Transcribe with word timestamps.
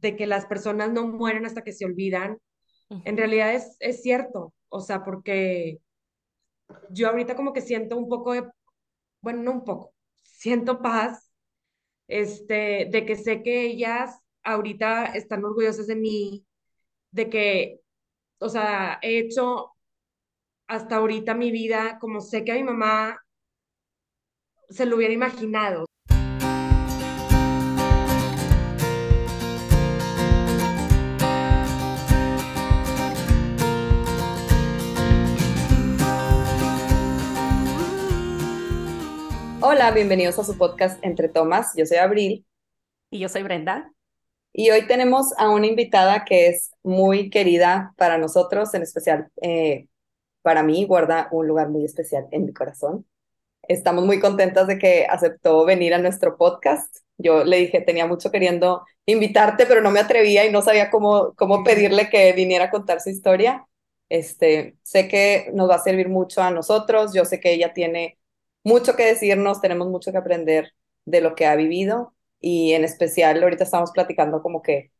de 0.00 0.16
que 0.16 0.26
las 0.26 0.46
personas 0.46 0.92
no 0.92 1.06
mueren 1.06 1.46
hasta 1.46 1.62
que 1.62 1.72
se 1.72 1.84
olvidan, 1.84 2.38
en 3.04 3.16
realidad 3.16 3.54
es, 3.54 3.76
es 3.80 4.02
cierto, 4.02 4.52
o 4.68 4.80
sea, 4.80 5.04
porque 5.04 5.78
yo 6.90 7.08
ahorita 7.08 7.36
como 7.36 7.52
que 7.52 7.60
siento 7.60 7.96
un 7.96 8.08
poco 8.08 8.32
de, 8.32 8.44
bueno, 9.20 9.42
no 9.42 9.52
un 9.52 9.64
poco, 9.64 9.94
siento 10.22 10.82
paz, 10.82 11.32
este, 12.08 12.88
de 12.90 13.06
que 13.06 13.16
sé 13.16 13.42
que 13.42 13.66
ellas 13.66 14.18
ahorita 14.42 15.06
están 15.06 15.44
orgullosas 15.44 15.86
de 15.86 15.96
mí, 15.96 16.46
de 17.12 17.30
que, 17.30 17.80
o 18.38 18.48
sea, 18.48 18.98
he 19.02 19.18
hecho 19.18 19.72
hasta 20.68 20.96
ahorita 20.96 21.34
mi 21.34 21.50
vida 21.50 21.98
como 22.00 22.20
sé 22.20 22.44
que 22.44 22.52
a 22.52 22.54
mi 22.56 22.62
mamá 22.62 23.20
se 24.68 24.86
lo 24.86 24.96
hubiera 24.96 25.12
imaginado. 25.14 25.89
Hola, 39.72 39.92
bienvenidos 39.92 40.36
a 40.36 40.42
su 40.42 40.58
podcast 40.58 40.98
Entre 41.04 41.28
Tomas. 41.28 41.74
Yo 41.76 41.86
soy 41.86 41.98
Abril. 41.98 42.44
Y 43.08 43.20
yo 43.20 43.28
soy 43.28 43.44
Brenda. 43.44 43.92
Y 44.52 44.68
hoy 44.70 44.84
tenemos 44.88 45.32
a 45.38 45.48
una 45.48 45.68
invitada 45.68 46.24
que 46.24 46.48
es 46.48 46.72
muy 46.82 47.30
querida 47.30 47.94
para 47.96 48.18
nosotros, 48.18 48.74
en 48.74 48.82
especial 48.82 49.28
eh, 49.40 49.86
para 50.42 50.64
mí, 50.64 50.86
guarda 50.86 51.28
un 51.30 51.46
lugar 51.46 51.68
muy 51.68 51.84
especial 51.84 52.26
en 52.32 52.46
mi 52.46 52.52
corazón. 52.52 53.06
Estamos 53.62 54.04
muy 54.04 54.18
contentas 54.18 54.66
de 54.66 54.76
que 54.76 55.06
aceptó 55.08 55.64
venir 55.64 55.94
a 55.94 55.98
nuestro 55.98 56.36
podcast. 56.36 56.92
Yo 57.16 57.44
le 57.44 57.58
dije, 57.58 57.80
tenía 57.80 58.08
mucho 58.08 58.32
queriendo 58.32 58.84
invitarte, 59.06 59.66
pero 59.66 59.82
no 59.82 59.92
me 59.92 60.00
atrevía 60.00 60.44
y 60.46 60.50
no 60.50 60.62
sabía 60.62 60.90
cómo, 60.90 61.32
cómo 61.36 61.62
pedirle 61.62 62.10
que 62.10 62.32
viniera 62.32 62.64
a 62.64 62.70
contar 62.70 63.00
su 63.00 63.10
historia. 63.10 63.68
Este, 64.08 64.78
sé 64.82 65.06
que 65.06 65.52
nos 65.54 65.70
va 65.70 65.76
a 65.76 65.84
servir 65.84 66.08
mucho 66.08 66.42
a 66.42 66.50
nosotros. 66.50 67.14
Yo 67.14 67.24
sé 67.24 67.38
que 67.38 67.52
ella 67.52 67.72
tiene 67.72 68.18
mucho 68.62 68.96
que 68.96 69.04
decirnos, 69.04 69.60
tenemos 69.60 69.88
mucho 69.88 70.12
que 70.12 70.18
aprender 70.18 70.72
de 71.04 71.20
lo 71.20 71.34
que 71.34 71.46
ha 71.46 71.56
vivido 71.56 72.14
y 72.40 72.72
en 72.72 72.84
especial 72.84 73.42
ahorita 73.42 73.64
estamos 73.64 73.90
platicando 73.92 74.42
como 74.42 74.62
que 74.62 74.92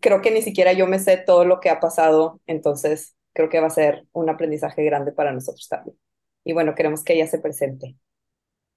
creo 0.00 0.20
que 0.20 0.30
ni 0.30 0.42
siquiera 0.42 0.72
yo 0.72 0.86
me 0.86 0.98
sé 0.98 1.16
todo 1.16 1.44
lo 1.44 1.60
que 1.60 1.70
ha 1.70 1.80
pasado, 1.80 2.40
entonces 2.46 3.16
creo 3.32 3.48
que 3.48 3.60
va 3.60 3.68
a 3.68 3.70
ser 3.70 4.06
un 4.12 4.28
aprendizaje 4.28 4.84
grande 4.84 5.12
para 5.12 5.32
nosotros 5.32 5.68
también. 5.68 5.96
Y 6.44 6.52
bueno, 6.52 6.74
queremos 6.74 7.02
que 7.04 7.14
ella 7.14 7.26
se 7.26 7.38
presente. 7.38 7.96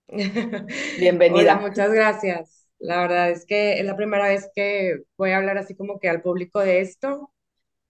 Bienvenida. 1.00 1.56
Hola, 1.56 1.68
muchas 1.68 1.92
gracias. 1.92 2.68
La 2.80 3.02
verdad 3.02 3.32
es 3.32 3.46
que 3.46 3.80
es 3.80 3.86
la 3.86 3.96
primera 3.96 4.28
vez 4.28 4.50
que 4.54 5.00
voy 5.18 5.32
a 5.32 5.38
hablar 5.38 5.58
así 5.58 5.76
como 5.76 6.00
que 6.00 6.10
al 6.10 6.22
público 6.22 6.60
de 6.60 6.82
esto. 6.82 7.32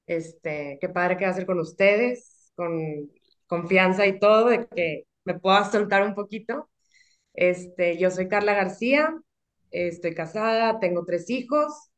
Este, 0.07 0.77
qué 0.79 0.89
padre 0.89 1.17
que 1.17 1.25
va 1.25 1.31
a 1.31 1.35
ser 1.35 1.45
con 1.45 1.59
ustedes, 1.59 2.51
con 2.55 3.11
confianza 3.47 4.05
y 4.05 4.19
todo, 4.19 4.49
de 4.49 4.67
que 4.67 5.05
me 5.26 5.38
pueda 5.38 5.70
soltar 5.70 6.04
un 6.04 6.16
poquito. 6.16 6.70
Este, 7.34 7.98
yo 7.98 8.12
soy 8.12 8.30
Carla 8.30 8.54
García, 8.54 9.14
estoy 9.72 10.16
casada, 10.16 10.80
tengo 10.80 11.04
tres 11.06 11.30
hijos, 11.30 11.92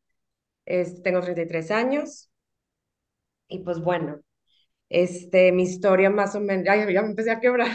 este, 0.66 1.02
tengo 1.02 1.22
33 1.22 1.72
años. 1.72 2.32
Y 3.48 3.60
pues 3.60 3.80
bueno, 3.80 4.20
este, 4.90 5.52
mi 5.52 5.64
historia 5.64 6.10
más 6.10 6.36
o 6.36 6.40
menos, 6.42 6.68
ay, 6.70 6.92
ya 6.94 7.02
me 7.02 7.10
empecé 7.10 7.32
a 7.32 7.40
quebrar. 7.40 7.70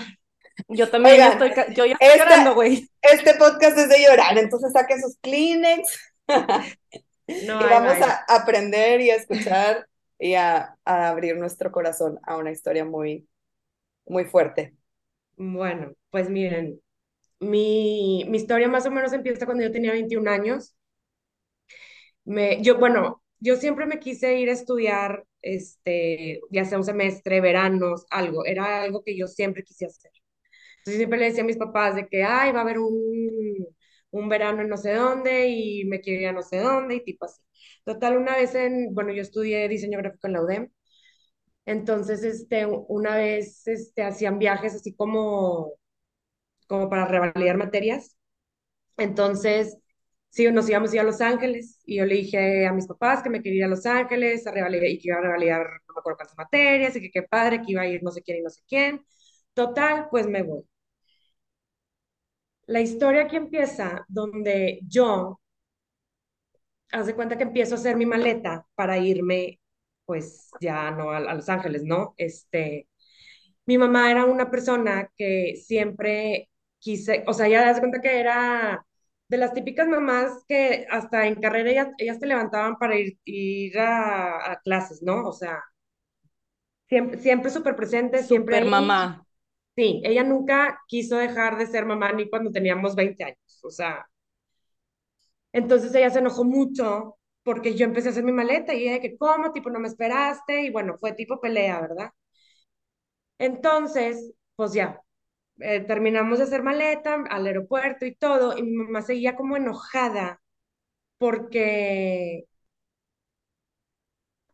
Yo 0.68 0.90
también 0.90 1.20
estoy, 1.22 1.50
yo 1.74 1.86
ya 1.86 1.96
estoy 1.98 2.18
llorando, 2.18 2.54
güey. 2.54 2.88
Este 3.00 3.34
podcast 3.34 3.78
es 3.78 3.88
de 3.88 4.04
llorar, 4.04 4.36
entonces 4.36 4.72
saquen 4.72 5.00
sus 5.00 5.16
Kleenex. 5.18 6.14
y 7.26 7.46
vamos 7.46 7.96
a 8.02 8.24
aprender 8.28 9.00
y 9.00 9.10
a 9.10 9.16
escuchar 9.16 9.88
y 10.18 10.34
a, 10.34 10.76
a, 10.84 11.08
abrir 11.08 11.36
nuestro 11.36 11.72
corazón 11.72 12.20
a 12.24 12.36
una 12.36 12.52
historia 12.52 12.84
muy, 12.84 13.26
muy 14.04 14.24
fuerte. 14.24 14.76
Bueno, 15.44 15.92
pues 16.10 16.30
miren, 16.30 16.80
mi, 17.40 18.24
mi 18.28 18.38
historia 18.38 18.68
más 18.68 18.86
o 18.86 18.90
menos 18.92 19.12
empieza 19.14 19.46
cuando 19.46 19.64
yo 19.64 19.72
tenía 19.72 19.92
21 19.92 20.28
años. 20.28 20.74
Me, 22.24 22.62
yo, 22.62 22.78
bueno, 22.78 23.22
yo 23.40 23.56
siempre 23.56 23.86
me 23.86 23.98
quise 23.98 24.38
ir 24.38 24.48
a 24.50 24.52
estudiar, 24.52 25.24
este, 25.42 26.40
ya 26.50 26.64
sea 26.64 26.78
un 26.78 26.84
semestre, 26.84 27.40
veranos, 27.40 28.06
algo, 28.10 28.44
era 28.46 28.82
algo 28.82 29.02
que 29.04 29.16
yo 29.16 29.26
siempre 29.26 29.64
quise 29.64 29.86
hacer. 29.86 30.12
Entonces 30.78 30.96
siempre 30.98 31.18
le 31.18 31.26
decía 31.26 31.42
a 31.44 31.46
mis 31.46 31.58
papás 31.58 31.96
de 31.96 32.08
que, 32.08 32.24
ay, 32.24 32.52
va 32.52 32.60
a 32.60 32.62
haber 32.62 32.78
un, 32.80 33.66
un 34.10 34.28
verano 34.28 34.62
en 34.62 34.68
no 34.68 34.76
sé 34.76 34.94
dónde 34.94 35.48
y 35.48 35.84
me 35.86 36.00
quiero 36.00 36.22
ir 36.22 36.28
a 36.28 36.32
no 36.32 36.42
sé 36.42 36.58
dónde 36.58 36.96
y 36.96 37.04
tipo 37.04 37.24
así. 37.26 37.42
Total, 37.84 38.16
una 38.18 38.36
vez 38.36 38.54
en, 38.54 38.94
bueno, 38.94 39.12
yo 39.12 39.22
estudié 39.22 39.68
diseño 39.68 39.98
gráfico 39.98 40.26
en 40.28 40.32
la 40.34 40.42
UDEM, 40.42 40.70
entonces, 41.66 42.22
este, 42.24 42.66
una 42.66 43.16
vez, 43.16 43.66
este, 43.68 44.02
hacían 44.04 44.38
viajes 44.38 44.74
así 44.74 44.94
como, 44.94 45.72
como 46.68 46.88
para 46.90 47.06
revalidar 47.06 47.56
materias. 47.58 48.16
Entonces, 48.98 49.78
sí, 50.30 50.50
nos 50.52 50.68
íbamos 50.68 50.92
a 50.92 50.96
ir 50.96 51.00
a 51.02 51.04
Los 51.04 51.20
Ángeles 51.20 51.80
y 51.86 51.98
yo 51.98 52.06
le 52.06 52.16
dije 52.16 52.66
a 52.66 52.72
mis 52.72 52.86
papás 52.86 53.22
que 53.22 53.30
me 53.30 53.42
quería 53.42 53.60
ir 53.60 53.64
a 53.66 53.68
Los 53.68 53.86
Ángeles 53.86 54.46
a 54.46 54.52
revalidar 54.52 54.86
y 54.88 54.98
que 55.00 55.08
iba 55.08 55.18
a 55.18 55.22
revalidar 55.22 55.66
no 55.88 55.94
me 55.94 56.00
acuerdo 56.00 56.18
cuántas 56.18 56.38
materias 56.38 56.96
y 56.96 57.00
que 57.02 57.10
qué 57.10 57.22
padre, 57.24 57.62
que 57.62 57.72
iba 57.72 57.82
a 57.82 57.88
ir 57.88 58.02
no 58.02 58.10
sé 58.12 58.22
quién 58.22 58.38
y 58.38 58.42
no 58.42 58.50
sé 58.50 58.62
quién. 58.68 59.04
Total, 59.54 60.08
pues 60.10 60.28
me 60.28 60.42
voy. 60.42 60.64
La 62.66 62.80
historia 62.80 63.22
aquí 63.22 63.36
empieza 63.36 64.04
donde 64.08 64.80
yo, 64.88 65.38
haz 66.92 67.06
de 67.06 67.14
cuenta 67.16 67.36
que 67.36 67.42
empiezo 67.44 67.74
a 67.74 67.78
hacer 67.78 67.96
mi 67.96 68.06
maleta 68.06 68.66
para 68.74 68.98
irme, 68.98 69.60
pues 70.04 70.50
ya 70.60 70.90
no 70.90 71.10
a, 71.10 71.18
a 71.18 71.34
Los 71.34 71.48
Ángeles, 71.48 71.84
¿no? 71.84 72.14
Este, 72.16 72.88
mi 73.66 73.78
mamá 73.78 74.10
era 74.10 74.24
una 74.24 74.50
persona 74.50 75.10
que 75.16 75.56
siempre 75.56 76.50
quise, 76.78 77.24
o 77.26 77.32
sea, 77.32 77.48
ya 77.48 77.64
das 77.64 77.80
cuenta 77.80 78.00
que 78.00 78.18
era 78.18 78.84
de 79.28 79.36
las 79.38 79.54
típicas 79.54 79.88
mamás 79.88 80.44
que 80.48 80.86
hasta 80.90 81.26
en 81.26 81.40
carrera 81.40 81.70
ellas, 81.70 81.88
ellas 81.98 82.18
te 82.18 82.26
levantaban 82.26 82.76
para 82.76 82.98
ir, 82.98 83.18
ir 83.24 83.78
a, 83.78 84.52
a, 84.52 84.60
clases, 84.60 85.02
¿no? 85.02 85.26
O 85.28 85.32
sea, 85.32 85.62
siempre, 86.88 87.18
siempre 87.18 87.50
súper 87.50 87.76
presente, 87.76 88.22
siempre... 88.22 88.64
Mamá. 88.64 89.24
Sí, 89.74 90.02
ella 90.04 90.22
nunca 90.22 90.80
quiso 90.86 91.16
dejar 91.16 91.56
de 91.56 91.66
ser 91.66 91.86
mamá 91.86 92.12
ni 92.12 92.28
cuando 92.28 92.50
teníamos 92.50 92.94
20 92.94 93.24
años, 93.24 93.60
o 93.62 93.70
sea, 93.70 94.06
entonces 95.52 95.94
ella 95.94 96.10
se 96.10 96.18
enojó 96.18 96.44
mucho 96.44 97.16
porque 97.44 97.74
yo 97.76 97.84
empecé 97.86 98.08
a 98.08 98.10
hacer 98.12 98.24
mi 98.24 98.32
maleta 98.32 98.74
y 98.74 98.82
ella 98.84 98.92
de 98.94 99.00
que, 99.00 99.16
¿cómo? 99.16 99.52
Tipo, 99.52 99.70
no 99.70 99.80
me 99.80 99.88
esperaste 99.88 100.62
y 100.62 100.70
bueno, 100.70 100.96
fue 100.98 101.12
tipo 101.14 101.40
pelea, 101.40 101.80
¿verdad? 101.80 102.10
Entonces, 103.38 104.32
pues 104.56 104.72
ya, 104.72 105.00
eh, 105.60 105.80
terminamos 105.82 106.38
de 106.38 106.44
hacer 106.46 106.62
maleta 106.62 107.16
al 107.30 107.46
aeropuerto 107.46 108.06
y 108.06 108.14
todo, 108.16 108.56
y 108.58 108.62
mi 108.62 108.72
mamá 108.72 109.02
seguía 109.02 109.36
como 109.36 109.56
enojada 109.56 110.40
porque 111.18 112.46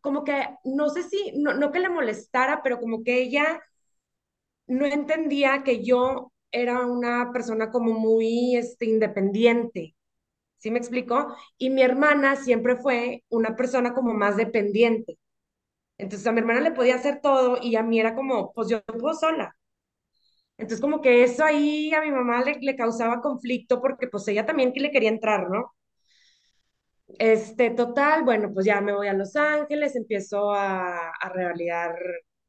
como 0.01 0.25
que, 0.25 0.47
no 0.65 0.89
sé 0.91 1.03
si, 1.05 1.33
no, 1.37 1.55
no 1.55 1.71
que 1.73 1.81
le 1.81 1.89
molestara, 1.91 2.63
pero 2.63 2.81
como 2.81 3.03
que 3.05 3.21
ella 3.23 3.61
no 4.69 4.87
entendía 4.87 5.65
que 5.65 5.85
yo 5.85 6.33
era 6.53 6.87
una 6.87 7.33
persona 7.33 7.71
como 7.73 7.93
muy 7.95 8.57
este, 8.57 8.87
independiente. 8.87 9.97
¿Sí 10.59 10.71
me 10.71 10.79
explicó? 10.79 11.35
Y 11.57 11.71
mi 11.71 11.83
hermana 11.83 12.37
siempre 12.37 12.77
fue 12.77 13.25
una 13.29 13.57
persona 13.57 13.95
como 13.95 14.15
más 14.15 14.37
dependiente. 14.37 15.19
Entonces 15.99 16.27
a 16.29 16.33
mi 16.33 16.41
hermana 16.41 16.61
le 16.63 16.73
podía 16.73 16.97
hacer 16.97 17.21
todo 17.23 17.59
y 17.63 17.77
a 17.77 17.83
mí 17.85 18.01
era 18.01 18.15
como, 18.17 18.53
pues 18.55 18.69
yo 18.69 18.83
puedo 18.85 19.15
sola. 19.15 19.57
Entonces 20.59 20.81
como 20.81 21.01
que 21.01 21.23
eso 21.25 21.45
ahí 21.45 21.93
a 21.95 22.01
mi 22.03 22.11
mamá 22.11 22.43
le, 22.45 22.59
le 22.61 22.77
causaba 22.77 23.21
conflicto 23.23 23.81
porque 23.81 24.09
pues 24.09 24.27
ella 24.29 24.45
también 24.47 24.73
que 24.73 24.81
le 24.81 24.91
quería 24.91 25.09
entrar, 25.11 25.49
¿no? 25.51 25.73
Este, 27.19 27.71
total, 27.71 28.25
bueno, 28.25 28.53
pues 28.53 28.67
ya 28.67 28.81
me 28.81 28.93
voy 28.95 29.09
a 29.09 29.15
Los 29.15 29.35
Ángeles, 29.37 29.97
empiezo 29.97 30.53
a, 30.53 31.09
a 31.11 31.29
revalidar 31.31 31.97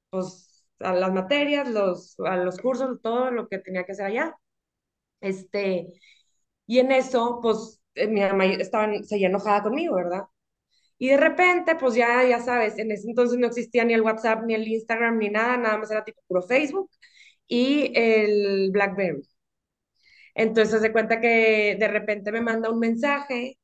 pues 0.09 0.65
a 0.79 0.93
las 0.93 1.11
materias, 1.13 1.69
los, 1.69 2.15
a 2.19 2.35
los 2.37 2.59
cursos, 2.59 2.99
todo 3.01 3.31
lo 3.31 3.47
que 3.47 3.59
tenía 3.59 3.85
que 3.85 3.93
hacer 3.93 4.05
allá. 4.07 4.35
Este, 5.21 5.87
y 6.67 6.79
en 6.79 6.91
eso, 6.93 7.39
pues 7.41 7.78
mi 8.09 8.21
mamá 8.21 8.45
estaba, 8.45 8.91
seguía 9.03 9.27
enojada 9.27 9.63
conmigo, 9.63 9.95
¿verdad? 9.95 10.23
Y 10.99 11.09
de 11.09 11.17
repente, 11.17 11.75
pues 11.75 11.95
ya, 11.95 12.23
ya 12.27 12.39
sabes, 12.41 12.77
en 12.79 12.91
ese 12.91 13.09
entonces 13.09 13.39
no 13.39 13.47
existía 13.47 13.85
ni 13.85 13.93
el 13.93 14.01
WhatsApp, 14.01 14.43
ni 14.45 14.53
el 14.55 14.67
Instagram, 14.67 15.17
ni 15.19 15.29
nada, 15.29 15.57
nada 15.57 15.77
más 15.77 15.91
era 15.91 16.05
tipo 16.05 16.21
puro 16.27 16.41
Facebook 16.43 16.89
y 17.47 17.91
el 17.95 18.71
BlackBerry. 18.71 19.23
Entonces, 20.35 20.75
haz 20.75 20.81
de 20.81 20.91
cuenta 20.91 21.19
que 21.21 21.75
de 21.79 21.87
repente 21.87 22.31
me 22.31 22.41
manda 22.41 22.69
un 22.69 22.79
mensaje 22.79 23.59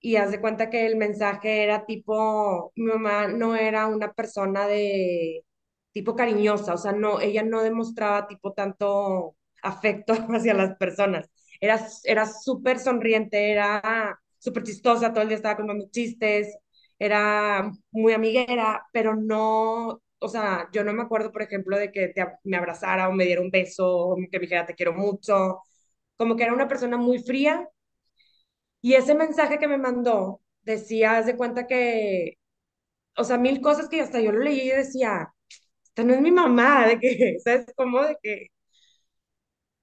y 0.00 0.16
haz 0.16 0.30
de 0.32 0.40
cuenta 0.40 0.70
que 0.70 0.86
el 0.86 0.96
mensaje 0.96 1.64
era 1.64 1.86
tipo, 1.86 2.72
mi 2.76 2.86
mamá 2.86 3.28
no 3.28 3.56
era 3.56 3.86
una 3.88 4.12
persona 4.14 4.66
de 4.68 5.44
tipo 5.92 6.16
cariñosa, 6.16 6.74
o 6.74 6.78
sea, 6.78 6.92
no, 6.92 7.20
ella 7.20 7.42
no 7.44 7.62
demostraba 7.62 8.28
tipo 8.28 8.52
tanto 8.54 9.36
afecto 9.62 10.14
hacia 10.30 10.54
las 10.54 10.76
personas. 10.78 11.30
Era, 11.60 11.80
era 12.04 12.26
súper 12.26 12.78
sonriente, 12.78 13.50
era 13.52 14.18
súper 14.38 14.62
chistosa, 14.64 15.12
todo 15.12 15.22
el 15.22 15.28
día 15.28 15.36
estaba 15.36 15.56
contando 15.56 15.88
chistes, 15.90 16.56
era 16.98 17.70
muy 17.90 18.12
amiguera, 18.12 18.84
pero 18.92 19.14
no, 19.16 20.00
o 20.18 20.28
sea, 20.28 20.68
yo 20.72 20.84
no 20.84 20.92
me 20.92 21.02
acuerdo, 21.02 21.32
por 21.32 21.42
ejemplo, 21.42 21.76
de 21.78 21.92
que 21.92 22.08
te- 22.08 22.26
me 22.44 22.56
abrazara 22.56 23.08
o 23.08 23.12
me 23.12 23.24
diera 23.24 23.40
un 23.42 23.50
beso 23.50 23.86
o 23.88 24.16
que 24.16 24.38
me 24.38 24.42
dijera 24.42 24.66
te 24.66 24.74
quiero 24.74 24.92
mucho, 24.94 25.60
como 26.16 26.36
que 26.36 26.44
era 26.44 26.54
una 26.54 26.68
persona 26.68 26.96
muy 26.96 27.18
fría 27.22 27.68
y 28.80 28.94
ese 28.94 29.14
mensaje 29.14 29.58
que 29.58 29.68
me 29.68 29.78
mandó 29.78 30.40
decía, 30.62 31.18
haz 31.18 31.26
de 31.26 31.36
cuenta 31.36 31.66
que, 31.66 32.38
o 33.16 33.24
sea, 33.24 33.38
mil 33.38 33.60
cosas 33.60 33.88
que 33.88 34.00
hasta 34.02 34.20
yo 34.20 34.32
lo 34.32 34.40
leí 34.40 34.62
y 34.62 34.70
decía, 34.70 35.32
esta 35.84 36.04
no 36.04 36.14
es 36.14 36.20
mi 36.22 36.32
mamá, 36.32 36.86
de 36.88 37.00
que, 37.00 37.38
¿sabes 37.44 37.66
cómo? 37.76 38.02
De 38.04 38.18
que, 38.22 38.48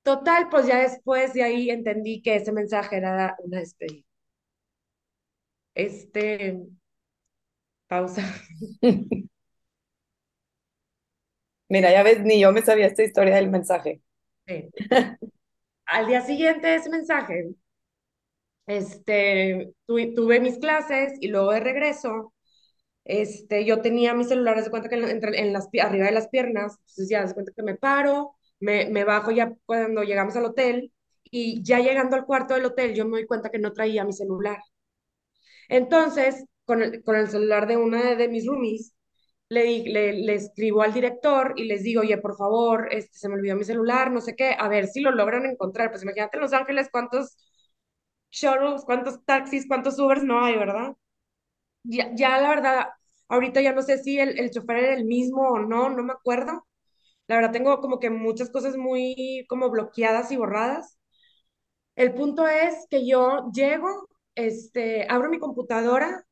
total, 0.03 0.49
pues 0.49 0.67
ya 0.67 0.79
después 0.79 1.33
de 1.33 1.43
ahí 1.43 1.69
entendí 1.69 2.21
que 2.21 2.35
ese 2.35 2.51
mensaje 2.51 2.97
era 2.97 3.35
una 3.39 3.59
despedida. 3.59 4.05
Este, 5.75 6.57
pausa. 7.87 8.23
Mira, 11.69 11.91
ya 11.91 12.03
ves, 12.03 12.21
ni 12.23 12.39
yo 12.41 12.51
me 12.53 12.61
sabía 12.61 12.87
esta 12.87 13.03
historia 13.03 13.35
del 13.35 13.49
mensaje. 13.49 14.01
Sí. 14.47 14.69
Al 15.85 16.07
día 16.07 16.19
siguiente 16.21 16.67
de 16.67 16.75
ese 16.75 16.89
mensaje, 16.89 17.55
este, 18.67 19.73
tu- 19.85 20.13
tuve 20.15 20.39
mis 20.39 20.57
clases 20.59 21.13
y 21.19 21.27
luego 21.27 21.51
de 21.51 21.59
regreso, 21.59 22.33
este, 23.05 23.65
yo 23.65 23.81
tenía 23.81 24.13
mi 24.15 24.25
celular, 24.25 24.57
haz 24.57 24.65
de 24.65 24.71
cuenta 24.71 24.89
que 24.89 24.95
en, 24.97 25.05
entre- 25.09 25.39
en 25.41 25.53
las, 25.53 25.69
arriba 25.83 26.07
de 26.07 26.11
las 26.13 26.29
piernas, 26.29 26.73
entonces 26.79 27.09
ya 27.09 27.25
de 27.25 27.33
cuenta 27.33 27.53
que 27.55 27.63
me 27.63 27.75
paro, 27.77 28.35
me, 28.63 29.03
bajo 29.03 29.31
ya 29.31 29.53
cuando 29.65 30.03
llegamos 30.03 30.35
al 30.35 30.45
hotel 30.45 30.93
y 31.23 31.63
ya 31.63 31.79
llegando 31.79 32.15
al 32.15 32.25
cuarto 32.25 32.53
del 32.55 32.65
hotel 32.65 32.93
yo 32.95 33.05
me 33.05 33.11
doy 33.17 33.25
cuenta 33.27 33.49
que 33.49 33.59
no 33.59 33.73
traía 33.73 34.05
mi 34.05 34.13
celular. 34.13 34.57
Entonces, 35.69 36.45
con 36.65 36.81
el, 36.81 37.03
con 37.03 37.15
el 37.15 37.27
celular 37.29 37.67
de 37.67 37.77
una 37.77 38.15
de, 38.15 38.27
mis 38.27 38.45
roomies, 38.45 38.93
le, 39.49 39.83
le 40.13 40.33
escribo 40.35 40.81
al 40.83 40.93
director 40.93 41.53
y 41.57 41.65
les 41.65 41.83
digo, 41.83 42.01
oye, 42.01 42.17
por 42.17 42.35
favor, 42.37 42.87
este, 42.91 43.17
se 43.17 43.29
me 43.29 43.35
olvidó 43.35 43.55
mi 43.55 43.63
celular, 43.65 44.11
no 44.11 44.21
sé 44.21 44.35
qué, 44.35 44.55
a 44.57 44.67
ver 44.67 44.87
si 44.87 45.01
lo 45.01 45.11
logran 45.11 45.45
encontrar. 45.45 45.91
Pues 45.91 46.03
imagínate 46.03 46.37
en 46.37 46.41
Los 46.43 46.53
Ángeles 46.53 46.89
cuántos 46.91 47.37
shuttles, 48.31 48.83
cuántos 48.85 49.23
taxis, 49.25 49.67
cuántos 49.67 49.99
Ubers 49.99 50.23
no 50.23 50.43
hay, 50.45 50.57
¿verdad? 50.57 50.95
Ya, 51.83 52.11
ya 52.15 52.39
la 52.41 52.49
verdad, 52.49 52.87
ahorita 53.29 53.61
ya 53.61 53.73
no 53.73 53.81
sé 53.83 53.97
si 53.99 54.19
el, 54.19 54.39
el 54.39 54.51
chofer 54.51 54.77
era 54.77 54.95
el 54.95 55.05
mismo 55.05 55.41
o 55.49 55.59
no, 55.59 55.89
no 55.89 56.03
me 56.03 56.13
acuerdo. 56.13 56.65
La 57.27 57.35
verdad 57.37 57.51
tengo 57.51 57.79
como 57.81 57.99
que 57.99 58.09
muchas 58.09 58.49
cosas 58.51 58.77
muy 58.77 59.45
como 59.49 59.69
bloqueadas 59.69 60.31
y 60.31 60.37
borradas. 60.37 60.97
El 61.95 62.13
punto 62.13 62.47
es 62.47 62.87
que 62.89 63.07
yo 63.07 63.51
llego, 63.53 64.09
este, 64.35 65.07
abro 65.09 65.29
mi 65.29 65.39
computadora 65.39 66.25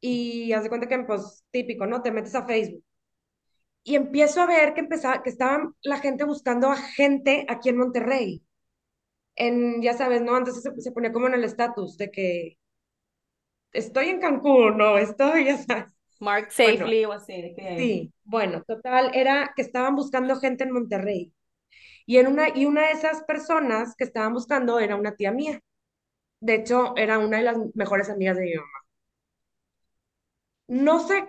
y 0.00 0.52
haz 0.52 0.64
de 0.64 0.68
cuenta 0.70 0.88
que, 0.88 0.98
pues, 1.00 1.44
típico, 1.52 1.86
¿no? 1.86 2.02
Te 2.02 2.12
metes 2.12 2.34
a 2.36 2.46
Facebook. 2.46 2.84
Y 3.84 3.94
empiezo 3.96 4.40
a 4.42 4.46
ver 4.46 4.74
que 4.74 4.80
empezaba, 4.80 5.22
que 5.22 5.30
estaban 5.30 5.74
la 5.82 5.98
gente 5.98 6.24
buscando 6.24 6.68
a 6.70 6.76
gente 6.76 7.46
aquí 7.48 7.68
en 7.70 7.78
Monterrey. 7.78 8.42
En, 9.36 9.82
ya 9.82 9.94
sabes, 9.94 10.22
¿no? 10.22 10.36
Antes 10.36 10.62
se, 10.62 10.80
se 10.82 10.92
ponía 10.92 11.12
como 11.12 11.28
en 11.28 11.34
el 11.34 11.44
estatus 11.44 11.96
de 11.98 12.10
que 12.10 12.58
estoy 13.72 14.08
en 14.10 14.20
Cancún, 14.20 14.76
no, 14.78 14.96
estoy, 14.98 15.44
ya 15.46 15.58
sabes. 15.58 15.92
Mark 16.20 16.52
Bueno, 16.60 16.92
Safely 16.92 17.04
o 17.06 17.12
así, 17.12 17.52
que... 17.56 17.66
sí, 17.76 18.12
bueno, 18.24 18.62
total, 18.66 19.12
era 19.14 19.52
que 19.56 19.62
estaban 19.62 19.96
buscando 19.96 20.36
gente 20.40 20.64
en 20.64 20.72
Monterrey. 20.72 21.32
Y, 22.06 22.18
en 22.18 22.28
una, 22.28 22.50
y 22.56 22.66
una 22.66 22.82
de 22.88 22.92
esas 22.92 23.24
personas 23.24 23.94
que 23.96 24.04
estaban 24.04 24.34
buscando 24.34 24.80
era 24.80 24.96
una 24.96 25.16
tía 25.16 25.32
mía. 25.32 25.60
De 26.40 26.54
hecho, 26.56 26.94
era 26.96 27.18
una 27.20 27.38
de 27.38 27.44
las 27.44 27.58
mejores 27.74 28.10
amigas 28.10 28.36
de 28.38 28.44
mi 28.44 28.54
mamá. 28.56 28.68
No 30.68 30.92
sé 31.06 31.28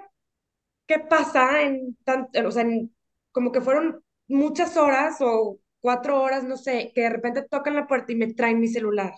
qué 0.87 0.99
pasa 0.99 1.63
en 1.63 1.97
tan, 2.05 2.29
o 2.45 2.51
sea, 2.51 2.63
en- 2.63 2.95
como 3.33 3.51
que 3.53 3.61
fueron 3.61 4.03
muchas 4.29 4.77
horas 4.77 5.17
o 5.21 5.59
cuatro 5.81 6.21
horas, 6.23 6.43
no 6.45 6.57
sé, 6.57 6.91
que 6.95 7.01
de 7.03 7.11
repente 7.11 7.43
tocan 7.49 7.75
la 7.75 7.87
puerta 7.87 8.11
y 8.13 8.15
me 8.17 8.33
traen 8.35 8.59
mi 8.61 8.69
celular. 8.69 9.13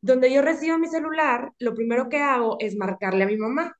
Donde 0.00 0.32
yo 0.32 0.42
recibo 0.42 0.76
mi 0.76 0.88
celular, 0.88 1.52
lo 1.60 1.72
primero 1.74 2.08
que 2.08 2.18
hago 2.18 2.56
es 2.58 2.74
marcarle 2.76 3.22
a 3.24 3.26
mi 3.28 3.36
mamá. 3.36 3.77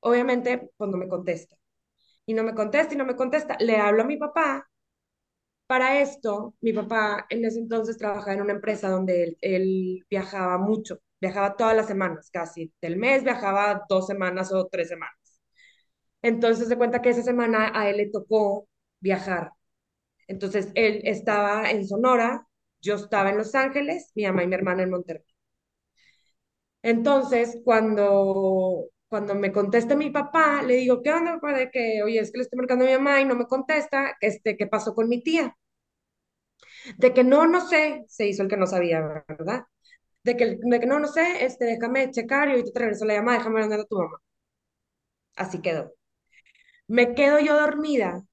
Obviamente, 0.00 0.70
pues 0.76 0.90
no 0.90 0.96
me 0.98 1.08
contesta. 1.08 1.56
Y 2.26 2.34
no 2.34 2.44
me 2.44 2.54
contesta 2.54 2.94
y 2.94 2.98
no 2.98 3.06
me 3.06 3.16
contesta. 3.16 3.56
Le 3.60 3.76
hablo 3.78 4.02
a 4.02 4.06
mi 4.06 4.16
papá. 4.18 4.68
Para 5.66 6.00
esto, 6.00 6.54
mi 6.60 6.72
papá 6.72 7.26
en 7.30 7.44
ese 7.44 7.60
entonces 7.60 7.96
trabajaba 7.96 8.34
en 8.34 8.42
una 8.42 8.52
empresa 8.54 8.88
donde 8.90 9.36
él, 9.40 10.04
viajaba 10.10 10.58
mucho. 10.58 10.98
Viajaba 11.20 11.56
todas 11.56 11.76
las 11.76 11.86
semanas, 11.86 12.30
casi. 12.32 12.72
Del 12.80 12.96
mes 12.96 13.22
viajaba 13.24 13.84
dos 13.88 14.06
semanas 14.06 14.52
o 14.52 14.66
tres 14.68 14.88
semanas. 14.88 15.16
Entonces 16.22 16.68
se 16.68 16.76
cuenta 16.76 17.02
que 17.02 17.10
esa 17.10 17.22
semana 17.22 17.72
a 17.74 17.88
él 17.90 17.98
le 17.98 18.06
tocó 18.10 18.68
viajar. 19.00 19.52
Entonces 20.28 20.70
él 20.74 21.02
estaba 21.04 21.70
en 21.70 21.86
Sonora, 21.88 22.46
yo 22.82 22.96
estaba 22.96 23.30
en 23.30 23.38
Los 23.38 23.54
Ángeles, 23.56 24.12
mi 24.16 24.24
mamá 24.26 24.44
y 24.44 24.48
mi 24.48 24.54
hermana 24.56 24.82
en 24.84 24.90
Monterrey. 24.90 25.24
Entonces, 26.82 27.58
cuando, 27.64 28.86
cuando 29.10 29.34
me 29.36 29.52
contesta 29.52 29.96
mi 29.96 30.10
papá, 30.10 30.62
le 30.62 30.76
digo, 30.76 31.02
¿qué 31.02 31.12
onda, 31.12 31.34
papá? 31.40 31.70
Que, 31.70 32.02
oye, 32.04 32.20
es 32.20 32.32
que 32.32 32.38
le 32.38 32.44
estoy 32.44 32.58
marcando 32.58 32.84
a 32.86 32.88
mi 32.88 32.94
mamá 32.94 33.20
y 33.20 33.26
no 33.26 33.36
me 33.36 33.46
contesta, 33.46 34.16
este, 34.22 34.56
¿qué 34.56 34.66
pasó 34.68 34.94
con 34.94 35.08
mi 35.10 35.22
tía? 35.22 35.56
De 36.98 37.12
que 37.14 37.24
no, 37.24 37.46
no 37.46 37.60
sé, 37.68 38.04
se 38.08 38.28
hizo 38.28 38.42
el 38.42 38.48
que 38.48 38.56
no 38.56 38.66
sabía, 38.66 39.00
¿verdad? 39.28 39.64
De 40.24 40.36
que, 40.36 40.58
de 40.62 40.80
que 40.80 40.86
no, 40.86 41.00
no 41.00 41.08
sé, 41.08 41.44
este, 41.46 41.64
déjame 41.66 42.10
checar 42.12 42.48
y 42.48 42.52
ahorita 42.52 42.72
te 42.72 42.80
regreso 42.80 43.04
la 43.06 43.14
llamada, 43.14 43.38
déjame 43.38 43.60
mandar 43.60 43.80
a 43.80 43.84
tu 43.86 43.98
mamá. 43.98 44.18
Así 45.34 45.60
quedó. 45.60 45.92
Me 46.88 47.14
quedo 47.14 47.40
yo 47.40 47.54
dormida 47.60 48.24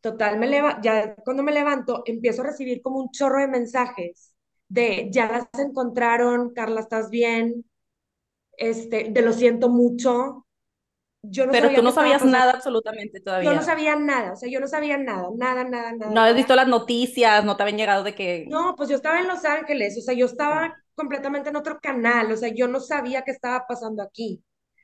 Total, 0.00 0.38
me 0.38 0.46
leva 0.46 0.80
ya 0.82 1.16
cuando 1.16 1.42
me 1.42 1.52
levanto, 1.52 2.02
empiezo 2.06 2.42
a 2.42 2.46
recibir 2.46 2.80
como 2.82 3.00
un 3.00 3.10
chorro 3.10 3.40
de 3.40 3.48
mensajes 3.48 4.34
de 4.68 5.08
ya 5.12 5.26
las 5.30 5.46
encontraron, 5.58 6.52
Carla, 6.54 6.80
¿estás 6.80 7.10
bien? 7.10 7.64
Este, 8.56 9.08
de 9.10 9.22
lo 9.22 9.32
siento 9.32 9.68
mucho. 9.68 10.46
Yo 11.22 11.46
no 11.46 11.54
Pero 11.54 11.72
tú 11.74 11.82
sabía 11.82 11.82
no 11.82 11.90
sabías 11.92 12.24
pasando. 12.24 12.24
nada 12.24 12.52
absolutamente 12.52 13.20
Yo 13.40 13.54
no 13.54 13.62
todavía. 13.62 13.62
sabía 13.62 13.96
nada, 13.96 14.32
o 14.32 14.36
sea, 14.36 14.48
yo 14.50 14.60
no 14.60 14.68
sabía 14.68 14.98
nada, 14.98 15.28
nada, 15.36 15.64
nada, 15.64 15.92
nada, 15.92 16.14
No 16.14 16.20
habías 16.22 16.36
visto 16.36 16.54
las 16.56 16.68
noticias, 16.68 17.44
no 17.44 17.56
te 17.56 17.62
habían 17.64 17.78
llegado 17.78 18.02
de 18.04 18.14
que... 18.14 18.44
No, 18.44 18.74
pues 18.76 18.88
yo 18.88 18.96
estaba 18.96 19.20
en 19.20 19.28
Los 19.28 19.44
Ángeles, 19.44 19.96
o 19.98 20.00
sea, 20.02 20.14
yo 20.14 20.26
estaba 20.26 20.76
completamente 20.94 21.48
en 21.50 21.56
otro 21.56 21.80
canal, 21.80 22.30
o 22.32 22.36
sea, 22.36 22.48
yo 22.54 22.68
no 22.68 22.80
sabía 22.80 23.22
qué 23.24 23.32
estaba 23.32 23.66
pasando 23.66 24.02
aquí. 24.02 24.42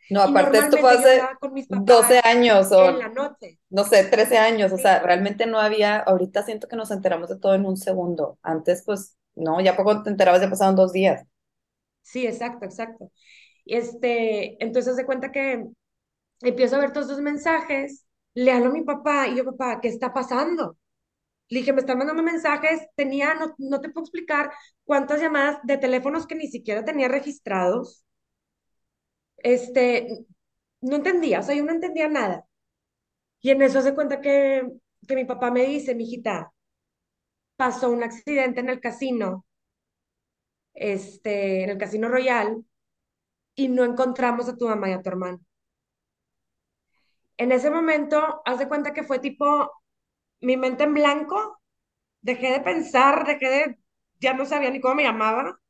No, 0.09 0.23
Y 0.23 0.39
aparte 0.39 0.59
esto 0.59 0.79
fue 0.79 0.93
hace 0.93 1.23
hablaba 1.23 1.37
con 1.41 1.53
mis 1.55 1.69
12 1.69 2.21
papás 2.25 2.25
años 2.25 2.69
en 2.77 2.99
la 2.99 3.09
o, 3.09 3.11
noche. 3.11 3.61
no 3.71 3.85
sé, 3.85 4.05
13 4.05 4.39
años. 4.39 4.73
O 4.73 4.79
Sí, 4.79 4.79
sea, 4.79 5.01
realmente 5.01 5.47
no 5.47 5.59
había, 5.61 5.99
ahorita 5.99 6.43
siento 6.45 6.69
que 6.69 6.77
nos 6.77 6.91
enteramos 6.91 7.29
de 7.31 7.39
todo 7.39 7.55
en 7.55 7.67
un 7.67 7.77
segundo. 7.77 8.39
Antes, 8.43 8.83
pues, 8.85 9.17
no, 9.35 9.61
ya 9.61 9.77
poco 9.77 10.03
te 10.03 10.11
enterabas, 10.11 10.43
ya 10.43 10.51
pasaron 10.51 10.77
dos 10.77 10.93
días. 10.93 11.27
sí, 12.03 12.27
exacto, 12.27 12.65
exacto. 12.65 13.11
Este, 13.65 14.63
entonces 14.65 14.97
se 14.97 15.07
cuenta 15.07 15.33
que 15.33 15.67
empiezo 16.43 16.77
a 16.77 16.81
ver 16.81 16.93
todos 16.93 17.09
esos 17.09 17.23
mensajes, 17.23 18.07
le 18.35 18.53
hablo 18.53 18.73
mi 18.73 18.83
papá 18.85 19.29
y 19.29 19.37
yo, 19.37 19.45
papá, 19.45 19.81
¿qué 19.81 19.89
está 19.89 20.13
pasando? 20.15 20.79
Le 21.51 21.61
dije, 21.61 21.73
me 21.75 21.81
están 21.81 21.99
mandando 21.99 22.23
mensajes, 22.23 22.83
tenía, 22.97 23.35
no, 23.35 23.55
no 23.59 23.81
te 23.81 23.91
puedo 23.91 24.05
explicar 24.05 24.53
cuántas 24.85 25.21
llamadas 25.21 25.61
de 25.65 25.79
teléfonos 25.79 26.27
que 26.27 26.35
ni 26.37 26.49
siquiera 26.49 26.85
tenía 26.85 27.09
registrados. 27.09 28.05
Este, 29.39 30.09
no 30.83 30.97
entendía, 30.97 31.41
o 31.41 31.43
sea, 31.43 31.55
yo 31.55 31.65
no 31.65 31.73
entendía 31.73 32.09
nada. 32.09 32.47
Y 33.43 33.51
en 33.51 33.63
eso 33.63 33.83
se 33.83 33.95
cuenta 33.95 34.21
que, 34.21 34.65
que 35.09 35.17
mi 35.17 35.25
papá 35.25 35.51
me 35.51 35.65
dice, 35.67 35.95
mijita, 35.95 36.53
pasó 37.57 37.89
un 37.91 38.03
accidente 38.03 38.61
en 38.61 38.69
el 38.69 38.79
casino, 38.81 39.47
este, 40.75 41.65
en 41.65 41.71
el 41.71 41.79
Casino 41.79 42.09
Royal, 42.09 42.65
y 43.55 43.69
no 43.69 43.85
encontramos 43.85 44.49
a 44.49 44.57
tu 44.57 44.69
mamá 44.69 44.91
y 44.91 44.93
a 44.93 45.03
tu 45.03 45.09
hermano. 45.11 45.41
En 47.37 47.53
ese 47.53 47.71
momento, 47.71 48.41
haz 48.47 48.59
de 48.59 48.69
cuenta 48.69 48.93
que 48.95 49.03
fue 49.05 49.19
tipo 49.19 49.71
mi 50.41 50.57
mente 50.57 50.85
en 50.85 50.95
blanco, 50.95 51.61
dejé 52.23 52.53
de 52.53 52.61
pensar, 52.61 53.27
dejé 53.27 53.49
de, 53.51 53.79
ya 54.21 54.35
no 54.35 54.47
sabía 54.47 54.71
ni 54.71 54.81
cómo 54.81 54.97
me 54.97 55.05
llamaba. 55.05 55.61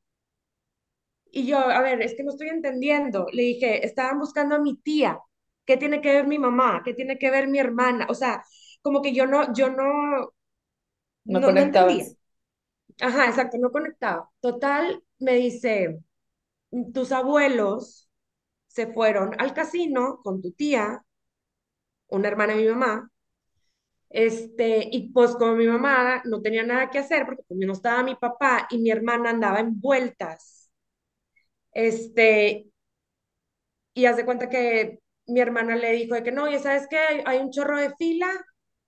Y 1.31 1.47
yo, 1.47 1.59
a 1.59 1.81
ver, 1.81 2.03
es 2.03 2.15
que 2.15 2.23
no 2.23 2.31
estoy 2.31 2.49
entendiendo. 2.49 3.27
Le 3.33 3.43
dije, 3.43 3.85
estaban 3.87 4.19
buscando 4.19 4.55
a 4.57 4.59
mi 4.59 4.77
tía. 4.77 5.19
¿Qué 5.65 5.77
tiene 5.77 6.01
que 6.01 6.12
ver 6.12 6.27
mi 6.27 6.39
mamá? 6.39 6.83
¿Qué 6.85 6.95
tiene 6.95 7.19
que 7.19 7.31
ver 7.31 7.49
mi 7.49 7.59
hermana? 7.59 8.07
O 8.11 8.15
sea, 8.15 8.45
como 8.83 9.01
que 9.03 9.15
yo 9.15 9.27
no, 9.27 9.53
yo 9.55 9.71
no, 9.71 10.33
No 11.27 11.41
no, 11.41 11.51
no 11.53 11.61
entendía. 11.61 12.07
Ajá, 13.01 13.27
exacto, 13.29 13.59
no 13.59 13.71
conectaba. 13.73 14.31
Total, 14.41 15.03
me 15.19 15.35
dice, 15.37 16.01
tus 16.93 17.12
abuelos 17.12 18.11
se 18.69 18.88
fueron 18.93 19.35
al 19.41 19.55
casino 19.55 20.21
con 20.25 20.43
tu 20.43 20.52
tía, 20.52 21.05
una 22.11 22.29
hermana 22.29 22.55
de 22.55 22.62
mi 22.62 22.69
mamá, 22.69 23.11
Este, 24.11 24.88
y 24.93 25.11
pues 25.12 25.33
como 25.37 25.57
mi 25.57 25.67
mamá 25.67 26.23
no 26.26 26.41
tenía 26.43 26.62
nada 26.62 26.91
que 26.91 26.99
hacer 26.99 27.25
porque 27.26 27.43
pues 27.49 27.59
no 27.61 27.73
estaba 27.73 28.02
mi 28.05 28.14
papá 28.14 28.67
y 28.71 28.79
mi 28.79 28.91
hermana 28.91 29.31
andaba 29.31 29.59
en 29.61 29.81
vueltas, 29.81 30.71
este, 31.73 32.67
y 33.95 34.07
haz 34.07 34.17
de 34.17 34.25
cuenta 34.25 34.49
que 34.49 35.00
mi 35.26 35.41
hermana 35.41 35.76
le 35.76 35.93
dijo 35.93 36.14
de 36.14 36.23
que 36.23 36.33
no, 36.33 36.50
ya 36.50 36.59
sabes 36.59 36.87
que 36.88 36.99
hay, 36.99 37.38
un 37.38 37.50
chorro 37.50 37.79
de 37.79 37.95
fila, 37.97 38.29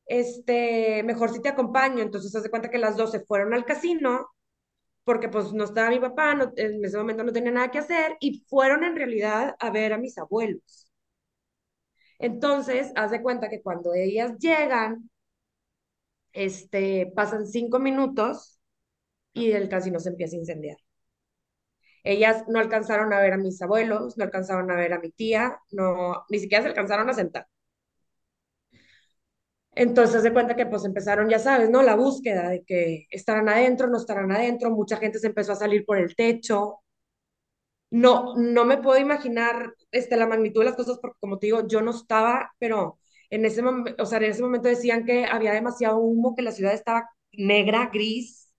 este, 0.06 1.02
mejor 1.04 1.30
si 1.30 1.40
te 1.42 1.48
acompaño. 1.50 2.02
Entonces 2.02 2.34
haz 2.34 2.42
de 2.42 2.50
cuenta 2.50 2.70
que 2.70 2.78
las 2.78 2.96
dos 2.96 3.10
se 3.12 3.20
fueron 3.20 3.54
al 3.54 3.64
casino 3.64 4.28
porque 5.04 5.28
pues 5.28 5.52
no 5.52 5.64
estaba 5.64 5.90
mi 5.90 6.00
papá, 6.00 6.34
no, 6.34 6.52
en 6.56 6.84
ese 6.84 6.96
momento 6.98 7.24
no 7.24 7.32
tenía 7.32 7.52
nada 7.52 7.70
que 7.70 7.78
hacer 7.78 8.16
y 8.20 8.44
fueron 8.48 8.84
en 8.84 8.96
realidad 8.96 9.54
a 9.58 9.70
ver 9.70 9.92
a 9.92 9.98
mis 9.98 10.18
abuelos. 10.18 10.90
Entonces, 12.18 12.90
haz 12.96 13.12
de 13.12 13.22
cuenta 13.22 13.48
que 13.48 13.62
cuando 13.62 13.94
ellas 13.94 14.32
llegan, 14.40 15.08
este, 16.32 17.12
pasan 17.14 17.46
cinco 17.46 17.78
minutos 17.78 18.60
y 19.34 19.52
el 19.52 19.68
casino 19.70 20.00
se 20.00 20.10
empieza 20.10 20.36
a 20.36 20.40
incendiar. 20.40 20.78
Ellas 22.04 22.44
no 22.48 22.60
alcanzaron 22.60 23.12
a 23.12 23.20
ver 23.20 23.32
a 23.32 23.36
mis 23.38 23.60
abuelos, 23.62 24.16
no 24.16 24.22
alcanzaron 24.24 24.70
a 24.70 24.76
ver 24.76 24.92
a 24.92 25.00
mi 25.00 25.10
tía, 25.10 25.58
no, 25.72 26.24
ni 26.30 26.38
siquiera 26.38 26.62
se 26.62 26.68
alcanzaron 26.70 27.08
a 27.10 27.14
sentar. 27.14 27.46
Entonces 29.76 30.22
se 30.22 30.32
cuenta 30.32 30.56
que 30.56 30.66
pues 30.66 30.84
empezaron, 30.84 31.28
ya 31.28 31.38
sabes, 31.38 31.68
¿no? 31.70 31.82
La 31.82 31.96
búsqueda 31.96 32.48
de 32.48 32.62
que 32.64 33.06
estarán 33.10 33.48
adentro, 33.48 33.88
no 33.88 33.98
estarán 33.98 34.30
adentro, 34.32 34.70
mucha 34.70 34.96
gente 34.98 35.18
se 35.18 35.26
empezó 35.28 35.52
a 35.52 35.56
salir 35.56 35.84
por 35.84 35.98
el 35.98 36.14
techo. 36.14 36.80
No, 37.90 38.34
no 38.36 38.64
me 38.64 38.78
puedo 38.78 38.98
imaginar 38.98 39.74
este, 39.92 40.16
la 40.16 40.26
magnitud 40.26 40.60
de 40.60 40.66
las 40.66 40.76
cosas 40.76 40.98
porque 41.00 41.16
como 41.20 41.38
te 41.38 41.46
digo, 41.46 41.66
yo 41.68 41.80
no 41.80 41.92
estaba, 41.92 42.52
pero 42.58 42.98
en 43.30 43.44
ese, 43.44 43.62
o 43.62 44.06
sea, 44.06 44.18
en 44.18 44.24
ese 44.24 44.42
momento 44.42 44.68
decían 44.68 45.04
que 45.04 45.26
había 45.26 45.52
demasiado 45.52 45.98
humo, 45.98 46.34
que 46.34 46.42
la 46.42 46.52
ciudad 46.52 46.74
estaba 46.74 47.08
negra, 47.32 47.90
gris. 47.92 48.52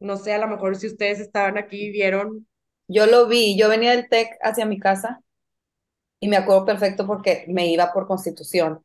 No 0.00 0.16
sé, 0.16 0.34
a 0.34 0.38
lo 0.38 0.48
mejor 0.48 0.76
si 0.76 0.88
ustedes 0.88 1.20
estaban 1.20 1.58
aquí 1.58 1.86
y 1.86 1.92
vieron. 1.92 2.48
Yo 2.88 3.06
lo 3.06 3.28
vi, 3.28 3.58
yo 3.58 3.68
venía 3.68 3.92
del 3.92 4.08
TEC 4.08 4.38
hacia 4.42 4.66
mi 4.66 4.78
casa 4.78 5.22
y 6.20 6.28
me 6.28 6.36
acuerdo 6.36 6.64
perfecto 6.66 7.06
porque 7.06 7.44
me 7.48 7.68
iba 7.68 7.92
por 7.92 8.06
Constitución 8.06 8.84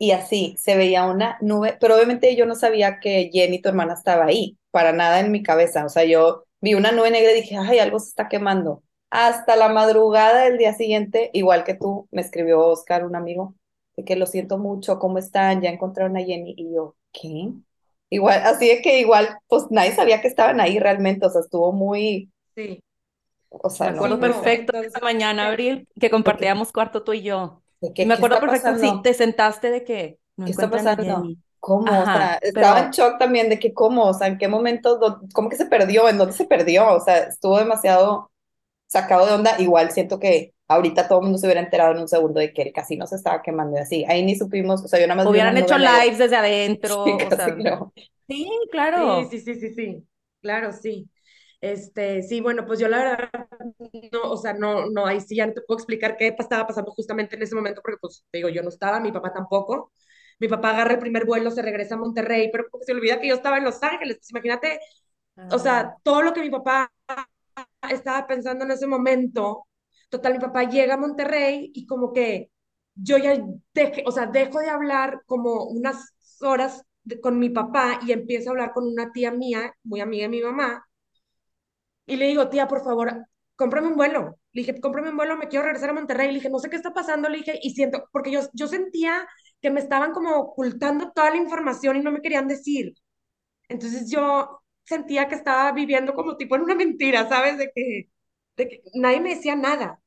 y 0.00 0.12
así 0.12 0.56
se 0.58 0.76
veía 0.78 1.04
una 1.04 1.36
nube, 1.42 1.76
pero 1.78 1.94
obviamente 1.94 2.34
yo 2.34 2.46
no 2.46 2.54
sabía 2.54 3.00
que 3.00 3.28
Jenny, 3.30 3.60
tu 3.60 3.68
hermana, 3.68 3.92
estaba 3.92 4.24
ahí, 4.24 4.56
para 4.70 4.92
nada 4.94 5.20
en 5.20 5.30
mi 5.30 5.42
cabeza, 5.42 5.84
o 5.84 5.90
sea, 5.90 6.04
yo 6.04 6.44
vi 6.62 6.72
una 6.74 6.90
nube 6.90 7.10
negra 7.10 7.32
y 7.32 7.42
dije, 7.42 7.58
ay, 7.58 7.78
algo 7.80 8.00
se 8.00 8.08
está 8.08 8.26
quemando. 8.28 8.82
Hasta 9.10 9.56
la 9.56 9.68
madrugada 9.68 10.44
del 10.44 10.56
día 10.56 10.72
siguiente, 10.72 11.28
igual 11.34 11.64
que 11.64 11.74
tú, 11.74 12.08
me 12.12 12.22
escribió 12.22 12.60
Oscar, 12.60 13.04
un 13.04 13.14
amigo, 13.14 13.54
de 13.94 14.04
que 14.06 14.16
lo 14.16 14.24
siento 14.24 14.56
mucho, 14.56 14.98
¿cómo 14.98 15.18
están? 15.18 15.60
Ya 15.60 15.68
encontraron 15.68 16.16
a 16.16 16.20
Jenny 16.24 16.54
y 16.56 16.72
yo, 16.74 16.96
¿qué? 17.12 17.50
Igual, 18.08 18.40
así 18.44 18.68
de 18.68 18.80
que 18.80 19.00
igual, 19.00 19.36
pues 19.48 19.64
nadie 19.70 19.92
sabía 19.92 20.22
que 20.22 20.28
estaban 20.28 20.62
ahí 20.62 20.78
realmente, 20.78 21.26
o 21.26 21.30
sea, 21.30 21.42
estuvo 21.42 21.72
muy, 21.72 22.30
Sí. 22.56 22.82
o 23.50 23.68
sea, 23.68 23.90
Me 23.90 23.96
acuerdo 23.98 24.16
no, 24.16 24.22
perfecto 24.22 24.76
entonces, 24.78 25.02
mañana, 25.02 25.48
Abril, 25.48 25.86
que 26.00 26.08
compartíamos 26.08 26.72
cuarto 26.72 27.02
tú 27.02 27.12
y 27.12 27.20
yo. 27.20 27.60
De 27.80 27.92
que, 27.94 28.02
Y 28.02 28.06
me 28.06 28.14
¿qué 28.14 28.20
acuerdo 28.20 28.40
perfecto, 28.40 28.74
sí, 28.78 29.00
te 29.02 29.14
sentaste 29.14 29.70
de 29.70 29.84
que 29.84 30.18
no 30.36 30.44
¿Qué 30.44 30.52
está 30.52 30.70
pasando? 30.70 31.30
¿Cómo? 31.58 32.00
O 32.00 32.06
sea, 32.06 32.36
estaba 32.42 32.80
en 32.80 32.90
shock 32.90 33.18
también 33.18 33.50
de 33.50 33.58
que 33.58 33.74
cómo, 33.74 34.04
o 34.06 34.14
sea, 34.14 34.28
en 34.28 34.38
qué 34.38 34.48
momento, 34.48 34.98
cómo 35.34 35.50
que 35.50 35.56
se 35.56 35.66
perdió, 35.66 36.08
en 36.08 36.16
dónde 36.18 36.32
se 36.32 36.46
perdió, 36.46 36.88
o 36.94 37.00
sea, 37.00 37.18
estuvo 37.24 37.58
demasiado 37.58 38.30
sacado 38.86 39.26
de 39.26 39.34
onda. 39.34 39.60
Igual 39.60 39.90
siento 39.92 40.18
que 40.20 40.54
ahorita 40.68 41.08
todo 41.08 41.20
el 41.20 41.24
mundo 41.24 41.38
se 41.38 41.46
hubiera 41.46 41.60
enterado 41.62 41.92
en 41.94 42.00
un 42.00 42.08
segundo 42.08 42.40
de 42.40 42.52
que 42.54 42.62
el 42.62 42.72
casino 42.72 43.06
se 43.06 43.16
estaba 43.16 43.42
quemando 43.42 43.78
y 43.78 43.80
así. 43.80 44.04
Ahí 44.08 44.24
ni 44.24 44.36
supimos, 44.36 44.84
o 44.84 44.88
sea, 44.88 45.00
yo 45.00 45.06
nada 45.08 45.16
más 45.22 45.28
hubieran 45.28 45.56
hecho 45.58 45.78
lives 45.78 46.18
desde 46.18 46.36
Sí, 47.04 47.16
adentro, 47.16 47.26
o 47.26 47.30
casi 47.30 47.34
sea, 47.34 47.56
no. 47.56 47.92
sí, 48.28 48.48
Sí, 48.94 49.26
claro. 49.26 49.30
sí, 49.30 49.40
sí, 49.40 49.54
sí, 49.60 49.74
sí. 49.74 50.06
Claro, 50.42 50.72
sí. 50.72 51.08
Este, 51.60 52.22
sí, 52.22 52.40
bueno, 52.40 52.64
pues 52.66 52.78
yo 52.78 52.88
la 52.88 52.98
verdad, 52.98 53.30
no, 54.12 54.22
o 54.32 54.36
sea, 54.38 54.54
no, 54.54 54.86
no, 54.90 55.06
ahí 55.06 55.20
sí 55.20 55.36
ya 55.36 55.46
no 55.46 55.52
te 55.52 55.60
puedo 55.62 55.78
explicar 55.78 56.16
qué 56.16 56.34
estaba 56.38 56.66
pasando 56.66 56.90
justamente 56.92 57.36
en 57.36 57.42
ese 57.42 57.54
momento, 57.54 57.82
porque 57.82 57.98
pues, 58.00 58.24
te 58.30 58.38
digo, 58.38 58.48
yo 58.48 58.62
no 58.62 58.70
estaba, 58.70 58.98
mi 59.00 59.12
papá 59.12 59.32
tampoco. 59.32 59.92
Mi 60.38 60.48
papá 60.48 60.70
agarra 60.70 60.94
el 60.94 60.98
primer 61.00 61.26
vuelo, 61.26 61.50
se 61.50 61.60
regresa 61.62 61.96
a 61.96 61.98
Monterrey, 61.98 62.48
pero 62.50 62.64
como 62.70 62.80
que 62.80 62.86
se 62.86 62.92
olvida 62.92 63.20
que 63.20 63.28
yo 63.28 63.34
estaba 63.34 63.58
en 63.58 63.64
Los 63.64 63.82
Ángeles. 63.82 64.16
Pues 64.18 64.30
imagínate, 64.30 64.80
o 65.50 65.58
Ah, 65.60 65.60
sea, 65.60 65.96
todo 66.04 66.22
lo 66.22 66.32
que 66.34 66.42
mi 66.42 66.50
papá 66.50 66.92
estaba 67.90 68.26
pensando 68.26 68.64
en 68.64 68.70
ese 68.72 68.86
momento. 68.86 69.66
Total, 70.08 70.32
mi 70.34 70.38
papá 70.40 70.64
llega 70.64 70.94
a 70.94 70.96
Monterrey 70.96 71.70
y 71.74 71.86
como 71.86 72.12
que 72.12 72.50
yo 72.94 73.16
ya 73.18 73.36
dejé, 73.74 74.02
o 74.06 74.12
sea, 74.12 74.26
dejo 74.26 74.60
de 74.60 74.70
hablar 74.70 75.22
como 75.26 75.64
unas 75.66 76.14
horas 76.40 76.84
de- 77.04 77.20
con 77.20 77.38
mi 77.38 77.50
papá 77.50 78.00
y 78.06 78.12
empiezo 78.12 78.50
a 78.50 78.52
hablar 78.52 78.72
con 78.72 78.86
una 78.86 79.12
tía 79.12 79.30
mía, 79.32 79.74
muy 79.84 80.00
amiga 80.00 80.24
de 80.24 80.28
mi 80.30 80.42
mamá, 80.42 80.84
y 82.06 82.16
le 82.16 82.26
digo, 82.26 82.48
tía, 82.48 82.66
por 82.68 82.82
favor, 82.84 83.26
cómprame 83.56 83.88
un 83.88 83.96
vuelo. 83.96 84.38
Le 84.52 84.62
dije, 84.62 84.80
cómprame 84.80 85.10
un 85.10 85.16
vuelo, 85.16 85.36
me 85.36 85.48
quiero 85.48 85.64
regresar 85.64 85.90
a 85.90 85.92
Monterrey. 85.94 86.28
Le 86.28 86.34
dije, 86.34 86.50
no 86.50 86.58
sé 86.58 86.70
qué 86.70 86.76
está 86.76 86.92
pasando. 86.92 87.28
Le 87.28 87.38
dije, 87.38 87.58
y 87.62 87.70
siento, 87.70 88.04
porque 88.12 88.30
yo, 88.32 88.40
yo 88.52 88.66
sentía 88.68 89.26
que 89.60 89.70
me 89.70 89.80
estaban 89.80 90.12
como 90.12 90.36
ocultando 90.36 91.12
toda 91.12 91.30
la 91.30 91.36
información 91.36 91.96
y 91.96 92.00
no 92.02 92.10
me 92.12 92.22
querían 92.22 92.48
decir. 92.48 92.94
Entonces 93.68 94.10
yo 94.10 94.62
sentía 94.84 95.28
que 95.28 95.34
estaba 95.36 95.72
viviendo 95.72 96.14
como 96.14 96.36
tipo 96.36 96.56
en 96.56 96.62
una 96.62 96.74
mentira, 96.74 97.28
¿sabes? 97.28 97.58
De 97.58 97.70
que, 97.74 98.10
de 98.56 98.68
que 98.68 98.82
nadie 98.94 99.20
me 99.20 99.34
decía 99.36 99.56
nada. 99.56 100.00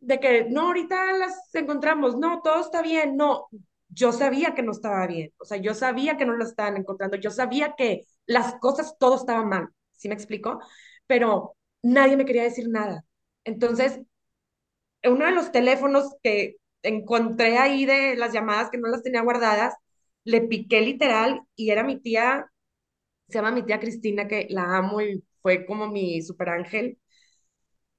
De 0.00 0.18
que, 0.20 0.46
no, 0.50 0.62
ahorita 0.68 1.12
las 1.12 1.54
encontramos, 1.54 2.16
no, 2.16 2.40
todo 2.42 2.60
está 2.60 2.82
bien, 2.82 3.16
no. 3.16 3.48
Yo 3.88 4.12
sabía 4.12 4.54
que 4.54 4.62
no 4.62 4.72
estaba 4.72 5.06
bien, 5.06 5.32
o 5.38 5.44
sea, 5.44 5.58
yo 5.58 5.74
sabía 5.74 6.16
que 6.16 6.24
no 6.24 6.32
lo 6.34 6.44
estaban 6.44 6.76
encontrando, 6.78 7.16
yo 7.18 7.30
sabía 7.30 7.74
que 7.76 8.02
las 8.26 8.54
cosas, 8.56 8.96
todo 8.98 9.16
estaba 9.16 9.44
mal, 9.44 9.68
¿sí 9.92 10.08
me 10.08 10.14
explico? 10.14 10.60
Pero 11.12 11.30
nadie 11.82 12.16
me 12.16 12.24
quería 12.24 12.44
decir 12.44 12.68
nada. 12.70 13.04
Entonces, 13.44 14.00
en 15.02 15.12
uno 15.12 15.26
de 15.26 15.32
los 15.32 15.52
teléfonos 15.52 16.14
que 16.22 16.56
encontré 16.82 17.58
ahí 17.58 17.84
de 17.86 18.16
las 18.16 18.32
llamadas 18.32 18.70
que 18.70 18.78
no 18.78 18.88
las 18.88 19.02
tenía 19.02 19.22
guardadas, 19.22 19.74
le 20.24 20.40
piqué 20.42 20.80
literal 20.80 21.42
y 21.56 21.70
era 21.70 21.82
mi 21.84 22.00
tía 22.00 22.46
se 23.28 23.34
llama 23.38 23.52
mi 23.52 23.64
tía 23.64 23.80
Cristina, 23.80 24.28
que 24.28 24.46
la 24.50 24.76
amo 24.78 25.00
y 25.02 25.24
fue 25.42 25.66
como 25.66 25.88
mi 25.88 26.22
super 26.22 26.50
ángel. 26.50 26.98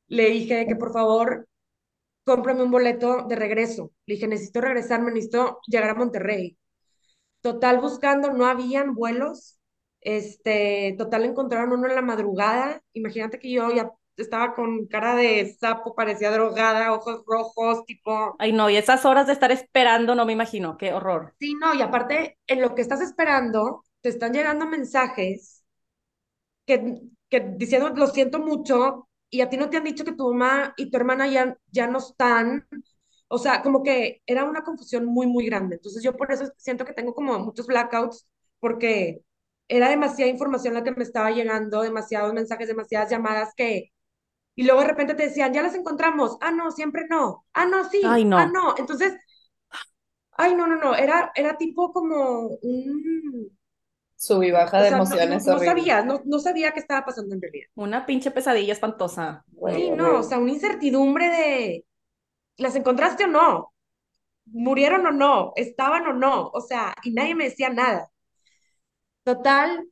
Le 0.08 0.30
dije 0.30 0.66
que 0.68 0.76
por 0.78 0.94
favor 0.94 1.48
cómprame 2.26 2.64
un 2.64 2.72
boleto 2.72 3.26
de 3.28 3.36
regreso. 3.38 3.92
Le 4.08 4.16
dije, 4.16 4.28
necesito 4.28 4.62
regresarme, 4.62 5.12
necesito 5.12 5.60
llegar 5.68 5.92
a 5.92 5.96
Monterrey. 5.96 6.58
Total, 7.42 7.80
buscando, 7.82 8.34
no 8.34 8.48
habían 8.48 8.96
vuelos. 8.96 9.60
Este, 10.04 10.96
total, 10.98 11.26
encontraron 11.26 11.74
uno 11.74 11.88
en 11.88 11.96
la 11.96 12.02
madrugada. 12.02 12.82
Imagínate 12.94 13.40
que 13.40 13.52
yo 13.52 13.72
ya 13.72 13.92
estaba 14.18 14.54
con 14.56 14.86
cara 14.88 15.16
de 15.16 15.56
sapo, 15.60 15.96
parecía 15.96 16.32
drogada, 16.32 16.94
ojos 16.94 17.24
rojos, 17.26 17.86
tipo, 17.86 18.38
Ay, 18.38 18.52
no, 18.54 18.70
y 18.70 18.78
esas 18.78 19.06
horas 19.06 19.26
de 19.28 19.34
estar 19.34 19.52
esperando, 19.52 20.14
no 20.16 20.26
me 20.28 20.34
imagino, 20.34 20.78
qué 20.78 20.94
horror. 20.94 21.36
sí, 21.40 21.54
no, 21.56 21.74
y 21.76 21.82
aparte, 21.82 22.38
en 22.48 22.62
lo 22.62 22.76
que 22.76 22.82
estás 22.82 23.02
esperando, 23.02 23.84
te 24.02 24.10
están 24.10 24.34
llegando 24.34 24.66
mensajes 24.68 25.64
que, 26.66 27.02
que 27.30 27.40
diciendo 27.58 27.90
lo 27.90 28.08
siento 28.08 28.40
mucho 28.40 29.10
y 29.30 29.42
a 29.42 29.50
ti 29.50 29.58
no 29.58 29.70
te 29.70 29.78
han 29.78 29.84
dicho 29.84 30.06
que 30.06 30.14
tu 30.14 30.32
mamá 30.34 30.74
y 30.78 30.90
tu 30.92 30.98
hermana 30.98 31.28
ya, 31.28 31.58
ya 31.72 31.88
no 31.88 31.98
están. 32.00 32.68
O 33.28 33.38
sea, 33.40 33.64
como 33.64 33.82
que 33.84 34.22
era 34.28 34.44
una 34.46 34.64
confusión 34.64 35.06
muy, 35.06 35.26
muy 35.28 35.46
grande. 35.48 35.76
Entonces 35.78 36.04
yo 36.04 36.16
por 36.16 36.32
eso 36.32 36.46
siento 36.58 36.86
que 36.86 36.94
tengo 36.94 37.14
como 37.16 37.40
muchos 37.40 37.66
blackouts 37.68 38.28
porque 38.60 39.24
era 39.68 39.90
demasiada 39.90 40.32
información 40.32 40.74
la 40.74 40.84
que 40.84 40.92
me 40.92 41.04
estaba 41.04 41.32
llegando, 41.32 41.82
demasiados 41.82 42.34
mensajes, 42.34 42.68
demasiadas 42.68 43.10
llamadas 43.10 43.54
que... 43.56 43.92
Y 44.56 44.64
luego 44.66 44.82
de 44.82 44.88
repente 44.88 45.16
te 45.16 45.24
decían, 45.28 45.54
ya 45.54 45.64
las 45.64 45.76
encontramos. 45.76 46.38
Ah, 46.42 46.52
no, 46.52 46.72
siempre 46.72 47.06
no. 47.10 47.46
Ah, 47.54 47.66
no, 47.66 47.80
Ay, 47.80 47.90
sí. 47.92 48.02
Ah, 48.04 48.46
no. 48.46 48.52
no. 48.52 48.76
Entonces, 48.78 49.14
ay, 50.32 50.56
no, 50.56 50.68
no, 50.68 50.76
no. 50.78 50.96
Era, 50.96 51.32
era 51.36 51.58
tipo 51.58 51.92
como 51.92 52.48
un... 52.62 53.58
Sub 54.16 54.44
y 54.44 54.52
baja 54.52 54.80
O 54.80 54.82
de 54.82 54.88
sea, 54.88 54.98
no, 54.98 55.04
no, 55.04 55.04
emociones 55.04 55.46
no 55.46 55.60
sabía, 55.60 56.04
no, 56.04 56.22
no 56.26 56.40
sabía 56.40 56.72
qué 56.72 56.80
estaba 56.80 57.06
pasando 57.06 57.36
en 57.36 57.42
realidad. 57.42 57.68
Una 57.76 58.06
pinche 58.06 58.32
pesadilla 58.32 58.74
espantosa. 58.74 59.44
Güey, 59.48 59.76
Sí, 59.76 59.92
no, 59.92 60.20
o 60.20 60.24
sea, 60.24 60.40
una 60.40 60.52
incertidumbre 60.52 61.30
de, 61.30 61.86
¿las 62.58 62.76
encontraste 62.76 63.26
o 63.26 63.28
no? 63.28 63.74
¿Murieron 64.46 65.06
o 65.08 65.12
no? 65.12 65.54
¿Estaban 65.56 66.08
o 66.08 66.14
no? 66.14 66.50
O 66.50 66.62
sea, 66.62 66.94
y 67.04 67.14
nadie 67.14 67.36
me 67.36 67.46
decía 67.46 67.70
nada. 67.70 68.10
Total, 69.24 69.88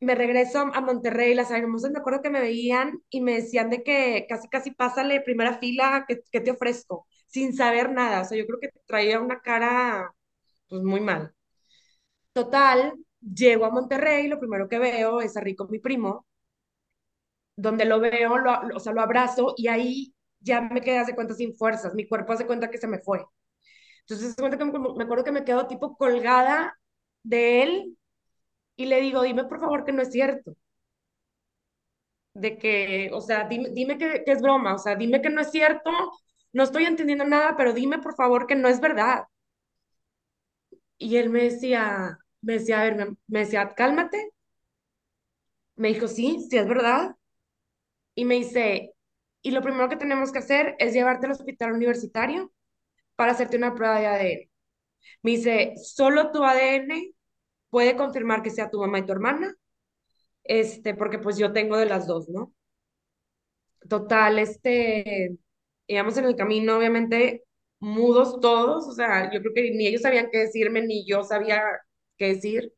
me 0.00 0.14
regreso 0.14 0.60
a 0.60 0.80
Monterrey, 0.82 1.34
las 1.34 1.50
hermosas 1.52 1.92
me 1.92 2.00
acuerdo 2.00 2.22
que 2.22 2.30
me 2.30 2.40
veían 2.40 3.02
y 3.10 3.20
me 3.22 3.34
decían 3.34 3.70
de 3.70 3.82
que 3.84 4.26
casi, 4.28 4.48
casi 4.48 4.72
pásale 4.72 5.20
primera 5.22 5.58
fila, 5.58 6.04
¿qué, 6.08 6.22
qué 6.32 6.40
te 6.40 6.52
ofrezco? 6.52 7.06
Sin 7.28 7.54
saber 7.56 7.92
nada, 7.92 8.22
o 8.22 8.24
sea, 8.24 8.38
yo 8.38 8.46
creo 8.46 8.60
que 8.60 8.70
traía 8.86 9.20
una 9.20 9.40
cara, 9.40 10.12
pues, 10.68 10.82
muy 10.82 11.00
mal. 11.00 11.34
Total, 12.32 12.92
llego 13.20 13.64
a 13.64 13.70
Monterrey, 13.70 14.28
lo 14.28 14.38
primero 14.38 14.68
que 14.68 14.78
veo 14.78 15.20
es 15.22 15.36
a 15.36 15.40
Rico, 15.40 15.66
mi 15.68 15.78
primo, 15.80 16.26
donde 17.56 17.84
lo 17.84 18.00
veo, 18.00 18.38
lo, 18.38 18.52
o 18.76 18.80
sea, 18.80 18.92
lo 18.92 19.00
abrazo 19.02 19.54
y 19.56 19.68
ahí 19.68 20.14
ya 20.40 20.60
me 20.60 20.80
quedé, 20.80 20.98
hace 20.98 21.14
cuenta, 21.14 21.34
sin 21.34 21.54
fuerzas, 21.54 21.94
mi 21.94 22.06
cuerpo 22.06 22.32
hace 22.32 22.46
cuenta 22.46 22.70
que 22.70 22.78
se 22.78 22.86
me 22.86 22.98
fue. 23.00 23.24
Entonces, 24.02 24.36
que 24.36 24.64
me 24.66 25.04
acuerdo 25.04 25.24
que 25.24 25.32
me 25.32 25.44
quedo 25.44 25.66
tipo 25.68 25.96
colgada 25.96 26.78
de 27.24 27.62
él 27.64 27.98
y 28.76 28.86
le 28.86 29.00
digo, 29.00 29.22
dime 29.22 29.44
por 29.44 29.60
favor 29.60 29.84
que 29.84 29.92
no 29.92 30.02
es 30.02 30.12
cierto, 30.12 30.56
de 32.34 32.58
que, 32.58 33.10
o 33.12 33.20
sea, 33.20 33.48
dime, 33.48 33.70
dime 33.70 33.98
que, 33.98 34.22
que 34.24 34.32
es 34.32 34.42
broma, 34.42 34.74
o 34.74 34.78
sea, 34.78 34.94
dime 34.96 35.22
que 35.22 35.30
no 35.30 35.40
es 35.40 35.50
cierto, 35.50 35.90
no 36.52 36.62
estoy 36.62 36.84
entendiendo 36.84 37.24
nada, 37.24 37.56
pero 37.56 37.72
dime 37.72 37.98
por 37.98 38.14
favor 38.14 38.46
que 38.46 38.54
no 38.56 38.68
es 38.68 38.80
verdad. 38.80 39.24
Y 40.98 41.16
él 41.16 41.30
me 41.30 41.44
decía, 41.44 42.18
me 42.42 42.54
decía, 42.54 42.80
a 42.80 42.84
ver, 42.84 42.96
me, 42.96 43.16
me 43.28 43.40
decía, 43.40 43.74
cálmate. 43.74 44.30
Me 45.76 45.88
dijo, 45.88 46.06
sí, 46.08 46.46
sí 46.50 46.58
es 46.58 46.68
verdad. 46.68 47.16
Y 48.14 48.24
me 48.24 48.36
dice, 48.36 48.94
y 49.42 49.50
lo 49.50 49.62
primero 49.62 49.88
que 49.88 49.96
tenemos 49.96 50.32
que 50.32 50.38
hacer 50.40 50.76
es 50.78 50.92
llevarte 50.94 51.26
al 51.26 51.32
hospital 51.32 51.72
universitario 51.72 52.52
para 53.16 53.32
hacerte 53.32 53.56
una 53.58 53.74
prueba 53.74 54.00
de 54.00 54.06
ADN. 54.08 54.50
Me 55.22 55.32
dice, 55.32 55.74
solo 55.84 56.32
tu 56.32 56.44
ADN 56.44 57.14
puede 57.76 57.96
confirmar 57.96 58.42
que 58.42 58.50
sea 58.50 58.70
tu 58.70 58.80
mamá 58.80 58.98
y 59.00 59.06
tu 59.06 59.12
hermana, 59.12 59.54
este, 60.44 60.94
porque 60.94 61.18
pues 61.20 61.38
yo 61.38 61.52
tengo 61.52 61.76
de 61.78 61.86
las 61.86 62.06
dos, 62.08 62.28
¿no? 62.30 62.54
Total, 63.88 64.38
este, 64.40 65.36
íbamos 65.86 66.16
en 66.16 66.24
el 66.24 66.34
camino, 66.36 66.76
obviamente, 66.78 67.44
mudos 67.78 68.40
todos, 68.40 68.88
o 68.88 68.92
sea, 68.92 69.30
yo 69.32 69.40
creo 69.40 69.52
que 69.54 69.70
ni 69.72 69.86
ellos 69.86 70.02
sabían 70.02 70.28
qué 70.32 70.38
decirme, 70.38 70.82
ni 70.82 71.06
yo 71.06 71.22
sabía 71.22 71.62
qué 72.18 72.28
decir. 72.34 72.72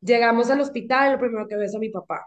Llegamos 0.00 0.50
al 0.50 0.60
hospital, 0.60 1.12
lo 1.12 1.18
primero 1.18 1.46
que 1.48 1.56
veo 1.56 1.64
es 1.66 1.74
a 1.74 1.78
mi 1.78 1.88
papá. 1.90 2.24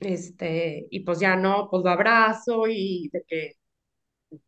Este, 0.00 0.86
y 0.90 1.00
pues 1.00 1.20
ya 1.20 1.36
no, 1.36 1.68
pues 1.70 1.82
lo 1.84 1.90
abrazo 1.90 2.64
y 2.68 3.10
de 3.12 3.24
que, 3.28 3.52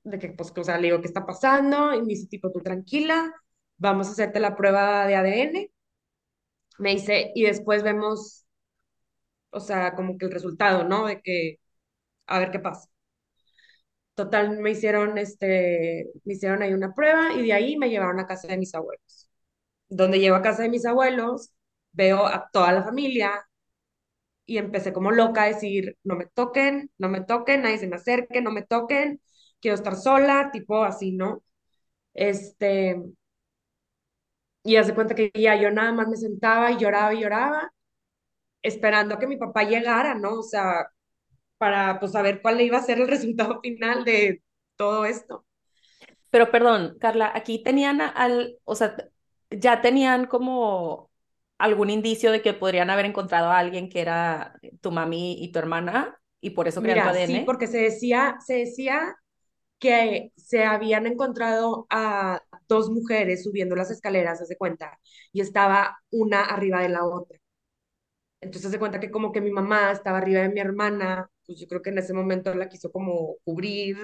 de 0.05 0.19
que, 0.19 0.29
pues, 0.31 0.53
o 0.57 0.65
sea, 0.65 0.77
le 0.79 0.89
digo, 0.89 1.01
¿qué 1.01 1.07
está 1.09 1.27
pasando? 1.27 1.95
Y 1.95 2.01
me 2.03 2.09
dice, 2.09 2.27
tipo, 2.29 2.51
tú 2.53 2.61
tranquila, 2.61 3.33
vamos 3.77 4.09
a 4.09 4.13
hacerte 4.13 4.41
la 4.41 4.57
prueba 4.57 5.07
de 5.07 5.17
ADN. 5.17 5.71
Me 6.79 6.91
dice, 6.93 7.31
y 7.35 7.45
después 7.45 7.83
vemos, 7.83 8.47
o 9.51 9.61
sea, 9.61 9.95
como 9.95 10.19
que 10.19 10.27
el 10.27 10.33
resultado, 10.33 10.85
¿no? 10.85 11.07
De 11.07 11.21
que, 11.23 11.59
a 12.27 12.39
ver 12.39 12.51
qué 12.53 12.61
pasa. 12.61 12.89
Total, 14.15 14.59
me 14.59 14.73
hicieron, 14.73 15.17
este, 15.19 16.07
me 16.25 16.35
hicieron 16.35 16.63
ahí 16.63 16.73
una 16.75 16.93
prueba 16.95 17.33
y 17.35 17.43
de 17.47 17.53
ahí 17.53 17.77
me 17.77 17.89
llevaron 17.89 18.19
a 18.19 18.27
casa 18.27 18.49
de 18.49 18.57
mis 18.59 18.75
abuelos. 18.75 19.29
Donde 19.89 20.21
llego 20.21 20.37
a 20.37 20.43
casa 20.43 20.63
de 20.65 20.71
mis 20.71 20.87
abuelos, 20.87 21.53
veo 21.93 22.27
a 22.27 22.51
toda 22.53 22.73
la 22.73 22.83
familia 22.85 23.33
y 24.47 24.59
empecé 24.59 24.93
como 24.93 25.11
loca 25.13 25.43
a 25.45 25.47
decir, 25.49 25.97
no 26.05 26.17
me 26.17 26.27
toquen, 26.27 26.91
no 26.99 27.09
me 27.09 27.21
toquen, 27.23 27.63
nadie 27.63 27.79
se 27.79 27.87
me 27.89 27.97
acerque, 27.97 28.41
no 28.41 28.51
me 28.53 28.63
toquen, 28.63 29.21
quiero 29.61 29.75
estar 29.77 29.97
sola, 29.97 30.51
tipo 30.53 30.85
así, 30.85 31.13
¿no? 31.13 31.43
Este, 32.15 33.03
y 34.69 34.77
hace 34.77 34.95
cuenta 34.95 35.15
que 35.15 35.31
ya 35.35 35.57
yo 35.61 35.71
nada 35.71 35.93
más 35.93 36.09
me 36.09 36.17
sentaba 36.17 36.71
y 36.73 36.79
lloraba 36.79 37.15
y 37.15 37.21
lloraba, 37.23 37.73
esperando 38.63 39.15
a 39.17 39.19
que 39.19 39.27
mi 39.29 39.37
papá 39.37 39.65
llegara, 39.65 40.15
¿no? 40.15 40.35
O 40.41 40.43
sea, 40.43 40.89
para 41.59 42.01
pues 42.01 42.13
saber 42.13 42.43
cuál 42.43 42.61
iba 42.63 42.79
a 42.79 42.83
ser 42.83 43.01
el 43.01 43.09
resultado 43.11 43.61
final 43.63 44.05
de 44.05 44.43
todo 44.77 45.05
esto. 45.07 45.47
Pero 46.31 46.51
perdón, 46.51 46.97
Carla, 47.01 47.33
aquí 47.35 47.63
tenían 47.63 48.01
al, 48.01 48.59
o 48.65 48.75
sea, 48.75 48.97
ya 49.51 49.81
tenían 49.81 50.27
como 50.27 51.11
algún 51.59 51.91
indicio 51.91 52.31
de 52.33 52.43
que 52.43 52.53
podrían 52.55 52.91
haber 52.91 53.07
encontrado 53.07 53.49
a 53.51 53.59
alguien 53.59 53.89
que 53.89 54.01
era 54.01 54.55
tu 54.81 54.91
mami 54.93 55.43
y 55.43 55.51
tu 55.53 55.59
hermana 55.59 56.21
y 56.41 56.51
por 56.51 56.69
eso 56.69 56.83
crearon 56.83 57.03
Mira, 57.03 57.03
tu 57.03 57.09
ADN. 57.09 57.39
sí, 57.39 57.41
porque 57.41 57.67
se 57.67 57.79
decía, 57.79 58.37
se 58.47 58.55
decía 58.57 59.17
que 59.79 60.33
se 60.37 60.65
habían 60.65 61.07
encontrado 61.07 61.87
a 61.91 62.43
dos 62.69 62.91
mujeres 62.91 63.45
subiendo 63.45 63.77
las 63.77 63.91
escaleras, 63.91 64.41
haz 64.41 64.49
de 64.49 64.57
cuenta, 64.57 64.99
y 65.33 65.41
estaba 65.41 65.99
una 66.11 66.45
arriba 66.45 66.83
de 66.83 66.91
la 66.91 67.05
otra. 67.07 67.39
Entonces 68.41 68.71
se 68.71 68.79
cuenta 68.79 69.01
que 69.01 69.11
como 69.11 69.33
que 69.33 69.41
mi 69.41 69.51
mamá 69.51 69.91
estaba 69.93 70.19
arriba 70.19 70.43
de 70.43 70.51
mi 70.51 70.61
hermana, 70.61 71.31
pues 71.47 71.59
yo 71.61 71.67
creo 71.67 71.83
que 71.83 71.91
en 71.91 71.99
ese 71.99 72.15
momento 72.15 72.55
la 72.55 72.69
quiso 72.69 72.91
como 72.93 73.37
cubrir, 73.45 73.97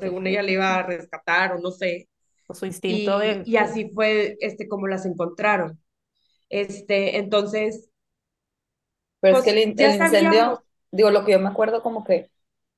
según 0.00 0.26
proteger, 0.26 0.26
ella 0.26 0.42
le 0.42 0.52
iba 0.52 0.76
a 0.78 0.82
rescatar 0.82 1.52
o 1.54 1.60
no 1.60 1.70
sé. 1.70 2.08
o 2.46 2.54
su 2.54 2.66
instinto 2.66 3.18
Y, 3.18 3.18
de... 3.18 3.44
y 3.44 3.56
así 3.56 3.90
fue 3.90 4.36
este, 4.40 4.68
como 4.68 4.88
las 4.88 5.06
encontraron. 5.06 5.80
Este, 6.50 7.18
entonces, 7.18 7.90
Pero 9.20 9.34
pues 9.34 9.42
es 9.42 9.42
que 9.42 9.50
el, 9.50 9.58
el 9.78 9.96
incendio, 9.96 9.96
sabíamos, 9.96 10.60
digo, 10.90 11.10
lo 11.10 11.24
que 11.24 11.32
yo 11.32 11.40
me 11.40 11.48
acuerdo 11.48 11.82
como 11.82 12.04
que 12.04 12.30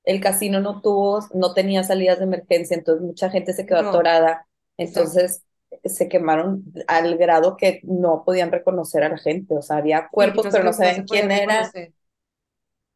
el 0.04 0.20
casino 0.20 0.60
no 0.60 0.80
tuvo, 0.82 1.20
no 1.34 1.54
tenía 1.54 1.82
salidas 1.84 2.18
de 2.18 2.24
emergencia, 2.24 2.76
entonces 2.76 3.04
mucha 3.04 3.30
gente 3.30 3.52
se 3.52 3.66
quedó 3.66 3.78
no, 3.78 3.80
atorada, 3.80 4.48
entonces 4.78 5.44
se 5.84 6.08
quemaron 6.08 6.64
al 6.88 7.16
grado 7.18 7.56
que 7.56 7.80
no 7.84 8.24
podían 8.24 8.52
reconocer 8.52 9.02
a 9.04 9.08
la 9.10 9.18
gente, 9.18 9.56
o 9.56 9.62
sea, 9.62 9.78
había 9.78 10.08
cuerpos, 10.10 10.46
no 10.46 10.50
pero 10.50 10.64
no 10.64 10.72
no 10.72 10.72
sabían 10.72 11.04
se 11.04 11.04
quién 11.04 11.30
era, 11.30 11.72
reconocer. 11.72 11.92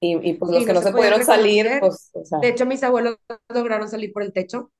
y, 0.00 0.30
y 0.30 0.34
pues 0.34 0.50
los 0.52 0.64
que 0.64 0.72
no 0.72 0.80
no 0.80 0.82
se 0.82 0.92
pudieron 0.92 1.24
salir, 1.24 1.68
pues, 1.78 2.10
o 2.14 2.24
sea, 2.24 2.38
De 2.40 2.48
hecho, 2.48 2.66
mis 2.66 2.82
abuelos 2.82 3.16
lograron 3.48 3.88
salir 3.88 4.12
por 4.12 4.22
el 4.22 4.32
techo 4.32 4.72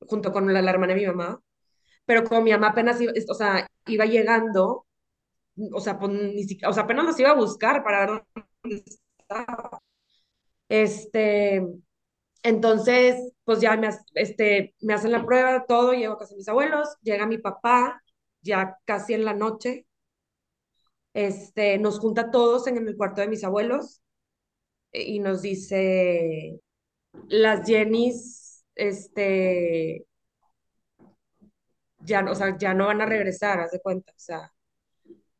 junto 0.00 0.32
con 0.32 0.52
la, 0.52 0.62
la 0.62 0.70
hermana 0.70 0.94
de 0.94 1.00
mi 1.00 1.06
mamá, 1.06 1.40
pero 2.06 2.24
como 2.24 2.42
mi 2.42 2.52
mamá 2.52 2.68
apenas 2.70 3.00
iba, 3.00 3.12
o 3.30 3.34
sea, 3.34 3.66
iba 3.86 4.06
llegando, 4.06 4.86
o 5.74 5.80
sea, 5.80 5.98
pues, 5.98 6.12
ni 6.12 6.44
siquiera, 6.44 6.70
o 6.70 6.72
sea, 6.72 6.84
apenas 6.84 7.06
los 7.06 7.20
iba 7.20 7.30
a 7.30 7.34
buscar 7.36 7.84
para 7.84 8.00
ver 8.06 8.24
dónde 8.64 8.84
estaba. 9.18 9.80
Este, 10.68 11.62
entonces, 12.42 13.31
pues 13.44 13.60
ya 13.60 13.76
me, 13.76 13.90
este, 14.14 14.74
me 14.80 14.94
hacen 14.94 15.12
la 15.12 15.24
prueba, 15.24 15.64
todo, 15.66 15.92
llego 15.94 16.14
a 16.14 16.18
casa 16.18 16.32
de 16.34 16.38
mis 16.38 16.48
abuelos, 16.48 16.88
llega 17.02 17.26
mi 17.26 17.38
papá, 17.38 18.02
ya 18.42 18.76
casi 18.86 19.14
en 19.14 19.24
la 19.24 19.34
noche, 19.34 19.86
este, 21.14 21.78
nos 21.78 21.98
junta 21.98 22.30
todos 22.30 22.66
en 22.66 22.76
el 22.78 22.96
cuarto 22.96 23.20
de 23.20 23.28
mis 23.28 23.44
abuelos 23.44 24.02
eh, 24.92 25.04
y 25.04 25.20
nos 25.20 25.42
dice, 25.42 26.60
las 27.28 27.66
Jennys, 27.68 28.64
este, 28.76 30.06
ya, 32.00 32.22
no- 32.22 32.32
o 32.32 32.34
sea, 32.34 32.56
ya 32.58 32.74
no 32.74 32.86
van 32.86 33.00
a 33.00 33.06
regresar, 33.06 33.60
haz 33.60 33.70
de 33.72 33.80
cuenta, 33.80 34.12
o 34.12 34.18
sea, 34.18 34.52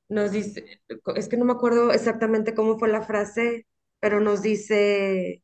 nos 0.09 0.33
dice, 0.33 0.81
es 1.17 1.29
que 1.29 1.37
no 1.37 1.45
me 1.45 1.53
acuerdo 1.53 1.93
exactamente 1.93 2.55
cómo 2.55 2.79
fue 2.79 2.89
la 2.91 3.03
frase, 3.03 3.67
pero 4.01 4.21
nos 4.21 4.43
dice 4.43 5.43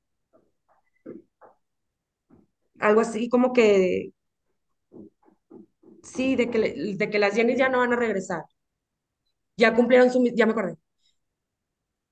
algo 2.80 3.00
así 3.00 3.28
como 3.28 3.52
que, 3.52 4.12
sí, 6.02 6.34
de 6.36 6.50
que, 6.50 6.58
de 6.96 7.10
que 7.10 7.18
las 7.20 7.34
Jennys 7.34 7.58
ya 7.58 7.68
no 7.68 7.78
van 7.78 7.92
a 7.92 7.96
regresar, 7.96 8.42
ya 9.56 9.74
cumplieron 9.74 10.10
su, 10.10 10.24
ya 10.34 10.46
me 10.46 10.52
acordé, 10.52 10.76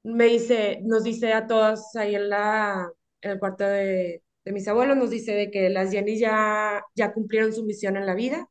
me 0.03 0.27
dice, 0.27 0.81
nos 0.85 1.05
dice 1.05 1.33
a 1.33 1.47
todas 1.47 1.95
ahí 1.97 2.15
en 2.15 2.29
la, 2.31 2.91
en 3.21 3.31
el 3.33 3.39
cuarto 3.39 3.65
de, 3.65 4.23
de 4.45 4.53
mis 4.53 4.69
abuelos, 4.69 4.97
nos 4.97 5.11
dice 5.11 5.33
de 5.33 5.51
que 5.51 5.69
las 5.71 5.91
Jennys 5.91 6.21
ya, 6.21 6.83
ya 6.95 7.13
cumplieron 7.13 7.53
su 7.53 7.65
misión 7.65 7.97
en 7.97 8.07
la 8.07 8.15
vida, 8.15 8.49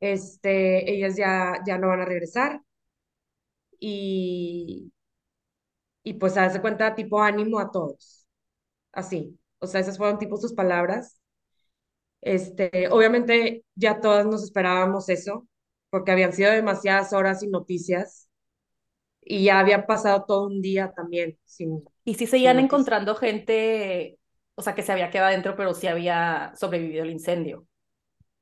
este, 0.00 0.90
ellas 0.92 1.16
ya, 1.16 1.54
ya 1.66 1.78
no 1.78 1.88
van 1.88 2.00
a 2.00 2.04
regresar, 2.04 2.60
y, 3.80 4.90
y 6.02 6.14
pues 6.14 6.36
hace 6.36 6.60
cuenta 6.60 6.94
tipo 6.94 7.20
ánimo 7.22 7.58
a 7.60 7.70
todos, 7.70 8.26
así. 8.92 9.38
O 9.64 9.66
sea, 9.66 9.80
esas 9.80 9.98
fueron 9.98 10.18
tipo 10.18 10.36
sus 10.36 10.54
palabras. 10.54 11.20
Este, 12.20 12.88
obviamente 12.88 13.64
ya 13.74 14.00
todas 14.00 14.24
nos 14.26 14.42
esperábamos 14.42 15.08
eso, 15.10 15.46
porque 15.90 16.10
habían 16.12 16.32
sido 16.32 16.50
demasiadas 16.52 17.12
horas 17.12 17.40
sin 17.40 17.50
noticias 17.50 18.28
y 19.20 19.44
ya 19.44 19.58
había 19.60 19.86
pasado 19.86 20.24
todo 20.26 20.46
un 20.46 20.62
día 20.62 20.92
también 20.94 21.38
sin, 21.44 21.84
Y 22.04 22.14
sí 22.14 22.26
seguían 22.26 22.60
encontrando 22.60 23.14
gente, 23.14 24.18
o 24.54 24.62
sea, 24.62 24.74
que 24.74 24.82
se 24.82 24.92
había 24.92 25.10
quedado 25.10 25.28
adentro, 25.28 25.56
pero 25.56 25.74
sí 25.74 25.86
había 25.86 26.52
sobrevivido 26.56 27.02
al 27.02 27.10
incendio. 27.10 27.66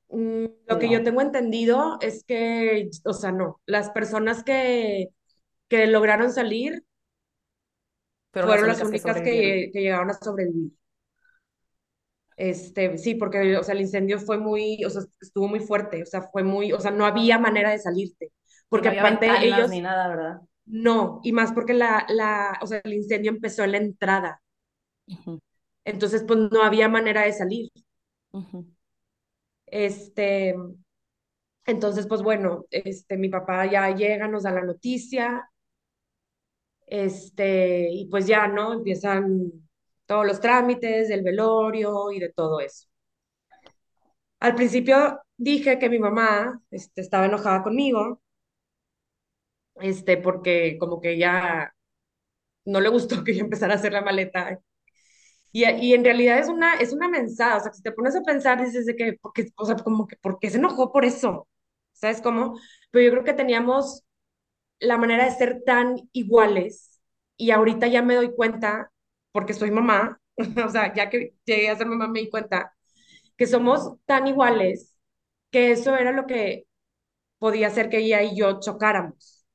Mm, 0.08 0.46
Lo 0.66 0.78
que 0.78 0.90
yo 0.90 1.02
tengo 1.02 1.20
entendido 1.20 1.98
es 2.00 2.24
que, 2.24 2.90
o 3.04 3.12
sea, 3.12 3.32
no, 3.32 3.60
las 3.66 3.90
personas 3.90 4.44
que, 4.44 5.08
que 5.68 5.86
lograron 5.86 6.32
salir 6.32 6.84
Fueron 8.32 8.66
las 8.68 8.82
únicas 8.82 9.16
que, 9.22 9.70
que 9.72 9.80
llegaron 9.80 10.10
a 10.10 10.14
sobrevivir. 10.14 10.72
Este, 12.36 12.98
sí, 12.98 13.14
porque, 13.14 13.56
o 13.56 13.62
sea, 13.62 13.74
el 13.74 13.82
incendio 13.82 14.18
fue 14.18 14.38
muy, 14.38 14.84
o 14.84 14.90
sea, 14.90 15.02
estuvo 15.20 15.48
muy 15.48 15.60
fuerte, 15.60 16.02
o 16.02 16.06
sea, 16.06 16.22
fue 16.22 16.42
muy, 16.42 16.72
o 16.72 16.80
sea, 16.80 16.90
no 16.90 17.04
había 17.06 17.38
manera 17.38 17.70
de 17.70 17.78
salirte, 17.78 18.26
no 18.26 18.32
porque 18.68 18.88
había 18.88 19.02
aparte 19.02 19.28
ventanas 19.28 19.70
ni 19.70 19.78
ellos, 19.78 19.82
nada, 19.82 20.08
¿verdad? 20.08 20.40
no, 20.64 21.20
y 21.22 21.32
más 21.32 21.52
porque 21.52 21.74
la, 21.74 22.06
la, 22.08 22.58
o 22.62 22.66
sea, 22.66 22.80
el 22.84 22.94
incendio 22.94 23.30
empezó 23.30 23.64
en 23.64 23.72
la 23.72 23.78
entrada, 23.78 24.42
entonces, 25.84 26.24
pues 26.26 26.38
no 26.50 26.62
había 26.62 26.88
manera 26.88 27.22
de 27.22 27.32
salir. 27.32 27.70
Este, 29.66 30.54
entonces, 31.66 32.06
pues 32.06 32.22
bueno, 32.22 32.66
este, 32.70 33.16
mi 33.16 33.28
papá 33.28 33.66
ya 33.70 33.94
llega, 33.94 34.28
nos 34.28 34.44
da 34.44 34.50
la 34.52 34.62
noticia, 34.62 35.48
este, 36.86 37.88
y 37.90 38.06
pues 38.06 38.26
ya, 38.26 38.48
¿no? 38.48 38.74
Empiezan 38.74 39.50
todos 40.12 40.26
los 40.26 40.40
trámites 40.40 41.08
del 41.08 41.22
velorio 41.22 42.12
y 42.12 42.20
de 42.20 42.30
todo 42.30 42.60
eso. 42.60 42.86
Al 44.40 44.54
principio 44.54 45.20
dije 45.38 45.78
que 45.78 45.88
mi 45.88 45.98
mamá, 45.98 46.60
este, 46.70 47.00
estaba 47.00 47.24
enojada 47.26 47.62
conmigo, 47.62 48.20
este, 49.76 50.18
porque 50.18 50.76
como 50.78 51.00
que 51.00 51.16
ya 51.18 51.72
no 52.66 52.80
le 52.80 52.88
gustó 52.90 53.24
que 53.24 53.34
yo 53.34 53.44
empezara 53.44 53.74
a 53.74 53.76
hacer 53.76 53.92
la 53.92 54.02
maleta 54.02 54.60
Y, 55.52 55.94
en 55.94 56.04
realidad 56.04 56.38
es 56.38 56.48
una, 56.48 56.74
es 56.76 56.92
una 56.92 57.08
mensada, 57.08 57.58
o 57.58 57.60
sea, 57.60 57.72
si 57.72 57.82
te 57.82 57.92
pones 57.92 58.16
a 58.16 58.22
pensar, 58.22 58.62
dices 58.64 58.86
de 58.86 58.96
que, 58.96 59.18
porque, 59.20 59.48
o 59.56 59.66
sea, 59.66 59.76
como 59.76 60.06
que, 60.06 60.16
¿por 60.16 60.38
qué 60.38 60.50
se 60.50 60.58
enojó 60.58 60.92
por 60.92 61.04
eso? 61.04 61.48
¿Sabes 61.92 62.20
cómo? 62.22 62.58
Pero 62.90 63.04
yo 63.04 63.10
creo 63.12 63.24
que 63.24 63.34
teníamos 63.34 64.04
la 64.80 64.98
manera 64.98 65.24
de 65.26 65.32
ser 65.32 65.62
tan 65.64 65.96
iguales 66.12 67.00
y 67.36 67.50
ahorita 67.52 67.86
ya 67.88 68.02
me 68.02 68.16
doy 68.16 68.34
cuenta, 68.34 68.92
porque 69.32 69.54
soy 69.54 69.70
mamá, 69.70 70.20
o 70.66 70.68
sea, 70.70 70.94
ya 70.94 71.10
que 71.10 71.34
llegué 71.44 71.70
a 71.70 71.76
ser 71.76 71.86
mamá 71.88 72.08
me 72.08 72.20
di 72.20 72.30
cuenta, 72.30 72.74
que 73.36 73.46
somos 73.46 73.96
tan 74.06 74.26
iguales 74.28 74.96
que 75.50 75.72
eso 75.72 75.96
era 75.96 76.12
lo 76.12 76.26
que 76.26 76.66
podía 77.38 77.68
hacer 77.68 77.90
que 77.90 77.98
ella 77.98 78.22
y 78.22 78.36
yo 78.36 78.60
chocáramos. 78.60 79.46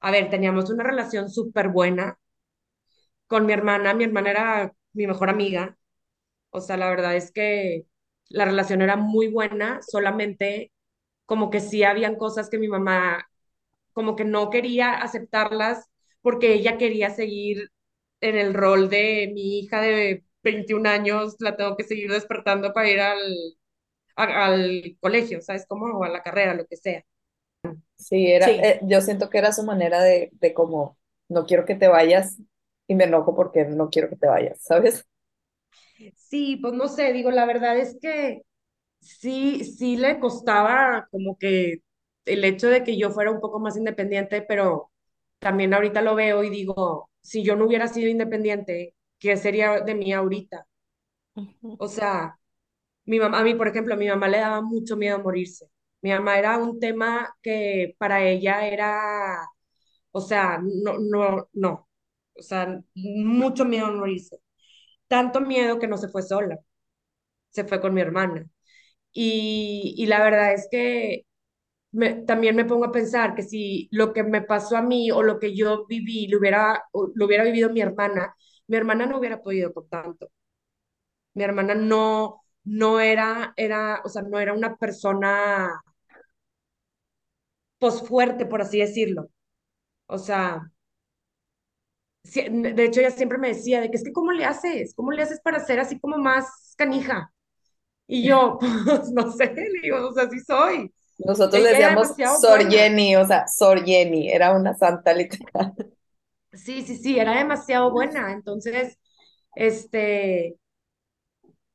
A 0.00 0.12
ver, 0.12 0.30
teníamos 0.30 0.70
una 0.70 0.84
relación 0.84 1.28
súper 1.28 1.68
buena 1.68 2.16
con 3.26 3.46
mi 3.46 3.52
hermana, 3.52 3.94
mi 3.94 4.04
hermana 4.04 4.30
era 4.30 4.72
mi 4.92 5.06
mejor 5.06 5.30
amiga, 5.30 5.76
o 6.50 6.60
sea, 6.60 6.76
la 6.76 6.90
verdad 6.90 7.16
es 7.16 7.32
que 7.32 7.86
la 8.28 8.44
relación 8.46 8.82
era 8.82 8.96
muy 8.96 9.28
buena, 9.28 9.80
solamente 9.82 10.72
como 11.26 11.50
que 11.50 11.60
sí 11.60 11.84
habían 11.84 12.16
cosas 12.16 12.50
que 12.50 12.58
mi 12.58 12.68
mamá 12.68 13.28
como 13.92 14.16
que 14.16 14.24
no 14.24 14.50
quería 14.50 14.94
aceptarlas 14.94 15.90
porque 16.22 16.54
ella 16.54 16.78
quería 16.78 17.10
seguir 17.10 17.70
en 18.20 18.36
el 18.36 18.54
rol 18.54 18.88
de 18.90 19.30
mi 19.34 19.60
hija 19.60 19.80
de 19.80 20.24
21 20.42 20.86
años, 20.86 21.36
la 21.40 21.56
tengo 21.56 21.76
que 21.76 21.84
seguir 21.84 22.10
despertando 22.12 22.72
para 22.72 22.90
ir 22.90 23.00
al, 23.00 23.20
a- 24.16 24.46
al 24.46 24.96
colegio, 25.00 25.40
¿sabes 25.42 25.66
cómo? 25.68 25.86
O 25.98 26.04
a 26.04 26.08
la 26.10 26.22
carrera, 26.22 26.54
lo 26.54 26.66
que 26.66 26.76
sea. 26.76 27.04
Sí, 27.96 28.26
era, 28.32 28.48
Sí, 28.48 28.60
eh, 28.62 28.80
yo 28.82 29.00
siento 29.00 29.30
que 29.30 29.38
era 29.38 29.52
su 29.52 29.62
manera 29.64 30.02
de, 30.02 30.30
de 30.32 30.52
como, 30.54 30.98
no 31.28 31.46
quiero 31.46 31.64
que 31.64 31.74
te 31.74 31.88
vayas 31.88 32.38
y 32.86 32.94
me 32.94 33.04
enojo 33.04 33.34
porque 33.34 33.64
no 33.64 33.88
quiero 33.90 34.08
que 34.10 34.16
te 34.16 34.26
vayas, 34.26 34.58
¿sabes? 34.62 35.06
Sí, 36.16 36.56
pues 36.56 36.74
no 36.74 36.88
sé, 36.88 37.12
digo, 37.12 37.30
la 37.30 37.46
verdad 37.46 37.76
es 37.78 37.96
que 38.00 38.42
sí, 39.00 39.64
sí 39.64 39.96
le 39.96 40.20
costaba 40.20 41.08
como 41.10 41.38
que 41.38 41.78
el 42.26 42.44
hecho 42.44 42.68
de 42.68 42.84
que 42.84 42.98
yo 42.98 43.10
fuera 43.10 43.30
un 43.32 43.40
poco 43.40 43.60
más 43.60 43.76
independiente, 43.76 44.42
pero 44.42 44.92
también 45.40 45.74
ahorita 45.74 46.02
lo 46.02 46.14
veo 46.14 46.44
y 46.44 46.50
digo, 46.50 47.10
si 47.24 47.44
yo 47.44 47.56
no 47.56 47.66
hubiera 47.66 47.88
sido 47.88 48.10
independiente, 48.10 48.94
¿qué 49.20 49.36
sería 49.38 49.80
de 49.82 49.96
mí 49.96 50.14
ahorita? 50.14 50.68
O 51.76 51.88
sea, 51.88 52.38
mi 53.06 53.18
mamá, 53.20 53.40
a 53.40 53.44
mí, 53.44 53.54
por 53.54 53.68
ejemplo, 53.68 53.94
a 53.94 53.96
mi 53.96 54.08
mamá 54.08 54.28
le 54.28 54.38
daba 54.38 54.62
mucho 54.62 54.96
miedo 54.96 55.20
morirse. 55.20 55.70
Mi 56.02 56.10
mamá 56.12 56.38
era 56.38 56.58
un 56.58 56.80
tema 56.80 57.34
que 57.42 57.96
para 57.98 58.22
ella 58.24 58.66
era, 58.68 59.48
o 60.12 60.20
sea, 60.20 60.60
no, 60.62 60.98
no, 60.98 61.48
no, 61.54 61.88
o 62.36 62.42
sea, 62.42 62.82
mucho 62.94 63.64
miedo 63.64 63.86
a 63.86 63.92
morirse. 63.92 64.40
Tanto 65.08 65.40
miedo 65.40 65.78
que 65.80 65.88
no 65.88 65.98
se 65.98 66.08
fue 66.08 66.22
sola, 66.22 66.58
se 67.50 67.64
fue 67.64 67.80
con 67.80 67.94
mi 67.94 68.00
hermana. 68.00 68.46
Y, 69.12 69.94
y 69.98 70.06
la 70.06 70.22
verdad 70.24 70.54
es 70.54 70.68
que 70.70 71.26
también 72.26 72.56
me 72.56 72.64
pongo 72.64 72.86
a 72.86 72.92
pensar 72.92 73.34
que 73.34 73.42
si 73.42 73.88
lo 73.92 74.12
que 74.12 74.22
me 74.24 74.42
pasó 74.42 74.76
a 74.76 74.82
mí 74.82 75.10
o 75.10 75.22
lo 75.22 75.38
que 75.38 75.54
yo 75.56 75.86
viví 75.86 76.26
lo 76.28 76.38
hubiera, 76.38 76.84
lo 77.14 77.26
hubiera 77.26 77.44
vivido 77.44 77.70
mi 77.70 77.80
hermana, 77.80 78.34
mi 78.66 78.76
hermana 78.76 79.06
no 79.06 79.18
hubiera 79.18 79.42
podido 79.42 79.72
con 79.72 79.88
tanto. 79.88 80.30
Mi 81.34 81.42
hermana 81.44 81.74
no, 81.74 82.40
no 82.64 83.00
era, 83.00 83.52
era, 83.56 84.00
o 84.04 84.08
sea, 84.08 84.22
no 84.22 84.38
era 84.40 84.52
una 84.52 84.76
persona, 84.76 85.70
pues 87.78 88.02
fuerte, 88.06 88.46
por 88.46 88.62
así 88.62 88.78
decirlo. 88.80 89.28
O 90.08 90.18
sea, 90.18 90.70
de 92.24 92.84
hecho 92.84 93.00
ella 93.00 93.10
siempre 93.10 93.38
me 93.38 93.48
decía 93.48 93.80
de 93.80 93.90
que 93.90 93.96
es 93.96 94.04
que 94.04 94.12
¿cómo 94.12 94.32
le 94.32 94.44
haces? 94.44 94.94
¿Cómo 94.94 95.12
le 95.12 95.22
haces 95.22 95.40
para 95.40 95.60
ser 95.64 95.80
así 95.80 95.98
como 96.00 96.18
más 96.18 96.74
canija? 96.76 97.30
Y 98.08 98.24
yo, 98.28 98.58
pues 98.86 99.10
no 99.12 99.32
sé, 99.32 99.54
le 99.54 99.80
digo, 99.82 100.08
o 100.08 100.12
sea, 100.14 100.28
sí 100.30 100.40
soy. 100.40 100.92
Nosotros 101.18 101.62
le 101.62 101.70
decíamos 101.70 102.08
Sor 102.40 102.64
buena. 102.64 102.70
Jenny, 102.70 103.16
o 103.16 103.26
sea, 103.26 103.46
Sor 103.46 103.84
Jenny, 103.84 104.30
era 104.30 104.52
una 104.52 104.74
santa 104.74 105.12
literal. 105.14 105.74
Sí, 106.52 106.82
sí, 106.82 106.96
sí, 106.96 107.18
era 107.18 107.36
demasiado 107.38 107.90
buena. 107.90 108.32
Entonces, 108.32 108.98
este, 109.54 110.58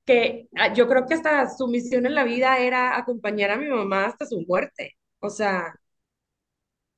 que 0.05 0.47
ah, 0.55 0.73
yo 0.73 0.87
creo 0.87 1.05
que 1.05 1.13
hasta 1.15 1.49
su 1.49 1.67
misión 1.67 2.05
en 2.05 2.15
la 2.15 2.23
vida 2.23 2.59
era 2.59 2.97
acompañar 2.97 3.51
a 3.51 3.57
mi 3.57 3.67
mamá 3.67 4.05
hasta 4.05 4.25
su 4.25 4.41
muerte. 4.47 4.97
O 5.19 5.29
sea, 5.29 5.73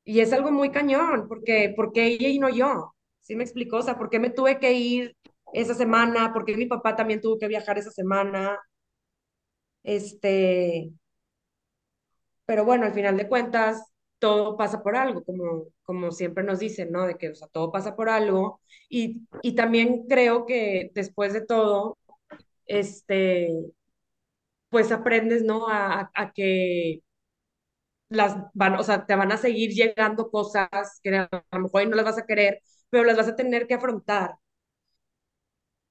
y 0.03 0.19
es 0.19 0.33
algo 0.33 0.51
muy 0.51 0.71
cañón, 0.71 1.27
porque, 1.27 1.73
porque 1.75 2.05
ella 2.07 2.27
y 2.29 2.39
no 2.39 2.49
yo. 2.49 2.95
¿Sí 3.21 3.35
me 3.35 3.43
explicó? 3.43 3.77
O 3.77 3.81
sea, 3.83 3.97
¿por 3.97 4.09
qué 4.09 4.19
me 4.19 4.29
tuve 4.31 4.59
que 4.59 4.73
ir 4.73 5.15
esa 5.53 5.73
semana? 5.75 6.33
¿Por 6.33 6.45
qué 6.45 6.55
mi 6.57 6.65
papá 6.65 6.95
también 6.95 7.21
tuvo 7.21 7.37
que 7.37 7.47
viajar 7.47 7.77
esa 7.77 7.91
semana? 7.91 8.57
Este, 9.83 10.91
pero 12.51 12.65
bueno, 12.65 12.85
al 12.85 12.93
final 12.93 13.15
de 13.17 13.29
cuentas, 13.29 13.81
todo 14.19 14.57
pasa 14.57 14.83
por 14.83 14.97
algo, 14.97 15.23
como, 15.23 15.67
como 15.83 16.11
siempre 16.11 16.43
nos 16.43 16.59
dicen, 16.59 16.91
¿no? 16.91 17.07
De 17.07 17.17
que, 17.17 17.29
o 17.29 17.35
sea, 17.35 17.47
todo 17.47 17.71
pasa 17.71 17.95
por 17.95 18.09
algo. 18.09 18.61
Y, 18.89 19.27
y 19.41 19.55
también 19.55 20.05
creo 20.09 20.45
que 20.45 20.91
después 20.93 21.31
de 21.33 21.45
todo, 21.45 21.97
este, 22.67 23.49
pues 24.69 24.91
aprendes, 24.91 25.43
¿no? 25.43 25.67
A, 25.69 26.01
a, 26.01 26.11
a 26.15 26.31
que 26.33 27.01
las 28.09 28.35
van, 28.53 28.75
o 28.75 28.83
sea, 28.83 29.05
te 29.05 29.15
van 29.15 29.31
a 29.31 29.37
seguir 29.37 29.71
llegando 29.71 30.29
cosas 30.29 30.99
que 31.03 31.15
a 31.17 31.29
lo 31.51 31.59
mejor 31.61 31.87
no 31.87 31.95
las 31.95 32.05
vas 32.05 32.17
a 32.19 32.25
querer, 32.25 32.61
pero 32.89 33.03
las 33.05 33.17
vas 33.17 33.29
a 33.29 33.35
tener 33.35 33.67
que 33.67 33.75
afrontar. 33.75 34.35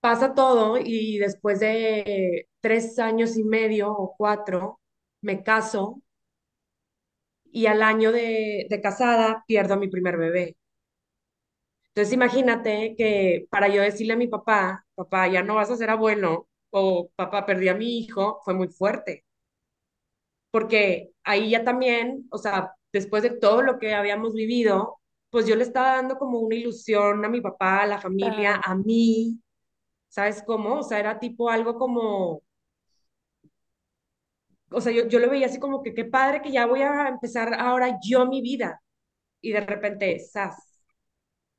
Pasa 0.00 0.34
todo 0.34 0.78
y 0.78 1.18
después 1.18 1.60
de 1.60 2.48
tres 2.60 2.98
años 2.98 3.36
y 3.36 3.44
medio 3.44 3.90
o 3.92 4.14
cuatro, 4.16 4.80
me 5.20 5.42
caso 5.42 6.00
y 7.52 7.66
al 7.66 7.82
año 7.82 8.12
de, 8.12 8.66
de 8.70 8.80
casada 8.80 9.44
pierdo 9.46 9.74
a 9.74 9.76
mi 9.78 9.88
primer 9.88 10.16
bebé. 10.18 10.56
Entonces 11.88 12.14
imagínate 12.14 12.94
que 12.96 13.46
para 13.50 13.68
yo 13.68 13.82
decirle 13.82 14.14
a 14.14 14.16
mi 14.16 14.28
papá, 14.28 14.86
papá, 14.94 15.28
ya 15.28 15.42
no 15.42 15.56
vas 15.56 15.70
a 15.70 15.76
ser 15.76 15.90
abuelo, 15.90 16.48
o 16.70 17.10
papá, 17.16 17.46
perdí 17.46 17.68
a 17.68 17.74
mi 17.74 17.98
hijo, 17.98 18.40
fue 18.44 18.54
muy 18.54 18.68
fuerte, 18.68 19.24
porque 20.50 21.12
ahí 21.24 21.50
ya 21.50 21.64
también, 21.64 22.26
o 22.30 22.38
sea, 22.38 22.74
después 22.92 23.22
de 23.22 23.30
todo 23.30 23.62
lo 23.62 23.78
que 23.78 23.94
habíamos 23.94 24.34
vivido, 24.34 25.00
pues 25.30 25.46
yo 25.46 25.54
le 25.56 25.62
estaba 25.64 25.96
dando 25.96 26.18
como 26.18 26.40
una 26.40 26.56
ilusión 26.56 27.24
a 27.24 27.28
mi 27.28 27.40
papá, 27.40 27.82
a 27.82 27.86
la 27.86 28.00
familia, 28.00 28.60
a 28.64 28.74
mí, 28.74 29.40
¿sabes 30.08 30.42
cómo? 30.46 30.80
O 30.80 30.84
sea, 30.84 31.00
era 31.00 31.18
tipo 31.20 31.50
algo 31.50 31.76
como, 31.78 32.42
o 34.70 34.80
sea, 34.80 34.92
yo, 34.92 35.06
yo 35.08 35.18
lo 35.20 35.30
veía 35.30 35.46
así 35.46 35.58
como 35.58 35.82
que 35.82 35.94
qué 35.94 36.04
padre 36.04 36.42
que 36.42 36.52
ya 36.52 36.66
voy 36.66 36.82
a 36.82 37.08
empezar 37.08 37.54
ahora 37.54 37.98
yo 38.02 38.26
mi 38.26 38.42
vida, 38.42 38.80
y 39.42 39.52
de 39.52 39.60
repente, 39.62 40.18
¡zas! 40.20 40.56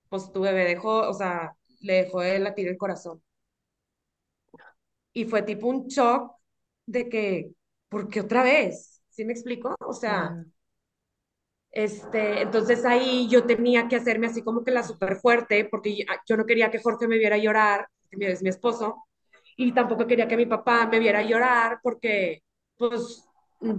Pues 0.10 0.32
tu 0.32 0.42
bebé 0.42 0.66
dejó, 0.66 1.10
o 1.10 1.14
sea, 1.16 1.56
le 1.80 1.94
dejó 2.04 2.22
de 2.22 2.38
latir 2.40 2.68
el 2.68 2.78
corazón. 2.78 3.22
Y 5.14 5.26
fue 5.26 5.44
tipo 5.44 5.68
un 5.68 5.88
shock 5.88 6.34
de 6.86 7.10
que, 7.10 7.52
¿por 7.90 8.10
qué 8.10 8.22
otra 8.22 8.44
vez? 8.44 9.02
¿Sí 9.10 9.26
me 9.26 9.34
explico? 9.34 9.76
O 9.86 9.94
sea, 9.94 10.30
Claro. 10.30 10.46
este, 11.72 12.42
entonces 12.42 12.86
ahí 12.86 13.28
yo 13.30 13.46
tenía 13.46 13.88
que 13.88 13.96
hacerme 13.96 14.28
así 14.28 14.44
como 14.44 14.64
que 14.64 14.72
la 14.72 14.84
súper 14.84 15.18
fuerte, 15.18 15.66
porque 15.70 15.96
yo, 15.98 16.04
yo 16.28 16.38
no 16.38 16.46
quería 16.46 16.70
que 16.72 16.80
Jorge 16.80 17.08
me 17.08 17.18
viera 17.18 17.38
llorar, 17.38 17.88
que 18.10 18.32
es 18.32 18.42
mi 18.44 18.50
esposo, 18.50 19.06
y 19.58 19.74
tampoco 19.74 20.08
quería 20.08 20.28
que 20.28 20.38
mi 20.38 20.46
papá 20.46 20.88
me 20.88 21.00
viera 21.00 21.22
llorar, 21.24 21.80
porque 21.84 22.44
pues 22.90 23.28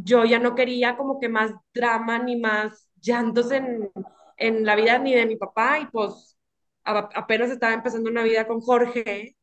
yo 0.04 0.24
ya 0.24 0.38
no 0.38 0.54
quería 0.54 0.96
como 0.96 1.20
que 1.20 1.28
más 1.28 1.52
drama 1.74 2.18
ni 2.20 2.36
más 2.36 2.88
llantos 3.00 3.50
en, 3.52 3.90
en 4.36 4.64
la 4.64 4.76
vida 4.76 4.98
ni 4.98 5.14
de 5.14 5.26
mi 5.26 5.36
papá, 5.36 5.80
y 5.80 5.86
pues 5.86 6.38
apenas 6.84 7.50
estaba 7.50 7.74
empezando 7.74 8.10
una 8.10 8.22
vida 8.24 8.46
con 8.46 8.60
Jorge 8.60 9.36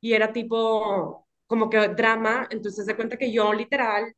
y 0.00 0.12
era 0.14 0.32
tipo 0.32 1.26
como 1.46 1.70
que 1.70 1.88
drama, 1.90 2.48
entonces 2.50 2.86
se 2.86 2.96
cuenta 2.96 3.16
que 3.18 3.32
yo 3.32 3.52
literal 3.52 4.14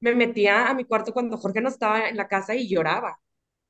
me 0.00 0.14
metía 0.14 0.68
a 0.68 0.74
mi 0.74 0.84
cuarto 0.84 1.12
cuando 1.12 1.38
Jorge 1.38 1.60
no 1.62 1.68
estaba 1.70 2.08
en 2.08 2.16
la 2.16 2.28
casa 2.28 2.54
y 2.54 2.68
lloraba, 2.68 3.20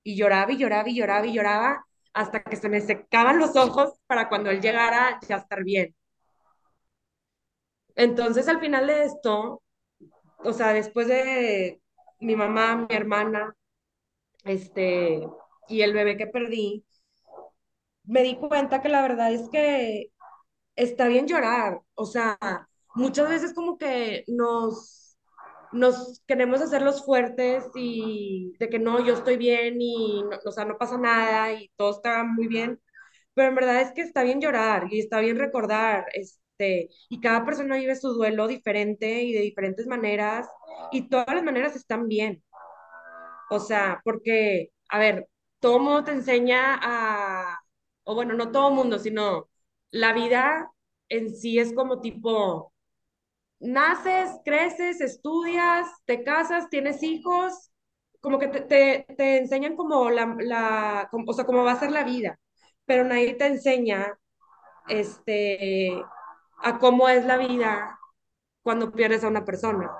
y 0.04 0.16
lloraba 0.16 0.52
y 0.52 0.58
lloraba 0.58 0.88
y 0.90 0.96
lloraba 0.96 1.26
y 1.26 1.34
lloraba 1.34 1.86
hasta 2.14 2.42
que 2.44 2.56
se 2.56 2.68
me 2.70 2.80
secaban 2.80 3.38
los 3.40 3.56
ojos 3.56 3.94
para 4.06 4.28
cuando 4.28 4.50
él 4.50 4.60
llegara 4.60 5.20
ya 5.28 5.36
estar 5.38 5.64
bien. 5.64 5.94
Entonces 7.96 8.48
al 8.48 8.60
final 8.60 8.86
de 8.86 9.04
esto, 9.04 9.62
o 10.44 10.52
sea, 10.52 10.72
después 10.72 11.08
de 11.08 11.80
mi 12.20 12.36
mamá, 12.36 12.86
mi 12.88 12.94
hermana, 12.94 13.54
este, 14.44 15.26
y 15.68 15.82
el 15.82 15.92
bebé 15.92 16.16
que 16.16 16.26
perdí, 16.26 16.84
me 18.04 18.22
di 18.22 18.36
cuenta 18.36 18.82
que 18.82 18.88
la 18.88 19.02
verdad 19.02 19.32
es 19.32 19.48
que 19.50 20.10
está 20.76 21.08
bien 21.08 21.26
llorar, 21.26 21.80
o 21.94 22.06
sea, 22.06 22.38
muchas 22.94 23.28
veces 23.28 23.54
como 23.54 23.78
que 23.78 24.24
nos, 24.28 25.18
nos 25.72 26.22
queremos 26.26 26.60
hacer 26.62 26.82
los 26.82 27.04
fuertes 27.04 27.64
y 27.74 28.54
de 28.58 28.68
que 28.68 28.78
no, 28.78 29.04
yo 29.04 29.14
estoy 29.14 29.36
bien 29.36 29.80
y, 29.80 30.22
no, 30.24 30.38
o 30.44 30.52
sea, 30.52 30.64
no 30.64 30.78
pasa 30.78 30.98
nada 30.98 31.52
y 31.52 31.70
todo 31.76 31.90
está 31.92 32.24
muy 32.24 32.48
bien, 32.48 32.80
pero 33.34 33.48
en 33.48 33.54
verdad 33.56 33.80
es 33.82 33.92
que 33.92 34.02
está 34.02 34.22
bien 34.22 34.40
llorar 34.40 34.88
y 34.90 35.00
está 35.00 35.20
bien 35.20 35.38
recordar, 35.38 36.06
este, 36.58 36.90
y 37.08 37.20
cada 37.20 37.44
persona 37.44 37.76
vive 37.76 37.96
su 37.96 38.12
duelo 38.14 38.46
diferente 38.48 39.22
y 39.22 39.32
de 39.32 39.40
diferentes 39.40 39.86
maneras, 39.86 40.48
y 40.92 41.08
todas 41.08 41.26
las 41.34 41.42
maneras 41.44 41.76
están 41.76 42.08
bien. 42.08 42.42
O 43.50 43.60
sea, 43.60 44.00
porque, 44.04 44.70
a 44.88 44.98
ver, 44.98 45.28
todo 45.60 45.78
mundo 45.78 46.04
te 46.04 46.12
enseña 46.12 46.78
a, 46.82 47.58
o 48.04 48.14
bueno, 48.14 48.34
no 48.34 48.50
todo 48.52 48.70
mundo, 48.70 48.98
sino 48.98 49.48
la 49.90 50.12
vida 50.12 50.70
en 51.08 51.34
sí 51.34 51.58
es 51.58 51.72
como 51.74 52.00
tipo, 52.00 52.72
naces, 53.60 54.30
creces, 54.44 55.00
estudias, 55.00 55.88
te 56.06 56.24
casas, 56.24 56.70
tienes 56.70 57.02
hijos, 57.04 57.72
como 58.20 58.38
que 58.38 58.48
te, 58.48 58.62
te, 58.62 59.06
te 59.16 59.38
enseñan 59.38 59.76
como 59.76 60.10
la, 60.10 60.36
la 60.40 61.10
o 61.26 61.32
sea, 61.34 61.46
cómo 61.46 61.64
va 61.64 61.72
a 61.74 61.80
ser 61.80 61.92
la 61.92 62.04
vida, 62.04 62.40
pero 62.86 63.04
nadie 63.04 63.34
te 63.34 63.46
enseña, 63.46 64.18
este, 64.88 65.92
a 66.64 66.78
cómo 66.80 67.08
es 67.08 67.24
la 67.26 67.36
vida 67.38 67.98
cuando 68.62 68.92
pierdes 68.92 69.24
a 69.24 69.28
una 69.28 69.44
persona. 69.44 69.90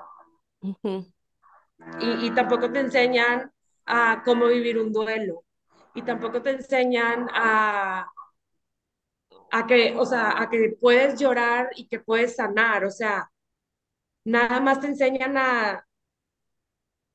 Y, 1.99 2.27
y 2.27 2.31
tampoco 2.31 2.71
te 2.71 2.79
enseñan 2.79 3.51
a 3.85 4.21
cómo 4.25 4.47
vivir 4.47 4.77
un 4.79 4.91
duelo. 4.93 5.43
Y 5.93 6.01
tampoco 6.03 6.41
te 6.41 6.51
enseñan 6.51 7.27
a, 7.33 8.07
a 9.51 9.65
que, 9.67 9.95
o 9.97 10.05
sea, 10.05 10.39
a 10.41 10.49
que 10.49 10.77
puedes 10.79 11.19
llorar 11.19 11.69
y 11.75 11.87
que 11.87 11.99
puedes 11.99 12.35
sanar. 12.35 12.85
O 12.85 12.91
sea, 12.91 13.31
nada 14.25 14.59
más 14.61 14.81
te 14.81 14.87
enseñan 14.87 15.37
a, 15.37 15.87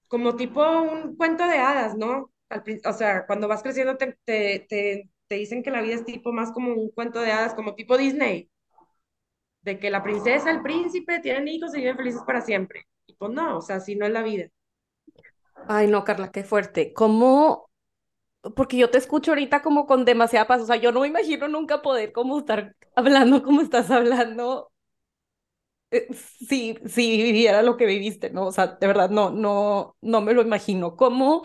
como 0.08 0.36
tipo 0.36 0.60
un 0.82 1.16
cuento 1.16 1.46
de 1.46 1.58
hadas, 1.58 1.96
¿no? 1.96 2.32
Al 2.48 2.62
o 2.84 2.92
sea, 2.92 3.26
cuando 3.26 3.48
vas 3.48 3.62
creciendo 3.62 3.96
te, 3.96 4.18
te, 4.24 4.66
te, 4.68 5.10
te 5.28 5.34
dicen 5.36 5.62
que 5.62 5.70
la 5.70 5.82
vida 5.82 5.94
es 5.94 6.04
tipo 6.04 6.32
más 6.32 6.52
como 6.52 6.72
un 6.74 6.90
cuento 6.90 7.20
de 7.20 7.32
hadas, 7.32 7.54
como 7.54 7.74
tipo 7.74 7.96
Disney, 7.96 8.50
de 9.62 9.78
que 9.78 9.90
la 9.90 10.02
princesa, 10.02 10.50
el 10.50 10.62
príncipe 10.62 11.20
tienen 11.20 11.48
hijos 11.48 11.74
y 11.74 11.78
viven 11.78 11.96
felices 11.96 12.22
para 12.26 12.40
siempre. 12.42 12.86
Y 13.06 13.14
pues 13.14 13.32
no, 13.32 13.58
o 13.58 13.60
sea, 13.62 13.76
así 13.76 13.96
no 13.96 14.06
es 14.06 14.12
la 14.12 14.22
vida. 14.22 14.48
Ay, 15.68 15.86
no, 15.88 16.04
Carla, 16.04 16.30
qué 16.32 16.44
fuerte. 16.44 16.92
¿Cómo? 16.92 17.70
Porque 18.56 18.76
yo 18.78 18.90
te 18.90 18.98
escucho 18.98 19.32
ahorita 19.32 19.62
como 19.62 19.86
con 19.86 20.04
demasiada 20.04 20.46
paz. 20.46 20.62
O 20.62 20.66
sea, 20.66 20.76
yo 20.76 20.92
no 20.92 21.00
me 21.02 21.08
imagino 21.08 21.48
nunca 21.48 21.82
poder 21.82 22.12
como 22.12 22.38
estar 22.40 22.76
hablando 22.96 23.42
como 23.42 23.62
estás 23.62 23.90
hablando 23.90 24.72
eh, 25.90 26.08
si, 26.48 26.76
si 26.86 27.22
viviera 27.22 27.62
lo 27.62 27.76
que 27.76 27.86
viviste, 27.86 28.30
¿no? 28.30 28.46
O 28.46 28.52
sea, 28.52 28.68
de 28.68 28.86
verdad, 28.86 29.10
no, 29.10 29.30
no, 29.30 29.96
no 30.00 30.20
me 30.20 30.34
lo 30.34 30.42
imagino. 30.42 30.96
¿Cómo 30.96 31.42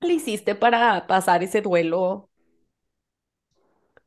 le 0.00 0.14
hiciste 0.14 0.54
para 0.56 1.06
pasar 1.06 1.42
ese 1.44 1.60
duelo 1.62 2.28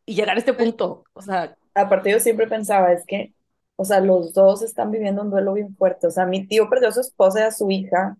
y 0.05 0.15
llegar 0.15 0.35
a 0.35 0.39
este 0.39 0.53
punto? 0.53 1.03
O 1.13 1.21
sea, 1.21 1.55
Aparte 1.73 2.11
yo 2.11 2.19
siempre 2.19 2.47
pensaba, 2.47 2.91
es 2.93 3.05
que, 3.05 3.33
o 3.75 3.85
sea, 3.85 3.99
los 4.01 4.33
dos 4.33 4.61
están 4.61 4.91
viviendo 4.91 5.21
un 5.21 5.29
duelo 5.31 5.53
bien 5.53 5.75
fuerte. 5.75 6.07
O 6.07 6.11
sea, 6.11 6.25
mi 6.25 6.47
tío 6.47 6.69
perdió 6.69 6.89
a 6.89 6.91
su 6.91 7.01
esposa 7.01 7.41
y 7.41 7.43
a 7.43 7.51
su 7.51 7.69
hija. 7.71 8.17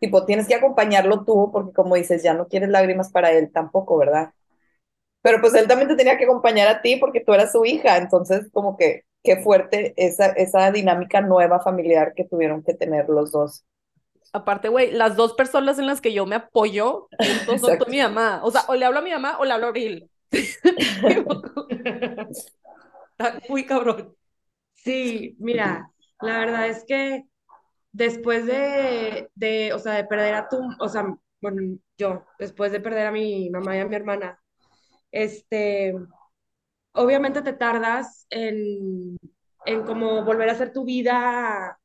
Tipo, 0.00 0.24
tienes 0.26 0.46
que 0.48 0.54
acompañarlo 0.54 1.24
tú 1.24 1.50
porque 1.52 1.72
como 1.72 1.96
dices, 1.96 2.22
ya 2.22 2.34
no 2.34 2.46
quieres 2.48 2.68
lágrimas 2.70 3.10
para 3.10 3.32
él 3.32 3.50
tampoco, 3.52 3.96
¿verdad? 3.98 4.32
Pero 5.22 5.40
pues 5.40 5.54
él 5.54 5.68
también 5.68 5.88
te 5.88 5.96
tenía 5.96 6.18
que 6.18 6.24
acompañar 6.24 6.68
a 6.68 6.82
ti 6.82 6.96
porque 6.96 7.20
tú 7.20 7.34
eras 7.34 7.52
su 7.52 7.64
hija. 7.64 7.96
Entonces, 7.98 8.48
como 8.52 8.76
que, 8.76 9.04
qué 9.24 9.38
fuerte 9.42 9.94
esa, 9.96 10.26
esa 10.28 10.70
dinámica 10.72 11.20
nueva 11.20 11.60
familiar 11.60 12.14
que 12.14 12.24
tuvieron 12.24 12.62
que 12.64 12.74
tener 12.74 13.08
los 13.08 13.32
dos. 13.32 13.64
aparte, 14.32 14.68
güey, 14.68 14.90
las 14.92 15.16
dos 15.16 15.34
personas 15.34 15.78
en 15.78 15.86
las 15.86 16.00
que 16.00 16.12
yo 16.12 16.26
me 16.26 16.36
apoyo 16.36 17.10
son 17.60 17.78
mi 17.88 17.98
mamá. 17.98 18.40
O 18.44 18.50
sea, 18.50 18.64
o 18.68 18.74
le 18.74 18.84
hablo 18.84 18.98
a 19.00 19.02
mi 19.02 19.10
mamá 19.10 19.38
o 19.38 19.44
le 19.44 19.52
hablo 19.52 19.66
a 19.66 19.68
Abril. 19.70 20.10
Está 23.12 23.40
Muy 23.48 23.66
cabrón. 23.66 24.14
Sí, 24.74 25.36
mira, 25.40 25.90
la 26.22 26.38
verdad 26.40 26.68
es 26.68 26.84
que 26.86 27.24
después 27.92 28.46
de, 28.46 29.30
de, 29.34 29.72
o 29.74 29.78
sea, 29.80 29.94
de 29.94 30.04
perder 30.06 30.34
a 30.34 30.48
tu, 30.48 30.58
o 30.80 30.88
sea, 30.90 31.06
bueno, 31.42 31.78
yo, 31.98 32.26
después 32.38 32.72
de 32.72 32.80
perder 32.80 33.08
a 33.08 33.12
mi 33.12 33.50
mamá 33.50 33.76
y 33.76 33.80
a 33.80 33.86
mi 33.88 33.96
hermana, 33.96 34.40
este, 35.12 35.94
obviamente 36.92 37.42
te 37.42 37.52
tardas 37.52 38.26
en, 38.30 39.16
en 39.66 39.82
como 39.84 40.24
volver 40.24 40.48
a 40.48 40.52
hacer 40.52 40.72
tu 40.72 40.84
vida 40.84 41.78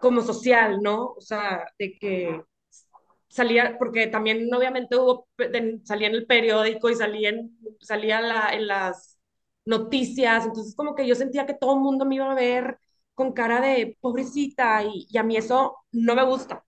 como 0.00 0.22
social, 0.22 0.80
¿no? 0.82 1.08
O 1.16 1.20
sea, 1.20 1.66
de 1.78 1.94
que 1.98 2.42
salía, 3.30 3.78
porque 3.78 4.08
también 4.08 4.52
obviamente 4.54 4.96
hubo, 4.96 5.28
salía 5.84 6.08
en 6.08 6.14
el 6.16 6.26
periódico 6.26 6.90
y 6.90 6.96
salía 6.96 7.30
en, 7.30 7.58
salía 7.80 8.20
la- 8.22 8.50
en 8.54 8.66
las 8.68 9.18
noticias, 9.66 10.46
entonces 10.46 10.74
como 10.76 10.94
que 10.96 11.06
yo 11.06 11.14
sentía 11.16 11.46
que 11.46 11.54
todo 11.54 11.74
el 11.74 11.80
mundo 11.80 12.04
me 12.06 12.16
iba 12.16 12.30
a 12.32 12.34
ver 12.36 12.78
con 13.14 13.32
cara 13.32 13.60
de 13.60 13.96
pobrecita 14.00 14.84
y, 14.84 15.06
y 15.10 15.18
a 15.18 15.22
mí 15.22 15.36
eso 15.38 15.76
no 15.92 16.14
me 16.14 16.24
gusta. 16.24 16.64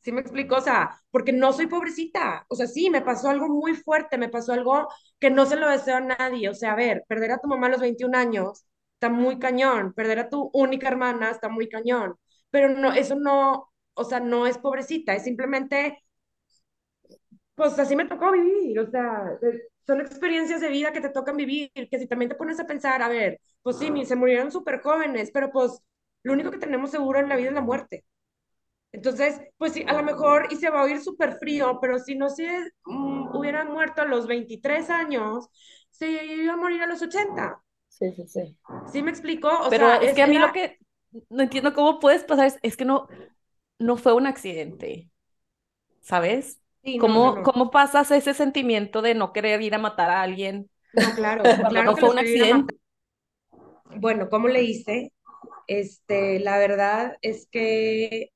¿Sí 0.00 0.12
me 0.12 0.20
explico? 0.20 0.56
O 0.56 0.60
sea, 0.60 0.98
porque 1.10 1.32
no 1.32 1.52
soy 1.52 1.66
pobrecita. 1.66 2.46
O 2.48 2.54
sea, 2.56 2.66
sí, 2.66 2.88
me 2.90 3.02
pasó 3.02 3.28
algo 3.30 3.48
muy 3.48 3.74
fuerte, 3.74 4.16
me 4.18 4.28
pasó 4.28 4.52
algo 4.52 4.88
que 5.18 5.30
no 5.30 5.44
se 5.46 5.56
lo 5.56 5.68
deseo 5.68 5.96
a 5.96 6.00
nadie. 6.00 6.48
O 6.48 6.54
sea, 6.54 6.72
a 6.72 6.76
ver, 6.76 7.04
perder 7.08 7.32
a 7.32 7.38
tu 7.38 7.48
mamá 7.48 7.66
a 7.66 7.70
los 7.70 7.80
21 7.80 8.14
años 8.14 8.64
está 8.94 9.10
muy 9.10 9.38
cañón, 9.38 9.92
perder 9.94 10.20
a 10.20 10.28
tu 10.30 10.50
única 10.54 10.88
hermana 10.88 11.30
está 11.30 11.48
muy 11.48 11.68
cañón, 11.68 12.16
pero 12.50 12.68
no, 12.68 12.92
eso 12.92 13.14
no, 13.16 13.67
o 13.98 14.04
sea, 14.04 14.20
no 14.20 14.46
es 14.46 14.58
pobrecita, 14.58 15.14
es 15.14 15.24
simplemente, 15.24 15.98
pues 17.54 17.78
así 17.78 17.96
me 17.96 18.06
tocó 18.06 18.32
vivir. 18.32 18.78
O 18.80 18.90
sea, 18.90 19.32
eh, 19.42 19.62
son 19.86 20.00
experiencias 20.00 20.60
de 20.60 20.68
vida 20.68 20.92
que 20.92 21.00
te 21.00 21.08
tocan 21.10 21.36
vivir, 21.36 21.70
que 21.74 21.98
si 21.98 22.06
también 22.06 22.28
te 22.30 22.34
pones 22.36 22.60
a 22.60 22.66
pensar, 22.66 23.02
a 23.02 23.08
ver, 23.08 23.40
pues 23.62 23.78
sí, 23.78 23.90
se 24.04 24.16
murieron 24.16 24.52
súper 24.52 24.80
jóvenes, 24.80 25.30
pero 25.32 25.50
pues 25.50 25.80
lo 26.22 26.32
único 26.32 26.50
que 26.50 26.58
tenemos 26.58 26.90
seguro 26.90 27.18
en 27.20 27.28
la 27.28 27.36
vida 27.36 27.48
es 27.48 27.54
la 27.54 27.60
muerte. 27.60 28.04
Entonces, 28.92 29.40
pues 29.58 29.72
sí, 29.74 29.84
a 29.88 29.94
lo 29.94 30.02
mejor 30.04 30.48
y 30.52 30.56
se 30.56 30.70
va 30.70 30.80
a 30.80 30.84
oír 30.84 31.00
súper 31.00 31.38
frío, 31.38 31.78
pero 31.80 31.98
si 31.98 32.16
no 32.16 32.30
se 32.30 32.48
mm, 32.86 33.36
hubiera 33.36 33.64
muerto 33.64 34.02
a 34.02 34.06
los 34.06 34.26
23 34.26 34.90
años, 34.90 35.48
se 35.90 36.10
iba 36.26 36.54
a 36.54 36.56
morir 36.56 36.82
a 36.82 36.86
los 36.86 37.02
80. 37.02 37.62
Sí, 37.88 38.12
sí, 38.14 38.26
sí. 38.28 38.56
¿Sí 38.92 39.02
me 39.02 39.10
explico? 39.10 39.48
O 39.48 39.70
Pero 39.70 39.76
sea, 39.76 39.96
es 40.00 40.12
es, 40.12 40.14
que 40.14 40.22
a 40.22 40.26
mí 40.26 40.38
lo 40.38 40.52
que 40.52 40.78
no 41.30 41.42
entiendo 41.42 41.74
cómo 41.74 41.98
puedes 42.00 42.24
pasar 42.24 42.46
es, 42.46 42.58
es 42.62 42.76
que 42.76 42.84
no, 42.84 43.08
no 43.78 43.96
fue 43.96 44.14
un 44.14 44.26
accidente, 44.26 45.10
¿sabes? 46.02 46.60
Sí, 46.82 46.98
no, 46.98 47.18
no, 47.18 47.30
¿Cómo, 47.30 47.42
no. 47.42 47.44
cómo 47.44 47.70
pasas 47.72 48.10
ese 48.12 48.34
sentimiento 48.34 49.02
de 49.02 49.14
no 49.14 49.32
querer 49.32 49.62
ir 49.62 49.74
a 49.76 49.78
matar 49.78 50.10
a 50.10 50.22
alguien 50.22 50.70
No, 50.92 51.14
claro, 51.14 51.56
claro 51.68 51.92
no 51.92 51.96
fue 51.96 52.10
un 52.10 52.18
accidente? 52.18 52.76
Bueno, 53.96 54.28
¿cómo 54.30 54.48
le 54.48 54.62
hice? 54.62 55.12
Este, 55.68 56.40
la 56.40 56.58
verdad 56.58 57.16
es 57.22 57.48
que 57.50 58.30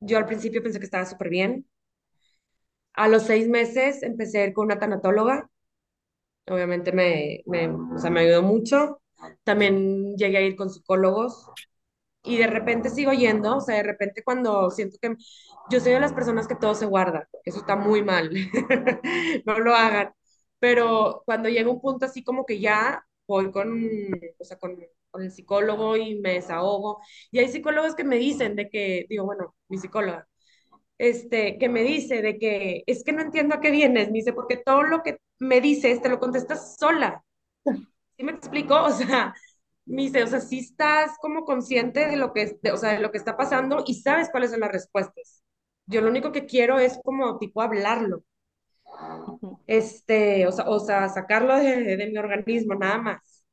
yo 0.00 0.18
al 0.18 0.26
principio 0.26 0.62
pensé 0.62 0.78
que 0.78 0.84
estaba 0.84 1.06
súper 1.06 1.30
bien. 1.30 1.66
A 2.94 3.06
los 3.08 3.24
seis 3.24 3.48
meses 3.48 4.02
empecé 4.02 4.38
a 4.40 4.46
ir 4.46 4.54
con 4.54 4.64
una 4.66 4.78
tanatóloga. 4.78 5.50
Obviamente 6.48 6.92
me, 6.92 7.42
me, 7.46 7.68
o 7.68 7.98
sea, 7.98 8.10
me 8.10 8.20
ayudó 8.20 8.42
mucho. 8.42 9.00
También 9.44 10.16
llegué 10.16 10.38
a 10.38 10.42
ir 10.42 10.56
con 10.56 10.70
psicólogos. 10.70 11.46
Y 12.24 12.36
de 12.38 12.46
repente 12.46 12.90
sigo 12.90 13.12
yendo, 13.12 13.56
o 13.56 13.60
sea, 13.60 13.76
de 13.76 13.82
repente 13.84 14.22
cuando 14.24 14.70
siento 14.70 14.96
que 15.00 15.14
yo 15.70 15.80
soy 15.80 15.92
de 15.92 16.00
las 16.00 16.12
personas 16.12 16.46
que 16.48 16.54
todo 16.56 16.74
se 16.74 16.86
guarda, 16.86 17.28
eso 17.44 17.58
está 17.60 17.76
muy 17.76 18.02
mal, 18.02 18.30
no 19.46 19.58
lo 19.60 19.74
hagan, 19.74 20.12
pero 20.58 21.22
cuando 21.26 21.48
llega 21.48 21.70
un 21.70 21.80
punto 21.80 22.06
así 22.06 22.22
como 22.24 22.46
que 22.46 22.60
ya 22.60 23.04
voy 23.26 23.50
con, 23.50 23.80
o 24.38 24.44
sea, 24.44 24.58
con, 24.58 24.76
con 25.10 25.22
el 25.22 25.30
psicólogo 25.32 25.96
y 25.96 26.16
me 26.20 26.34
desahogo, 26.34 27.00
y 27.30 27.38
hay 27.40 27.48
psicólogos 27.48 27.94
que 27.94 28.04
me 28.04 28.16
dicen 28.18 28.56
de 28.56 28.68
que, 28.70 29.06
digo, 29.08 29.24
bueno, 29.24 29.54
mi 29.68 29.78
psicóloga, 29.78 30.28
este, 30.98 31.58
que 31.58 31.68
me 31.68 31.82
dice 31.82 32.22
de 32.22 32.38
que 32.38 32.84
es 32.86 33.04
que 33.04 33.12
no 33.12 33.22
entiendo 33.22 33.54
a 33.56 33.60
qué 33.60 33.70
vienes, 33.70 34.08
me 34.08 34.18
dice, 34.18 34.32
porque 34.32 34.56
todo 34.56 34.82
lo 34.84 35.02
que 35.02 35.18
me 35.38 35.60
dices 35.60 36.00
te 36.02 36.08
lo 36.08 36.20
contestas 36.20 36.76
sola. 36.78 37.24
¿Sí 38.16 38.24
me 38.24 38.32
explico? 38.32 38.74
O 38.82 38.90
sea, 38.90 39.34
me 39.86 40.02
dice, 40.02 40.22
o 40.22 40.26
sea, 40.26 40.40
sí 40.40 40.60
estás 40.60 41.12
como 41.20 41.44
consciente 41.44 42.06
de 42.08 42.16
lo 42.16 42.32
que, 42.32 42.58
de- 42.62 42.72
o 42.72 42.76
sea, 42.76 42.92
de 42.92 43.00
lo 43.00 43.10
que 43.12 43.18
está 43.18 43.36
pasando 43.36 43.84
y 43.86 43.94
sabes 44.02 44.30
cuáles 44.30 44.50
son 44.52 44.60
las 44.60 44.72
respuestas. 44.72 45.42
Yo 45.86 46.00
lo 46.02 46.08
único 46.10 46.32
que 46.32 46.46
quiero 46.46 46.78
es 46.78 46.98
como 47.04 47.38
tipo 47.38 47.62
hablarlo, 47.62 48.24
este, 49.66 50.46
o 50.46 50.52
sea, 50.52 50.68
o 50.68 50.80
sea, 50.80 51.08
sacarlo 51.08 51.56
de, 51.56 51.96
de 51.96 52.06
mi 52.10 52.18
organismo, 52.18 52.74
nada 52.74 52.98
más. 52.98 53.44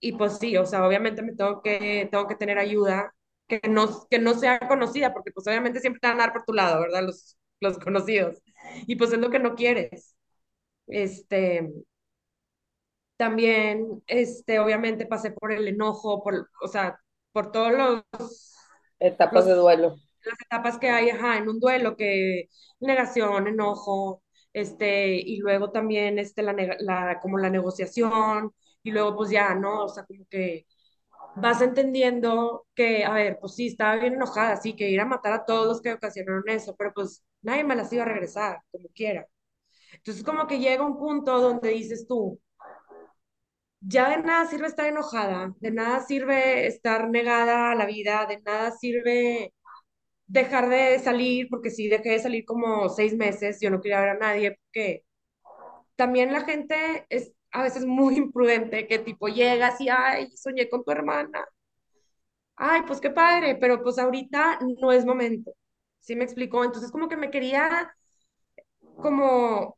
Y 0.00 0.12
pues 0.12 0.38
sí, 0.38 0.56
o 0.56 0.66
sea, 0.66 0.86
obviamente 0.86 1.22
me 1.22 1.34
tengo 1.34 1.62
que, 1.62 2.08
tengo 2.10 2.26
que 2.28 2.36
tener 2.36 2.58
ayuda 2.58 3.14
que 3.48 3.60
no, 3.68 4.06
que 4.08 4.18
no 4.18 4.34
sea 4.34 4.60
conocida, 4.60 5.12
porque 5.12 5.32
pues 5.32 5.46
obviamente 5.48 5.80
siempre 5.80 6.00
te 6.00 6.08
van 6.08 6.20
a 6.20 6.24
dar 6.24 6.32
por 6.32 6.44
tu 6.44 6.52
lado, 6.54 6.80
¿verdad? 6.82 7.02
Los, 7.04 7.38
los 7.60 7.78
conocidos. 7.78 8.42
Y 8.86 8.96
pues 8.96 9.12
es 9.12 9.18
lo 9.18 9.30
que 9.30 9.38
no 9.40 9.54
quieres. 9.56 10.16
Este, 10.88 11.70
También, 13.18 14.02
este, 14.08 14.60
obviamente 14.60 15.06
pasé 15.06 15.32
por 15.32 15.52
el 15.52 15.68
enojo, 15.68 16.22
por, 16.24 16.50
o 16.62 16.68
sea, 16.68 17.00
por 17.32 17.52
todos 17.52 17.72
los, 17.72 18.04
Etapas 19.00 19.46
de 19.46 19.54
los, 19.54 19.60
duelo. 19.62 19.96
las 20.24 20.40
etapas 20.40 20.78
que 20.78 20.90
hay, 20.90 21.10
ajá, 21.10 21.38
en 21.38 21.48
un 21.48 21.60
duelo, 21.60 21.96
que 21.96 22.48
negación, 22.80 23.48
enojo, 23.48 24.22
este, 24.52 25.16
y 25.16 25.38
luego 25.38 25.70
también, 25.72 26.18
este, 26.18 26.42
la, 26.42 26.54
la, 26.80 27.20
como 27.20 27.38
la 27.38 27.50
negociación, 27.50 28.52
y 28.82 28.92
luego 28.92 29.16
pues 29.16 29.30
ya, 29.30 29.54
¿no? 29.54 29.84
O 29.84 29.88
sea, 29.88 30.04
como 30.06 30.26
que 30.30 30.66
vas 31.36 31.62
entendiendo 31.62 32.66
que, 32.74 33.04
a 33.04 33.12
ver, 33.14 33.38
pues 33.40 33.54
sí, 33.56 33.68
estaba 33.68 33.96
bien 33.96 34.14
enojada, 34.14 34.56
sí, 34.58 34.74
que 34.76 34.90
ir 34.90 35.00
a 35.00 35.06
matar 35.06 35.32
a 35.34 35.44
todos 35.46 35.66
los 35.68 35.80
que 35.82 35.94
ocasionaron 35.94 36.44
eso, 36.48 36.76
pero 36.76 36.92
pues 36.94 37.24
nadie 37.42 37.64
me 37.64 37.76
las 37.76 37.92
iba 37.92 38.04
a 38.04 38.06
regresar, 38.08 38.60
como 38.72 38.88
quiera. 38.94 39.26
Entonces 39.92 40.24
como 40.24 40.46
que 40.46 40.58
llega 40.60 40.84
un 40.86 40.98
punto 40.98 41.40
donde 41.40 41.70
dices 41.70 42.06
tú, 42.08 42.40
ya 43.80 44.10
de 44.10 44.18
nada 44.22 44.46
sirve 44.46 44.66
estar 44.68 44.86
enojada, 44.86 45.54
de 45.60 45.70
nada 45.70 46.00
sirve 46.00 46.66
estar 46.66 47.08
negada 47.10 47.70
a 47.72 47.74
la 47.74 47.86
vida, 47.86 48.26
de 48.26 48.40
nada 48.42 48.70
sirve 48.72 49.52
dejar 50.26 50.68
de 50.70 50.98
salir, 51.00 51.48
porque 51.50 51.70
sí, 51.70 51.88
dejé 51.88 52.10
de 52.12 52.20
salir 52.20 52.44
como 52.46 52.88
seis 52.90 53.14
meses, 53.16 53.60
yo 53.60 53.70
no 53.70 53.80
quería 53.80 54.00
ver 54.00 54.10
a 54.10 54.18
nadie, 54.18 54.52
porque 54.62 55.04
también 55.96 56.32
la 56.32 56.42
gente 56.44 57.06
es 57.10 57.32
a 57.52 57.62
veces 57.64 57.86
muy 57.86 58.16
imprudente, 58.16 58.86
que 58.88 58.98
tipo 59.00 59.28
llegas 59.28 59.80
y, 59.80 59.88
ay, 59.90 60.30
soñé 60.36 60.68
con 60.68 60.84
tu 60.84 60.90
hermana. 60.92 61.44
Ay, 62.56 62.82
pues 62.86 63.00
qué 63.00 63.10
padre, 63.10 63.54
pero 63.56 63.82
pues 63.82 63.98
ahorita 63.98 64.58
no 64.80 64.92
es 64.92 65.04
momento. 65.06 65.52
¿Sí 66.00 66.16
me 66.16 66.24
explicó? 66.24 66.64
Entonces 66.64 66.90
como 66.90 67.08
que 67.08 67.16
me 67.16 67.30
quería 67.30 67.94
como, 69.02 69.76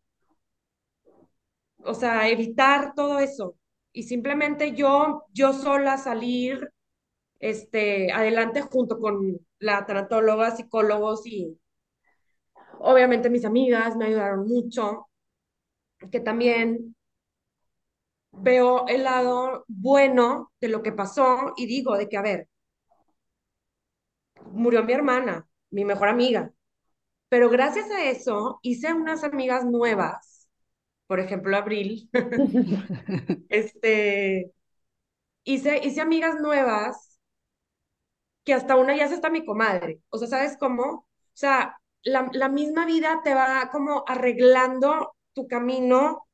o 1.84 1.94
sea, 1.94 2.28
evitar 2.30 2.94
todo 2.94 3.18
eso 3.18 3.54
y 3.92 4.05
simplemente 4.05 4.74
yo, 4.74 5.24
yo 5.33 5.53
sola 5.53 5.98
salir 5.98 6.72
este, 7.40 8.12
adelante 8.12 8.62
junto 8.62 9.00
con 9.00 9.38
la 9.59 9.87
tanatóloga, 9.87 10.57
psicólogos 10.57 11.26
y 11.26 11.59
obviamente 12.79 13.31
mis 13.31 13.44
amigas 13.44 13.96
me 13.96 14.07
ayudaron 14.07 14.46
mucho, 14.46 15.09
que 16.11 16.20
también 16.20 16.94
veo 18.33 18.87
el 18.88 19.05
lado 19.05 19.64
bueno 19.68 20.53
de 20.61 20.68
lo 20.68 20.83
que 20.83 20.92
pasó 20.92 21.53
y 21.57 21.66
digo 21.66 21.96
de 21.96 22.09
que, 22.09 22.16
a 22.16 22.22
ver, 22.22 22.48
murió 24.53 24.83
mi 24.85 24.92
hermana, 24.92 25.48
mi 25.70 25.85
mejor 25.85 26.09
amiga, 26.09 26.53
pero 27.29 27.50
gracias 27.50 27.90
a 27.90 28.05
eso 28.05 28.59
hice 28.62 28.92
unas 28.92 29.24
amigas 29.24 29.64
nuevas, 29.64 30.29
por 31.10 31.18
ejemplo, 31.18 31.56
Abril, 31.56 32.08
este, 33.48 34.52
hice, 35.44 35.80
hice 35.84 36.00
amigas 36.00 36.36
nuevas 36.40 37.18
que 38.44 38.54
hasta 38.54 38.76
una 38.76 38.96
ya 38.96 39.04
es 39.06 39.12
hasta 39.12 39.30
mi 39.30 39.44
comadre. 39.44 40.00
O 40.10 40.18
sea, 40.18 40.28
¿sabes 40.28 40.56
cómo? 40.58 40.82
O 40.84 41.06
sea, 41.34 41.76
la, 42.02 42.28
la 42.32 42.48
misma 42.48 42.86
vida 42.86 43.20
te 43.24 43.34
va 43.34 43.68
como 43.72 44.04
arreglando 44.06 45.14
tu 45.34 45.46
camino 45.48 46.26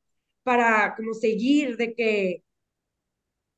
para 0.43 0.95
como 0.97 1.15
seguir 1.15 1.77
de 1.77 1.95
que, 1.95 2.45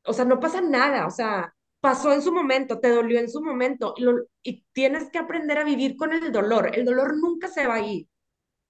o 0.05 0.13
sea, 0.13 0.25
no 0.25 0.41
pasa 0.41 0.61
nada, 0.61 1.07
o 1.07 1.11
sea, 1.11 1.55
pasó 1.81 2.13
en 2.13 2.23
su 2.23 2.33
momento, 2.33 2.81
te 2.81 2.89
dolió 2.91 3.19
en 3.21 3.29
su 3.31 3.43
momento 3.43 3.95
y, 3.97 4.03
lo, 4.03 4.15
y 4.43 4.65
tienes 4.73 5.11
que 5.11 5.19
aprender 5.19 5.59
a 5.59 5.65
vivir 5.65 5.97
con 5.97 6.13
el 6.13 6.33
dolor. 6.33 6.71
El 6.75 6.85
dolor 6.85 7.17
nunca 7.17 7.49
se 7.49 7.67
va 7.67 7.75
a 7.77 7.81
ir. 7.87 8.09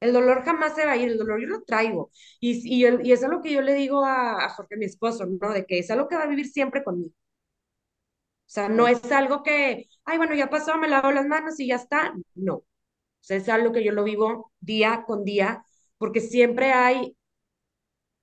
El 0.00 0.12
dolor 0.12 0.44
jamás 0.44 0.74
se 0.74 0.86
va 0.86 0.92
a 0.92 0.96
ir, 0.96 1.08
el 1.10 1.18
dolor 1.18 1.40
yo 1.40 1.46
lo 1.48 1.62
traigo. 1.62 2.10
Y, 2.40 2.52
y, 2.84 2.86
y 3.08 3.12
eso 3.12 3.26
es 3.26 3.30
lo 3.32 3.42
que 3.42 3.52
yo 3.52 3.60
le 3.62 3.74
digo 3.74 4.04
a, 4.04 4.44
a 4.44 4.48
Jorge, 4.50 4.76
mi 4.76 4.84
esposo, 4.86 5.26
¿no? 5.26 5.52
De 5.52 5.66
que 5.66 5.78
es 5.80 5.90
algo 5.90 6.08
que 6.08 6.16
va 6.16 6.22
a 6.24 6.26
vivir 6.28 6.46
siempre 6.48 6.84
conmigo. 6.84 7.14
O 8.46 8.50
sea, 8.50 8.68
no 8.68 8.88
es 8.88 9.10
algo 9.12 9.42
que, 9.42 9.88
ay, 10.04 10.16
bueno, 10.18 10.34
ya 10.34 10.48
pasó, 10.50 10.78
me 10.78 10.88
lavo 10.88 11.10
las 11.12 11.26
manos 11.26 11.60
y 11.60 11.68
ya 11.68 11.76
está. 11.76 12.14
No. 12.34 12.54
O 12.56 12.64
sea, 13.20 13.36
es 13.38 13.48
algo 13.48 13.72
que 13.72 13.84
yo 13.84 13.92
lo 13.92 14.04
vivo 14.04 14.52
día 14.60 15.04
con 15.06 15.24
día, 15.24 15.64
porque 15.98 16.20
siempre 16.20 16.72
hay 16.72 17.16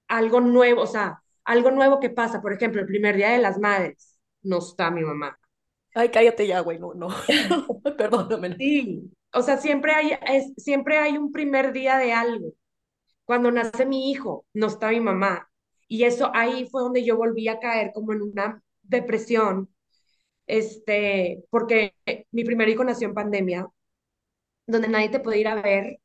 algo 0.07 0.41
nuevo, 0.41 0.81
o 0.81 0.88
sea, 0.88 1.21
algo 1.43 1.71
nuevo 1.71 1.99
que 1.99 2.09
pasa. 2.09 2.41
Por 2.41 2.53
ejemplo, 2.53 2.81
el 2.81 2.88
primer 2.88 3.15
día 3.15 3.29
de 3.31 3.39
las 3.39 3.57
madres, 3.59 4.17
no 4.43 4.59
está 4.59 4.91
mi 4.91 5.01
mamá. 5.03 5.38
Ay, 5.93 6.09
cállate 6.11 6.45
ya, 6.47 6.59
güey, 6.59 6.77
no, 6.79 6.93
no. 6.93 7.07
Perdóname. 7.97 8.57
Sí, 8.57 9.14
o 9.36 9.41
sea, 9.43 9.58
siempre 9.58 9.93
hay, 9.93 10.12
es, 10.28 10.54
siempre 10.58 10.98
hay 10.98 11.17
un 11.17 11.32
primer 11.32 11.74
día 11.74 11.98
de 11.98 12.13
algo. 12.13 12.54
Cuando 13.26 13.52
nace 13.52 13.86
mi 13.86 14.12
hijo, 14.12 14.45
no 14.54 14.67
está 14.67 14.89
mi 14.91 15.00
mamá. 15.02 15.50
Y 15.88 16.06
eso 16.06 16.32
ahí 16.36 16.67
fue 16.71 16.82
donde 16.84 17.06
yo 17.06 17.17
volví 17.17 17.48
a 17.50 17.60
caer 17.60 17.91
como 17.93 18.13
en 18.13 18.21
una 18.24 18.63
depresión 18.84 19.69
este, 20.48 21.43
porque 21.50 21.95
mi 22.32 22.43
primer 22.43 22.69
hijo 22.69 22.84
nació 22.84 23.08
en 23.08 23.13
pandemia, 23.15 23.69
donde 24.67 24.88
nadie 24.89 25.10
te 25.10 25.19
puede 25.19 25.39
ir 25.39 25.48
a 25.48 25.56
ver. 25.62 26.00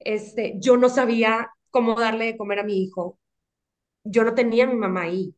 Este, 0.00 0.54
yo 0.58 0.76
no 0.76 0.88
sabía 0.88 1.50
cómo 1.70 1.94
darle 1.98 2.26
de 2.26 2.36
comer 2.36 2.60
a 2.60 2.64
mi 2.64 2.82
hijo. 2.82 3.18
Yo 4.04 4.24
no 4.24 4.34
tenía 4.34 4.64
a 4.64 4.68
mi 4.68 4.76
mamá 4.76 5.02
ahí. 5.04 5.34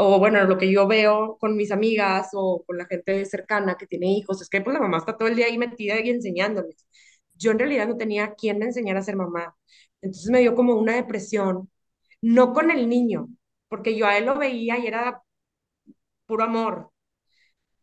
O 0.00 0.18
bueno, 0.18 0.44
lo 0.44 0.58
que 0.58 0.70
yo 0.72 0.86
veo 0.86 1.36
con 1.40 1.56
mis 1.56 1.72
amigas 1.72 2.28
o 2.34 2.64
con 2.66 2.78
la 2.78 2.86
gente 2.86 3.24
cercana 3.26 3.76
que 3.76 3.86
tiene 3.86 4.12
hijos, 4.12 4.40
es 4.42 4.48
que 4.48 4.60
pues 4.60 4.74
la 4.74 4.80
mamá 4.80 4.98
está 4.98 5.16
todo 5.16 5.28
el 5.28 5.36
día 5.36 5.46
ahí 5.46 5.58
metida 5.58 6.00
y 6.00 6.10
enseñándoles. 6.10 6.86
Yo 7.34 7.50
en 7.52 7.58
realidad 7.58 7.88
no 7.88 7.96
tenía 7.96 8.34
quien 8.34 8.58
me 8.58 8.66
enseñara 8.66 9.00
a 9.00 9.02
ser 9.02 9.16
mamá. 9.16 9.56
Entonces 10.02 10.30
me 10.30 10.40
dio 10.40 10.54
como 10.54 10.74
una 10.76 10.94
depresión, 10.96 11.70
no 12.22 12.52
con 12.54 12.70
el 12.70 12.88
niño, 12.88 13.28
porque 13.68 13.96
yo 13.96 14.06
a 14.06 14.18
él 14.18 14.26
lo 14.26 14.38
veía 14.38 14.78
y 14.78 14.86
era 14.86 15.22
puro 16.26 16.44
amor, 16.44 16.90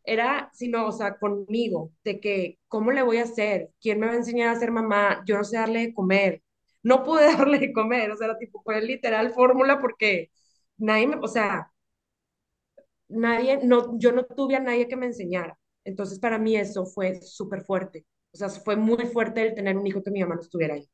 era, 0.04 0.50
sino, 0.54 0.86
o 0.86 0.92
sea, 0.92 1.18
conmigo, 1.18 1.92
de 2.04 2.20
que, 2.20 2.58
¿cómo 2.68 2.92
le 2.92 3.02
voy 3.02 3.18
a 3.18 3.24
hacer? 3.24 3.70
¿Quién 3.80 4.00
me 4.00 4.06
va 4.06 4.12
a 4.14 4.16
enseñar 4.16 4.50
a 4.50 4.60
ser 4.60 4.70
mamá? 4.72 5.22
Yo 5.26 5.36
no 5.38 5.44
sé 5.44 5.56
darle 5.58 5.80
de 5.80 5.94
comer. 5.94 6.42
No 6.82 7.02
pude 7.04 7.24
darle 7.38 7.58
de 7.58 7.72
comer, 7.72 8.10
o 8.12 8.16
sea, 8.16 8.26
era 8.28 8.38
tipo, 8.38 8.62
fue 8.62 8.80
literal 8.82 9.32
fórmula 9.34 9.80
porque 9.80 10.30
nadie 10.78 11.06
me, 11.08 11.16
o 11.16 11.28
sea, 11.28 11.72
nadie, 13.08 13.58
no, 13.64 13.98
yo 13.98 14.12
no 14.12 14.24
tuve 14.24 14.56
a 14.56 14.60
nadie 14.60 14.88
que 14.88 14.96
me 14.96 15.06
enseñara. 15.06 15.58
Entonces, 15.84 16.18
para 16.18 16.38
mí 16.38 16.56
eso 16.56 16.86
fue 16.86 17.20
súper 17.22 17.62
fuerte. 17.62 18.06
O 18.32 18.36
sea, 18.36 18.48
fue 18.48 18.76
muy 18.76 19.06
fuerte 19.06 19.42
el 19.42 19.54
tener 19.54 19.76
un 19.76 19.86
hijo 19.86 20.02
que 20.02 20.10
mi 20.10 20.20
mamá 20.20 20.34
no 20.36 20.40
estuviera 20.42 20.74
ahí. 20.74 20.88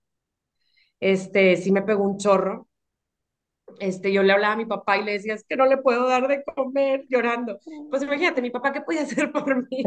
Este, 1.00 1.56
sí 1.58 1.70
me 1.70 1.82
pegó 1.82 2.04
un 2.04 2.16
chorro, 2.18 2.68
este, 3.78 4.12
yo 4.12 4.22
le 4.22 4.32
hablaba 4.32 4.54
a 4.54 4.56
mi 4.56 4.66
papá 4.66 4.98
y 4.98 5.04
le 5.04 5.12
decía, 5.12 5.34
es 5.34 5.44
que 5.44 5.56
no 5.56 5.66
le 5.66 5.78
puedo 5.78 6.06
dar 6.08 6.28
de 6.28 6.44
comer 6.44 7.04
llorando. 7.08 7.58
Pues 7.90 8.02
imagínate, 8.02 8.42
mi 8.42 8.50
papá, 8.50 8.72
¿qué 8.72 8.80
podía 8.80 9.02
hacer 9.02 9.32
por 9.32 9.68
mí? 9.70 9.82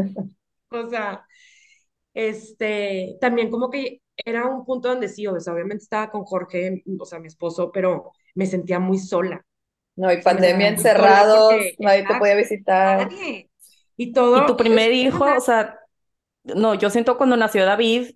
o 0.69 0.89
sea, 0.89 1.25
este, 2.13 3.17
también 3.21 3.49
como 3.49 3.69
que 3.69 4.01
era 4.17 4.45
un 4.47 4.65
punto 4.65 4.89
donde 4.89 5.09
sí, 5.09 5.27
o 5.27 5.39
sea, 5.39 5.53
obviamente 5.53 5.83
estaba 5.83 6.11
con 6.11 6.23
Jorge, 6.25 6.83
o 6.99 7.05
sea, 7.05 7.19
mi 7.19 7.27
esposo, 7.27 7.71
pero 7.71 8.11
me 8.35 8.45
sentía 8.45 8.79
muy 8.79 8.99
sola. 8.99 9.45
No, 9.95 10.11
y 10.11 10.21
pandemia 10.21 10.67
encerrados, 10.69 11.53
nadie 11.79 12.05
te 12.05 12.15
podía 12.15 12.35
visitar. 12.35 13.09
Nadie. 13.09 13.49
Y 13.97 14.11
todo. 14.11 14.43
Y 14.43 14.45
tu 14.45 14.57
primer 14.57 14.91
hijo, 14.91 15.25
o 15.25 15.39
sea, 15.39 15.79
no, 16.43 16.75
yo 16.75 16.89
siento 16.89 17.17
cuando 17.17 17.37
nació 17.37 17.65
David, 17.65 18.15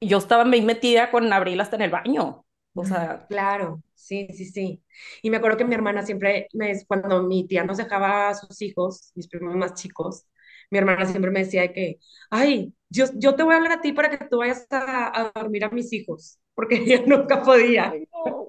yo 0.00 0.18
estaba 0.18 0.44
muy 0.44 0.62
metida 0.62 1.10
con 1.10 1.32
Abril 1.32 1.60
hasta 1.60 1.76
en 1.76 1.82
el 1.82 1.90
baño. 1.90 2.44
O 2.74 2.84
sea, 2.84 3.26
claro, 3.28 3.82
sí, 3.94 4.28
sí, 4.32 4.44
sí. 4.44 4.82
Y 5.22 5.30
me 5.30 5.38
acuerdo 5.38 5.56
que 5.56 5.64
mi 5.64 5.74
hermana 5.74 6.06
siempre, 6.06 6.46
me, 6.52 6.72
cuando 6.86 7.22
mi 7.24 7.46
tía 7.46 7.64
nos 7.64 7.78
dejaba 7.78 8.28
a 8.28 8.34
sus 8.34 8.62
hijos, 8.62 9.10
mis 9.16 9.26
primos 9.28 9.56
más 9.56 9.74
chicos, 9.74 10.24
mi 10.70 10.78
hermana 10.78 11.06
siempre 11.06 11.30
me 11.30 11.40
decía 11.44 11.72
que, 11.72 11.98
ay, 12.30 12.74
yo, 12.90 13.06
yo 13.14 13.34
te 13.36 13.42
voy 13.42 13.54
a 13.54 13.56
hablar 13.58 13.72
a 13.72 13.80
ti 13.80 13.92
para 13.92 14.10
que 14.10 14.24
tú 14.26 14.38
vayas 14.38 14.66
a, 14.70 15.20
a 15.28 15.32
dormir 15.40 15.64
a 15.64 15.70
mis 15.70 15.92
hijos, 15.92 16.38
porque 16.54 16.76
ella 16.84 17.02
nunca 17.06 17.42
podía. 17.42 17.90
Ay, 17.90 18.08
no, 18.12 18.46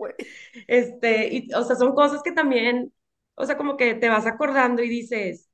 este, 0.68 1.28
y, 1.34 1.54
o 1.54 1.64
sea, 1.64 1.76
son 1.76 1.94
cosas 1.96 2.22
que 2.24 2.32
también, 2.32 2.94
o 3.36 3.46
sea, 3.46 3.58
como 3.58 3.78
que 3.78 3.96
te 3.96 4.10
vas 4.10 4.26
acordando 4.28 4.84
y 4.84 4.90
dices, 4.90 5.50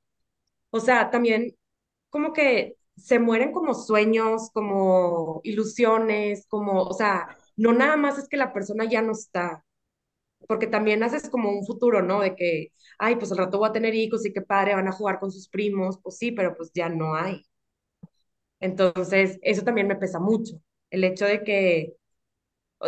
o 0.70 0.80
sea, 0.80 1.10
también 1.10 1.56
como 2.10 2.34
que 2.34 2.78
se 2.96 3.20
mueren 3.20 3.52
como 3.52 3.74
sueños, 3.74 4.50
como 4.54 5.42
ilusiones, 5.44 6.46
como, 6.48 6.84
o 6.84 6.94
sea, 6.94 7.28
no 7.56 7.74
nada 7.74 7.96
más 7.98 8.18
es 8.18 8.28
que 8.28 8.38
la 8.38 8.54
persona 8.54 8.86
ya 8.86 9.02
no 9.02 9.12
está, 9.12 9.64
porque 10.48 10.66
también 10.66 11.02
haces 11.02 11.28
como 11.30 11.50
un 11.50 11.64
futuro, 11.66 12.02
¿no? 12.02 12.20
De 12.22 12.34
que, 12.36 12.72
ay, 12.98 13.16
pues 13.16 13.32
al 13.32 13.38
rato 13.38 13.58
voy 13.58 13.68
a 13.68 13.72
tener 13.72 13.94
hijos 13.94 14.24
y 14.26 14.32
qué 14.32 14.42
padre, 14.42 14.74
van 14.74 14.88
a 14.88 14.92
jugar 14.92 15.18
con 15.20 15.30
sus 15.32 15.48
primos, 15.48 15.98
pues 16.02 16.18
sí, 16.18 16.32
pero 16.32 16.54
pues 16.56 16.70
ya 16.74 16.88
no 16.88 17.14
hay. 17.14 17.44
Entonces, 18.60 19.38
eso 19.42 19.62
también 19.62 19.86
me 19.88 19.96
pesa 19.96 20.18
mucho, 20.20 20.60
el 20.90 21.04
hecho 21.04 21.26
de 21.26 21.44
que, 21.44 21.94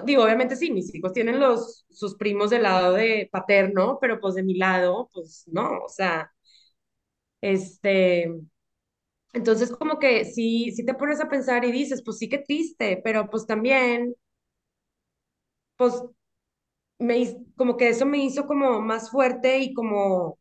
digo, 0.05 0.25
obviamente 0.25 0.57
sí, 0.57 0.71
mis 0.73 0.95
hijos 0.95 1.13
tienen 1.13 1.41
los, 1.41 1.87
sus 1.91 2.17
primos 2.17 2.51
del 2.51 2.63
lado 2.65 2.95
de 2.95 3.29
paterno, 3.33 3.99
pero 4.01 4.21
pues 4.21 4.35
de 4.35 4.43
mi 4.45 4.57
lado, 4.57 5.11
pues 5.13 5.45
no, 5.49 5.85
o 5.85 5.89
sea, 5.89 6.33
este, 7.41 8.29
entonces 9.33 9.71
como 9.73 9.99
que 9.99 10.25
sí, 10.25 10.73
sí 10.73 10.85
te 10.85 10.95
pones 10.95 11.21
a 11.21 11.29
pensar 11.29 11.65
y 11.65 11.73
dices, 11.73 12.03
pues 12.05 12.19
sí 12.19 12.29
que 12.29 12.39
triste, 12.39 13.01
pero 13.05 13.29
pues 13.31 13.47
también 13.47 14.15
pues 15.77 15.95
me, 16.99 17.37
como 17.57 17.77
que 17.77 17.89
eso 17.91 18.07
me 18.07 18.19
hizo 18.25 18.47
como 18.47 18.81
más 18.81 19.11
fuerte 19.11 19.59
y 19.61 19.75
como, 19.75 20.39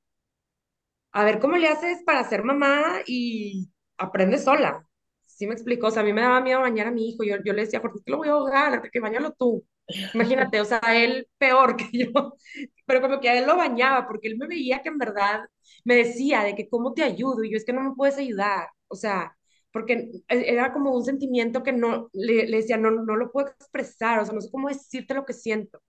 a 1.12 1.24
ver 1.24 1.40
cómo 1.40 1.58
le 1.58 1.68
haces 1.68 2.04
para 2.06 2.24
ser 2.28 2.44
mamá 2.44 3.02
y 3.08 3.70
aprende 3.98 4.38
sola. 4.38 4.88
¿Sí 5.26 5.48
me 5.48 5.54
explico? 5.54 5.88
O 5.88 5.92
sea, 5.92 6.02
a 6.02 6.06
mí 6.06 6.14
me 6.14 6.22
daba 6.22 6.42
miedo 6.42 6.62
bañar 6.62 6.88
a 6.88 6.92
mi 6.92 7.10
hijo. 7.10 7.24
Yo, 7.24 7.38
yo 7.44 7.54
le 7.54 7.62
decía, 7.64 7.80
Jorge, 7.80 8.00
que 8.06 8.12
lo 8.12 8.18
voy 8.18 8.28
a 8.30 8.32
ahogar, 8.32 8.90
que 8.92 9.00
bañalo 9.00 9.32
tú. 9.34 9.66
Imagínate, 10.14 10.60
o 10.62 10.66
sea, 10.66 10.80
él 10.96 11.28
peor 11.38 11.76
que 11.78 11.86
yo, 11.94 12.34
pero 12.86 13.02
como 13.02 13.20
que 13.20 13.30
a 13.30 13.38
él 13.38 13.46
lo 13.48 13.56
bañaba, 13.58 14.08
porque 14.08 14.28
él 14.30 14.38
me 14.38 14.48
veía 14.48 14.82
que 14.82 14.90
en 14.90 14.98
verdad 14.98 15.42
me 15.86 15.96
decía 15.96 16.44
de 16.44 16.56
que 16.56 16.70
cómo 16.70 16.94
te 16.94 17.04
ayudo, 17.04 17.44
y 17.44 17.52
yo 17.52 17.58
es 17.58 17.66
que 17.66 17.74
no 17.74 17.82
me 17.84 17.96
puedes 17.96 18.18
ayudar, 18.18 18.70
o 18.88 18.96
sea, 18.96 19.38
porque 19.72 19.94
e, 20.28 20.52
era 20.54 20.74
como 20.74 20.92
un 20.96 21.04
sentimiento 21.06 21.64
que 21.64 21.72
no, 21.74 22.10
le, 22.14 22.48
le 22.48 22.58
decía, 22.58 22.78
no, 22.78 22.92
no 22.92 23.16
lo 23.16 23.32
puedo 23.32 23.50
expresar, 23.50 24.20
o 24.20 24.26
sea, 24.26 24.34
no 24.34 24.42
sé 24.42 24.50
cómo 24.52 24.70
decirte 24.70 25.14
lo 25.14 25.26
que 25.26 25.34
siento. 25.34 25.82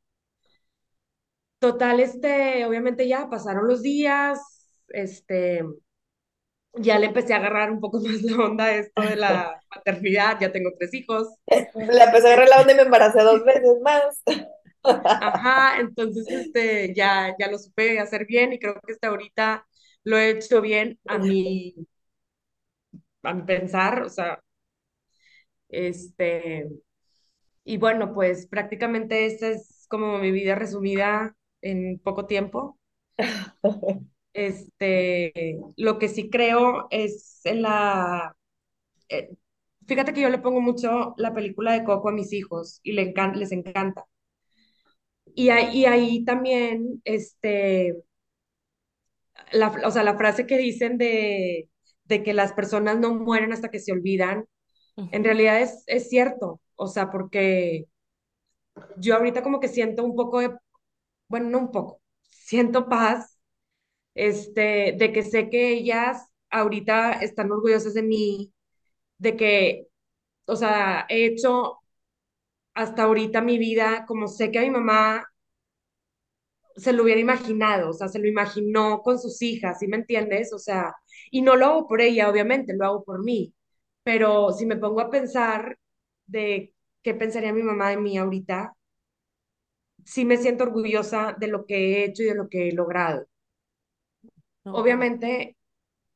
Total, 1.59 1.99
este, 2.01 2.65
obviamente 2.67 3.09
ya 3.09 3.29
pasaron 3.29 3.67
los 3.67 3.83
días, 3.83 4.39
este, 4.91 5.65
ya 6.75 6.99
le 6.99 7.07
empecé 7.07 7.35
a 7.35 7.39
agarrar 7.39 7.71
un 7.71 7.81
poco 7.81 8.01
más 8.05 8.23
la 8.23 8.45
onda 8.45 8.65
a 8.67 8.77
esto 8.77 9.03
de 9.03 9.17
la 9.17 9.61
maternidad, 9.75 10.39
ya 10.41 10.53
tengo 10.53 10.71
tres 10.79 10.95
hijos. 10.95 11.29
La 11.75 12.05
empecé 12.05 12.29
a 12.29 12.33
agarrar 12.33 12.49
la 12.49 12.61
onda 12.61 12.73
y 12.73 12.77
me 12.77 12.83
embaracé 12.83 13.21
dos 13.23 13.45
veces 13.45 13.81
más. 13.83 14.23
Ajá, 14.85 15.81
entonces 15.81 16.27
este, 16.29 16.95
ya, 16.95 17.35
ya 17.39 17.51
lo 17.51 17.59
supe 17.59 17.99
hacer 17.99 18.27
bien 18.27 18.53
y 18.53 18.59
creo 18.59 18.75
que 18.87 18.93
hasta 18.93 19.09
ahorita 19.09 19.67
lo 20.05 20.17
he 20.17 20.31
hecho 20.31 20.61
bien 20.61 20.99
a 21.07 21.19
mi, 21.19 21.75
a 23.23 23.35
mi 23.35 23.43
pensar, 23.43 24.03
o 24.03 24.09
sea, 24.09 24.41
este, 25.69 26.69
y 27.65 27.79
bueno, 27.79 28.15
pues 28.15 28.49
prácticamente 28.49 29.27
esta 29.27 29.49
es 29.51 29.87
como 29.91 30.19
mi 30.19 30.33
vida 30.33 30.57
resumida 30.57 31.37
en 31.63 31.99
poco 32.01 32.27
tiempo. 32.27 32.79
Este, 34.35 35.59
lo 35.77 35.99
que 35.99 36.09
sí 36.09 36.31
creo 36.31 36.87
es 36.91 37.41
en 37.45 37.63
la, 37.63 38.37
eh, 39.11 39.31
fíjate 39.87 40.13
que 40.15 40.23
yo 40.23 40.31
le 40.31 40.39
pongo 40.39 40.61
mucho 40.61 41.15
la 41.19 41.35
película 41.35 41.73
de 41.73 41.85
Coco 41.85 42.11
a 42.11 42.13
mis 42.13 42.33
hijos 42.33 42.81
y 42.85 42.93
le 42.93 43.15
encan- 43.15 43.35
les 43.37 43.53
encanta. 43.53 44.07
Y 45.35 45.51
ahí, 45.51 45.79
y 45.81 45.85
ahí 45.87 46.25
también, 46.25 47.01
este, 47.05 47.95
la, 49.53 49.69
o 49.85 49.91
sea, 49.91 50.03
la 50.03 50.17
frase 50.17 50.47
que 50.47 50.59
dicen 50.59 50.99
de, 50.99 51.69
de 52.05 52.23
que 52.23 52.35
las 52.35 52.53
personas 52.53 52.99
no 52.99 53.15
mueren 53.15 53.53
hasta 53.53 53.71
que 53.71 53.81
se 53.81 53.93
olvidan, 53.93 54.47
en 55.11 55.25
realidad 55.25 55.61
es, 55.63 55.85
es 55.87 56.09
cierto, 56.11 56.61
o 56.77 56.89
sea, 56.89 57.11
porque 57.11 57.87
yo 58.97 59.17
ahorita 59.17 59.43
como 59.43 59.61
que 59.61 59.69
siento 59.69 60.05
un 60.05 60.15
poco 60.17 60.41
de, 60.41 60.51
bueno, 61.29 61.51
no 61.51 61.59
un 61.61 61.73
poco, 61.73 62.01
siento 62.23 62.89
paz, 62.89 63.39
este, 64.15 64.95
de 64.99 65.13
que 65.13 65.23
sé 65.25 65.51
que 65.51 65.73
ellas 65.75 66.29
ahorita 66.51 67.15
están 67.15 67.53
orgullosas 67.53 67.95
de 67.95 68.03
mí, 68.05 68.53
de 69.19 69.37
que, 69.37 69.89
o 70.47 70.57
sea, 70.57 71.07
he 71.09 71.27
hecho 71.27 71.81
hasta 72.75 73.05
ahorita 73.05 73.43
mi 73.43 73.59
vida 73.59 74.05
como 74.07 74.29
sé 74.29 74.51
que 74.53 74.59
a 74.61 74.63
mi 74.63 74.71
mamá 74.71 75.27
se 76.77 76.93
lo 76.93 77.03
hubiera 77.03 77.21
imaginado, 77.21 77.91
o 77.91 77.93
sea, 77.93 78.09
se 78.09 78.19
lo 78.21 78.27
imaginó 78.29 79.03
con 79.03 79.19
sus 79.19 79.43
hijas, 79.43 79.79
¿sí 79.81 79.89
me 79.89 79.97
entiendes? 79.97 80.53
O 80.53 80.59
sea, 80.59 80.95
y 81.31 81.43
no 81.43 81.57
lo 81.57 81.67
hago 81.67 81.87
por 81.89 82.01
ella, 82.01 82.31
obviamente, 82.31 82.75
lo 82.77 82.85
hago 82.87 83.05
por 83.05 83.25
mí, 83.25 83.53
pero 84.05 84.53
si 84.53 84.65
me 84.67 84.77
pongo 84.77 85.01
a 85.01 85.11
pensar 85.11 85.77
de 86.27 86.73
qué 87.03 87.15
pensaría 87.15 87.53
mi 87.53 87.63
mamá 87.63 87.91
de 87.91 87.97
mí 87.99 88.17
ahorita, 88.19 88.75
sí 90.09 90.25
me 90.25 90.37
siento 90.39 90.65
orgullosa 90.65 91.37
de 91.39 91.49
lo 91.49 91.67
que 91.67 91.77
he 92.03 92.05
hecho 92.05 92.23
y 92.23 92.27
de 92.27 92.35
lo 92.35 92.49
que 92.49 92.69
he 92.69 92.73
logrado. 92.73 93.27
No, 94.65 94.79
Obviamente, 94.81 95.57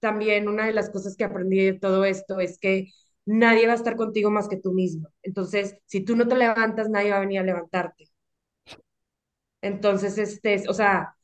también 0.00 0.48
una 0.48 0.66
de 0.66 0.72
las 0.74 0.90
cosas 0.90 1.16
que 1.16 1.24
aprendí 1.24 1.58
de 1.64 1.74
todo 1.80 2.04
esto 2.04 2.40
es 2.40 2.58
que 2.58 2.88
nadie 3.26 3.66
va 3.66 3.74
a 3.74 3.76
estar 3.76 3.96
contigo 3.96 4.30
más 4.30 4.48
que 4.48 4.58
tú 4.58 4.72
mismo. 4.72 5.08
Entonces, 5.22 5.76
si 5.86 6.04
tú 6.04 6.16
no 6.16 6.28
te 6.28 6.36
levantas, 6.36 6.90
nadie 6.90 7.10
va 7.12 7.18
a 7.18 7.20
venir 7.20 7.40
a 7.40 7.44
levantarte. 7.44 8.06
Entonces, 9.60 10.18
este, 10.18 10.64
o 10.68 10.74
sea, 10.74 11.16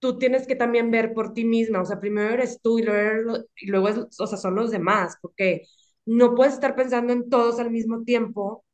tú 0.00 0.18
tienes 0.18 0.46
que 0.46 0.56
también 0.56 0.90
ver 0.90 1.14
por 1.14 1.32
ti 1.34 1.44
misma, 1.44 1.80
o 1.82 1.84
sea, 1.86 2.00
primero 2.00 2.30
eres 2.34 2.60
tú 2.62 2.78
y 2.78 2.82
luego, 2.82 3.38
y 3.56 3.66
luego 3.68 3.88
es- 3.88 4.20
o 4.20 4.26
sea, 4.26 4.38
son 4.38 4.54
los 4.56 4.70
demás, 4.70 5.16
porque 5.22 5.62
no 6.06 6.34
puedes 6.34 6.54
estar 6.54 6.74
pensando 6.76 7.12
en 7.12 7.28
todos 7.30 7.60
al 7.60 7.70
mismo 7.70 8.02
tiempo, 8.04 8.64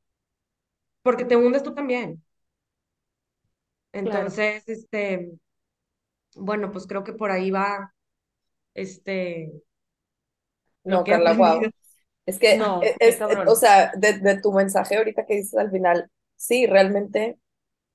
porque 1.02 1.24
te 1.24 1.36
hundes 1.36 1.62
tú 1.62 1.74
también. 1.74 2.22
Claro. 4.02 4.40
Entonces, 4.40 4.64
este, 4.68 5.32
bueno, 6.36 6.70
pues 6.72 6.86
creo 6.86 7.04
que 7.04 7.12
por 7.12 7.30
ahí 7.30 7.50
va, 7.50 7.94
este, 8.74 9.52
lo 10.84 11.02
No, 11.02 11.04
que 11.04 11.12
Carla, 11.12 11.32
wow. 11.34 11.70
Es 12.26 12.38
que, 12.38 12.50
No, 12.50 12.72
e- 12.80 12.96
es, 13.00 13.22
es- 13.28 13.40
o 13.46 13.56
sea, 13.56 13.92
de, 13.96 14.18
de 14.20 14.40
tu 14.40 14.52
mensaje 14.52 14.96
ahorita 14.96 15.26
que 15.26 15.36
dices 15.36 15.56
al 15.58 15.70
final, 15.70 16.10
sí, 16.36 16.66
realmente 16.66 17.38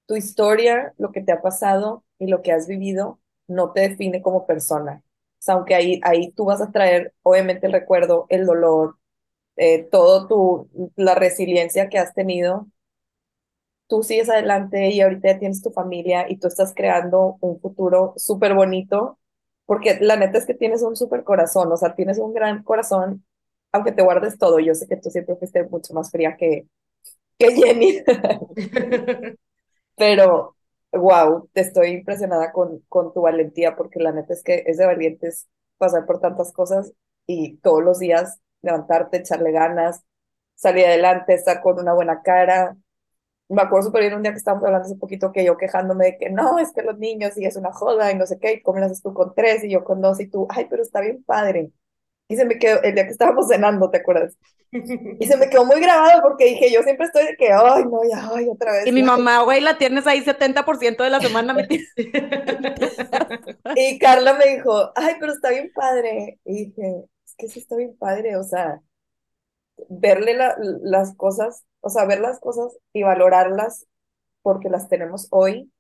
tu 0.08 0.16
historia, 0.16 0.94
lo 0.98 1.12
que 1.14 1.22
te 1.22 1.32
ha 1.34 1.42
pasado 1.42 2.06
y 2.20 2.28
lo 2.28 2.42
que 2.44 2.52
has 2.54 2.68
vivido, 2.68 3.20
no 3.48 3.74
te 3.74 3.82
define 3.90 4.22
como 4.22 4.48
persona. 4.48 5.04
O 5.40 5.44
sea, 5.46 5.56
aunque 5.56 5.76
ahí, 5.76 6.02
ahí 6.04 6.32
tú 6.34 6.46
vas 6.46 6.62
a 6.62 6.72
traer, 6.72 7.14
obviamente, 7.24 7.68
el 7.68 7.74
recuerdo, 7.74 8.28
el 8.30 8.46
dolor, 8.48 8.98
eh, 9.58 9.84
todo 9.92 10.28
tu, 10.28 10.92
la 10.96 11.16
resiliencia 11.16 11.90
que 11.90 12.00
has 12.00 12.14
tenido, 12.14 12.68
tú 13.88 14.04
sigues 14.04 14.30
adelante 14.30 14.90
y 14.90 15.02
ahorita 15.02 15.34
ya 15.34 15.40
tienes 15.40 15.62
tu 15.62 15.72
familia 15.72 16.26
y 16.30 16.38
tú 16.38 16.48
estás 16.48 16.74
creando 16.76 17.38
un 17.42 17.60
futuro 17.60 18.14
súper 18.18 18.54
bonito, 18.56 19.20
porque 19.66 19.98
la 20.02 20.16
neta 20.18 20.38
es 20.38 20.46
que 20.46 20.54
tienes 20.54 20.82
un 20.84 20.96
súper 20.96 21.24
corazón, 21.24 21.72
o 21.72 21.78
sea, 21.78 21.96
tienes 21.96 22.20
un 22.20 22.34
gran 22.34 22.64
corazón, 22.64 23.26
aunque 23.72 23.92
te 23.92 24.04
guardes 24.04 24.38
todo. 24.38 24.60
Yo 24.60 24.74
sé 24.76 24.88
que 24.88 24.98
tú 24.98 25.10
siempre 25.10 25.36
fuiste 25.38 25.64
mucho 25.66 25.94
más 25.94 26.12
fría 26.12 26.36
que, 26.38 26.68
que 27.40 27.52
Jenny, 27.56 28.04
pero 29.96 30.56
wow, 30.92 31.50
te 31.54 31.62
estoy 31.62 31.90
impresionada 31.92 32.52
con, 32.52 32.80
con 32.90 33.14
tu 33.14 33.22
valentía, 33.22 33.76
porque 33.76 34.00
la 34.00 34.12
neta 34.12 34.34
es 34.34 34.44
que 34.44 34.64
es 34.68 34.78
de 34.78 34.86
valientes 34.86 35.48
pasar 35.78 36.06
por 36.06 36.20
tantas 36.20 36.52
cosas 36.54 36.94
y 37.28 37.58
todos 37.58 37.84
los 37.84 38.00
días 38.00 38.40
levantarte, 38.62 39.18
echarle 39.18 39.52
ganas, 39.52 40.04
salir 40.56 40.86
adelante, 40.86 41.34
estar 41.34 41.62
con 41.62 41.80
una 41.80 41.94
buena 41.94 42.22
cara 42.24 42.78
me 43.50 43.62
acuerdo 43.62 43.88
súper 43.88 44.02
bien 44.04 44.16
un 44.16 44.24
día 44.24 44.32
que 44.32 44.38
estábamos 44.38 44.66
hablando 44.66 44.88
hace 44.88 44.96
poquito 44.98 45.32
que 45.32 45.46
yo 45.46 45.58
quejándome 45.58 46.06
de 46.06 46.18
que 46.18 46.30
no, 46.30 46.60
es 46.60 46.72
que 46.74 46.82
los 46.84 46.98
niños 46.98 47.38
y 47.38 47.46
es 47.46 47.56
una 47.58 47.72
joda 47.74 48.12
y 48.12 48.16
no 48.18 48.26
sé 48.28 48.40
qué, 48.40 48.54
y 48.54 48.62
cómo 48.62 48.80
lo 48.80 48.86
haces 48.88 49.02
tú 49.02 49.14
con 49.14 49.34
tres 49.36 49.64
y 49.64 49.72
yo 49.72 49.84
con 49.84 50.02
dos 50.02 50.20
y 50.20 50.28
tú, 50.30 50.48
ay, 50.50 50.68
pero 50.70 50.82
está 50.84 51.02
bien 51.02 51.24
padre. 51.24 51.72
Y 52.30 52.38
se 52.38 52.46
me 52.46 52.60
quedó, 52.60 52.82
el 52.84 52.96
día 52.96 53.06
que 53.06 53.12
estábamos 53.12 53.48
cenando, 53.50 53.90
¿te 53.92 54.00
acuerdas? 54.00 54.38
Y 55.20 55.28
se 55.28 55.38
me 55.38 55.50
quedó 55.50 55.66
muy 55.66 55.80
grabado 55.82 56.22
porque 56.22 56.46
dije, 56.46 56.72
yo 56.74 56.82
siempre 56.84 57.08
estoy 57.08 57.26
de 57.26 57.36
que, 57.38 57.52
ay, 57.54 57.86
no, 57.86 58.02
ya, 58.10 58.30
ay, 58.34 58.48
otra 58.50 58.74
Y 58.84 58.92
vez, 58.92 58.94
mi 58.94 59.02
ya. 59.02 59.04
mamá, 59.04 59.42
güey, 59.44 59.62
la 59.62 59.78
tienes 59.78 60.08
ahí 60.08 60.22
70% 60.24 61.04
de 61.04 61.10
la 61.10 61.22
semana 61.22 61.54
metida. 61.54 61.84
Y 63.74 64.00
Carla 64.00 64.34
me 64.36 64.56
dijo, 64.56 64.92
ay, 64.96 65.16
pero 65.20 65.34
está 65.34 65.50
bien 65.50 65.72
padre. 65.74 66.40
Y 66.46 66.66
dije, 66.68 67.06
es 67.26 67.36
que 67.38 67.48
sí 67.50 67.60
está 67.60 67.76
bien 67.76 67.96
padre, 67.98 68.38
o 68.38 68.44
sea, 68.44 68.82
verle 69.90 70.34
la- 70.36 70.56
las 70.82 71.16
cosas, 71.16 71.66
o 71.82 71.90
sea, 71.90 72.06
ver 72.06 72.20
las 72.22 72.40
cosas 72.40 72.78
y 72.94 73.04
valorarlas 73.04 73.88
porque 74.44 74.70
las 74.70 74.90
tenemos 74.90 75.28
hoy 75.32 75.72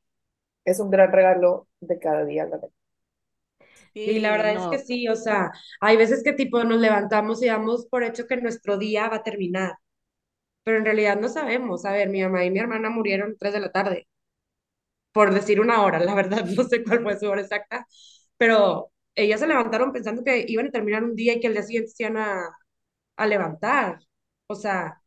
es 0.65 0.79
un 0.81 0.91
gran 0.91 1.11
regalo 1.13 1.67
de 1.81 1.99
cada 1.99 2.25
día, 2.25 2.45
la 2.45 2.57
verdad. 2.57 2.71
Y 4.03 4.19
la 4.19 4.31
Sí, 4.31 4.31
verdad 4.31 4.53
es 4.53 4.67
que 4.67 4.77
no, 4.77 4.79
sí, 4.79 5.07
o 5.07 5.15
sea, 5.15 5.51
hay 5.81 5.97
veces 5.97 6.23
que 6.23 6.33
tipo 6.33 6.63
nos 6.63 6.79
levantamos 6.79 7.41
y 7.43 7.47
damos 7.47 7.87
por 7.87 8.03
hecho 8.03 8.27
que 8.27 8.37
nuestro 8.37 8.77
día 8.77 9.09
va 9.09 9.17
a 9.17 9.23
terminar, 9.23 9.75
pero 10.63 10.77
en 10.79 10.85
realidad 10.85 11.19
no 11.19 11.29
sabemos. 11.29 11.85
A 11.85 11.93
ver, 11.93 12.09
mi 12.09 12.23
mamá 12.23 12.45
y 12.45 12.51
mi 12.51 12.59
hermana 12.59 12.89
murieron 12.91 13.37
tres 13.39 13.53
de 13.53 13.61
la 13.61 13.71
tarde, 13.71 14.07
por 15.11 15.33
decir 15.33 15.59
una 15.61 15.83
hora, 15.83 15.99
la 15.99 16.13
verdad 16.15 16.45
no 16.57 16.63
sé 16.63 16.83
cuál 16.83 17.03
fue 17.03 17.17
su 17.19 17.27
hora 17.29 17.41
exacta, 17.41 17.87
pero 18.37 18.91
ellas 19.15 19.39
se 19.39 19.47
levantaron 19.47 19.91
pensando 19.93 20.23
que 20.23 20.45
iban 20.47 20.67
a 20.67 20.71
terminar 20.71 21.03
un 21.03 21.15
día 21.15 21.33
y 21.33 21.39
que 21.39 21.47
al 21.47 21.53
día 21.53 21.63
siguiente 21.63 21.91
se 21.91 22.03
iban 22.03 22.17
a, 22.17 22.49
a 23.17 23.27
levantar. 23.27 23.99
O 24.47 24.55
sea, 24.55 25.01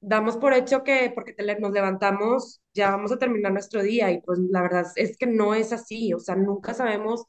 damos 0.00 0.36
por 0.36 0.52
hecho 0.54 0.82
que 0.84 1.10
porque 1.14 1.32
te 1.32 1.60
nos 1.60 1.72
levantamos 1.72 2.60
ya 2.74 2.90
vamos 2.90 3.12
a 3.12 3.18
terminar 3.18 3.52
nuestro 3.52 3.82
día 3.82 4.10
y 4.10 4.20
pues 4.22 4.38
la 4.50 4.62
verdad 4.62 4.86
es 4.96 5.16
que 5.16 5.26
no 5.26 5.54
es 5.54 5.72
así, 5.72 6.12
o 6.14 6.18
sea, 6.20 6.36
nunca 6.36 6.74
sabemos 6.74 7.24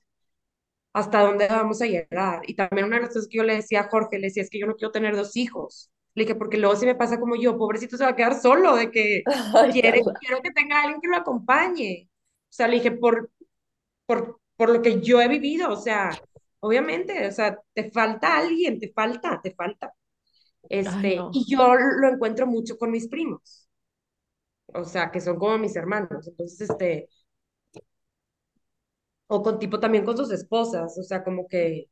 hasta 0.94 1.22
dónde 1.22 1.48
vamos 1.48 1.82
a 1.82 1.86
llegar. 1.86 2.42
Y 2.48 2.56
también 2.56 2.86
una 2.88 2.98
de 2.98 3.04
las 3.04 3.10
cosas 3.14 3.28
que 3.30 3.38
yo 3.38 3.44
le 3.44 3.56
decía 3.56 3.82
a 3.82 3.90
Jorge, 3.90 4.20
le 4.20 4.28
decía, 4.28 4.44
es 4.44 4.50
que 4.50 4.60
yo 4.60 4.68
no 4.68 4.76
quiero 4.76 4.92
tener 4.92 5.16
dos 5.16 5.36
hijos. 5.38 5.92
Le 6.16 6.24
dije, 6.24 6.36
porque 6.36 6.58
luego 6.58 6.76
si 6.76 6.86
me 6.86 6.96
pasa 6.96 7.20
como 7.20 7.36
yo, 7.38 7.58
pobrecito 7.58 7.98
se 7.98 8.04
va 8.04 8.12
a 8.12 8.16
quedar 8.16 8.40
solo, 8.42 8.76
de 8.76 8.92
que 8.92 9.24
quiere, 9.72 10.02
quiero 10.20 10.42
que 10.42 10.52
tenga 10.52 10.82
alguien 10.82 11.02
que 11.02 11.08
lo 11.08 11.16
acompañe. 11.18 12.10
O 12.50 12.54
sea, 12.54 12.68
le 12.68 12.76
dije, 12.76 12.92
por, 12.92 13.32
por, 14.06 14.40
por 14.58 14.70
lo 14.72 14.82
que 14.82 15.02
yo 15.02 15.22
he 15.22 15.28
vivido, 15.30 15.72
o 15.72 15.78
sea, 15.78 16.12
obviamente, 16.62 17.28
o 17.28 17.32
sea, 17.34 17.60
te 17.74 17.92
falta 17.92 18.38
alguien, 18.40 18.80
te 18.80 18.92
falta, 18.94 19.42
te 19.44 19.54
falta. 19.56 19.94
ay, 20.84 21.10
Este, 21.10 21.16
no. 21.16 21.32
y 21.32 21.46
yo 21.52 21.76
lo 21.76 22.10
encuentro 22.10 22.48
mucho 22.48 22.78
con 22.78 22.92
mis 22.92 23.08
primos, 23.10 23.68
o 24.74 24.84
sea, 24.86 25.12
que 25.12 25.22
son 25.22 25.38
como 25.38 25.58
mis 25.58 25.76
hermanos. 25.76 26.28
Entonces, 26.28 26.70
este, 26.70 27.10
o 29.28 29.42
con 29.44 29.58
tipo 29.60 29.80
también 29.80 30.06
con 30.06 30.16
sus 30.18 30.32
esposas, 30.32 30.96
o 30.98 31.04
sea, 31.04 31.24
como 31.24 31.48
que 31.48 31.88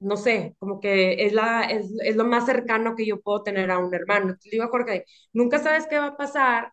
no 0.00 0.16
sé, 0.16 0.56
como 0.58 0.80
que 0.80 1.24
es, 1.26 1.32
la, 1.32 1.64
es, 1.64 1.86
es 2.04 2.16
lo 2.16 2.24
más 2.24 2.46
cercano 2.46 2.94
que 2.96 3.06
yo 3.06 3.20
puedo 3.20 3.42
tener 3.42 3.70
a 3.70 3.78
un 3.78 3.94
hermano. 3.94 4.26
Entonces 4.26 4.46
le 4.46 4.56
digo 4.56 4.64
a 4.64 4.68
Jorge, 4.68 5.04
nunca 5.32 5.58
sabes 5.58 5.86
qué 5.88 5.98
va 5.98 6.06
a 6.08 6.16
pasar 6.16 6.72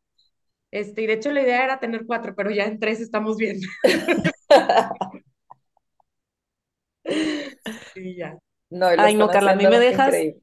Este, 0.72 1.04
y 1.04 1.08
de 1.08 1.14
hecho 1.16 1.32
la 1.32 1.42
idea 1.44 1.64
era 1.66 1.80
tener 1.82 2.06
cuatro, 2.08 2.36
pero 2.36 2.52
ya 2.52 2.66
en 2.66 2.80
tres 2.80 3.02
estamos 3.02 3.38
bien. 3.38 3.60
Sí, 7.94 8.16
ya. 8.16 8.38
No, 8.70 8.88
Ay, 8.96 9.16
no, 9.16 9.30
Carla, 9.32 9.52
a 9.52 9.56
mí 9.56 9.68
me 9.68 9.80
dejas 9.80 10.16
increíble. 10.16 10.42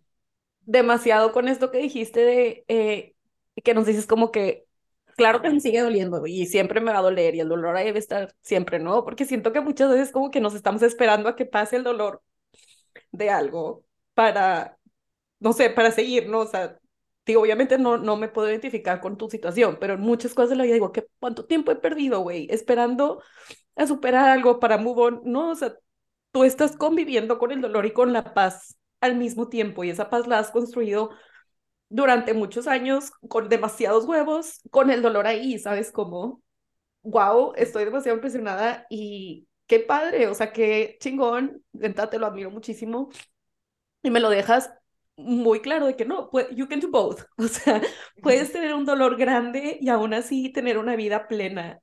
demasiado 0.63 1.33
con 1.33 1.49
esto 1.49 1.71
que 1.71 1.79
dijiste 1.79 2.21
de 2.21 2.65
eh, 2.69 3.15
que 3.65 3.75
nos 3.75 3.87
dices 3.87 4.07
como 4.07 4.31
que, 4.33 4.67
claro 5.17 5.43
que 5.43 5.51
me 5.51 5.61
sigue 5.61 5.81
doliendo 5.81 6.27
y 6.27 6.47
siempre 6.47 6.81
me 6.81 6.93
va 6.93 6.99
a 6.99 7.03
doler 7.03 7.35
y 7.35 7.41
el 7.41 7.49
dolor 7.49 7.77
ahí 7.77 7.87
debe 7.87 7.99
estar 8.01 8.35
siempre, 8.43 8.79
¿no? 8.81 9.05
Porque 9.05 9.25
siento 9.27 9.53
que 9.53 9.61
muchas 9.61 9.91
veces 9.91 10.13
como 10.13 10.31
que 10.31 10.41
nos 10.41 10.55
estamos 10.55 10.83
esperando 10.83 11.29
a 11.29 11.37
que 11.37 11.47
pase 11.47 11.77
el 11.77 11.85
dolor 11.85 12.23
de 13.13 13.31
algo 13.31 13.85
para, 14.15 14.79
no 15.41 15.53
sé, 15.53 15.71
para 15.71 15.91
seguir, 15.93 16.29
¿no? 16.29 16.41
O 16.41 16.47
sea, 16.47 16.79
digo, 17.27 17.43
obviamente 17.43 17.79
no, 17.79 17.99
no 17.99 18.17
me 18.17 18.29
puedo 18.29 18.49
identificar 18.51 19.01
con 19.01 19.17
tu 19.19 19.31
situación, 19.31 19.79
pero 19.81 19.95
en 19.95 20.01
muchas 20.01 20.35
cosas 20.35 20.51
de 20.51 20.57
la 20.57 20.65
vida 20.65 20.75
digo, 20.75 20.93
¿qué, 20.93 21.07
¿cuánto 21.21 21.47
tiempo 21.47 21.73
he 21.73 21.77
perdido, 21.77 22.21
güey? 22.21 22.49
Esperando 22.51 23.23
a 23.77 23.87
superar 23.87 24.29
algo 24.31 24.61
para 24.61 24.79
move 24.79 25.03
on, 25.03 25.23
¿no? 25.25 25.51
O 25.51 25.55
sea, 25.55 25.77
tú 26.37 26.45
estás 26.45 26.77
conviviendo 26.77 27.39
con 27.39 27.51
el 27.51 27.63
dolor 27.63 27.87
y 27.87 27.95
con 27.95 28.13
la 28.13 28.35
paz 28.35 28.77
al 29.01 29.17
mismo 29.17 29.49
tiempo 29.49 29.85
y 29.85 29.89
esa 29.89 30.11
paz 30.11 30.27
la 30.27 30.39
has 30.39 30.51
construido 30.51 31.09
durante 31.89 32.35
muchos 32.35 32.67
años 32.67 33.11
con 33.27 33.49
demasiados 33.49 34.05
huevos, 34.05 34.61
con 34.71 34.91
el 34.91 35.01
dolor 35.01 35.27
ahí, 35.27 35.59
¿sabes 35.59 35.91
cómo? 35.91 36.43
Wow, 37.05 37.55
estoy 37.57 37.87
demasiado 37.87 38.17
impresionada 38.17 38.87
y 38.91 39.49
qué 39.67 39.81
padre, 39.81 40.27
o 40.27 40.35
sea, 40.35 40.53
qué 40.53 40.99
chingón, 41.01 41.65
neta, 41.73 42.11
te 42.11 42.19
lo 42.19 42.27
admiro 42.27 42.51
muchísimo 42.51 43.09
y 44.03 44.11
me 44.11 44.21
lo 44.21 44.29
dejas 44.29 44.71
muy 45.17 45.61
claro 45.61 45.87
de 45.87 45.97
que 45.97 46.05
no, 46.05 46.31
you 46.55 46.69
can 46.69 46.81
do 46.81 46.91
both, 46.91 47.23
o 47.39 47.49
sea, 47.49 47.81
puedes 48.23 48.53
tener 48.53 48.75
un 48.75 48.85
dolor 48.85 49.17
grande 49.17 49.79
y 49.81 49.89
aún 49.89 50.13
así 50.13 50.53
tener 50.53 50.77
una 50.77 50.97
vida 50.97 51.29
plena. 51.29 51.81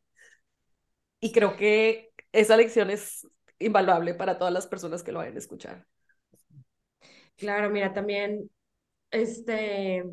Y 1.20 1.32
creo 1.32 1.56
que 1.56 2.12
esa 2.32 2.56
lección 2.56 2.92
es 2.92 3.28
invaluable 3.60 4.14
para 4.16 4.38
todas 4.38 4.54
las 4.54 4.68
personas 4.68 5.04
que 5.04 5.12
lo 5.12 5.20
vayan 5.20 5.36
a 5.36 5.40
escuchar. 5.40 5.88
Claro, 7.38 7.70
mira, 7.70 7.94
también, 7.94 8.50
este, 9.12 10.04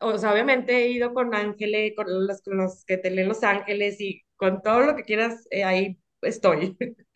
o 0.00 0.18
sea, 0.18 0.32
obviamente 0.34 0.76
he 0.76 0.90
ido 0.90 1.14
con 1.14 1.34
Ángeles, 1.34 1.94
con 1.96 2.06
los, 2.28 2.42
con 2.42 2.58
los 2.58 2.84
que 2.86 2.98
te 2.98 3.10
leen 3.10 3.28
Los 3.28 3.44
Ángeles 3.44 4.00
y 4.00 4.22
con 4.36 4.62
todo 4.62 4.80
lo 4.82 4.96
que 4.96 5.04
quieras, 5.04 5.46
eh, 5.50 5.64
ahí 5.64 6.00
estoy. 6.22 6.76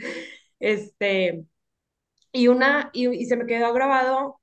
Este, 0.61 1.45
y 2.33 2.49
una, 2.49 2.91
y, 2.95 3.09
y 3.09 3.27
se 3.27 3.37
me 3.37 3.47
quedó 3.47 3.73
grabado 3.75 4.41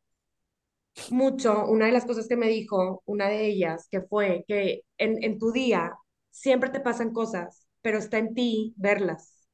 mucho 1.09 1.65
una 1.67 1.85
de 1.87 1.91
las 1.91 2.05
cosas 2.05 2.27
que 2.27 2.35
me 2.37 2.47
dijo, 2.47 3.01
una 3.05 3.27
de 3.29 3.45
ellas, 3.47 3.87
que 3.89 4.01
fue 4.01 4.43
que 4.47 4.81
en, 4.97 5.23
en 5.23 5.39
tu 5.39 5.51
día 5.51 5.93
siempre 6.29 6.69
te 6.69 6.79
pasan 6.79 7.13
cosas, 7.13 7.67
pero 7.81 7.97
está 7.97 8.17
en 8.17 8.33
ti 8.33 8.73
verlas. 8.77 9.45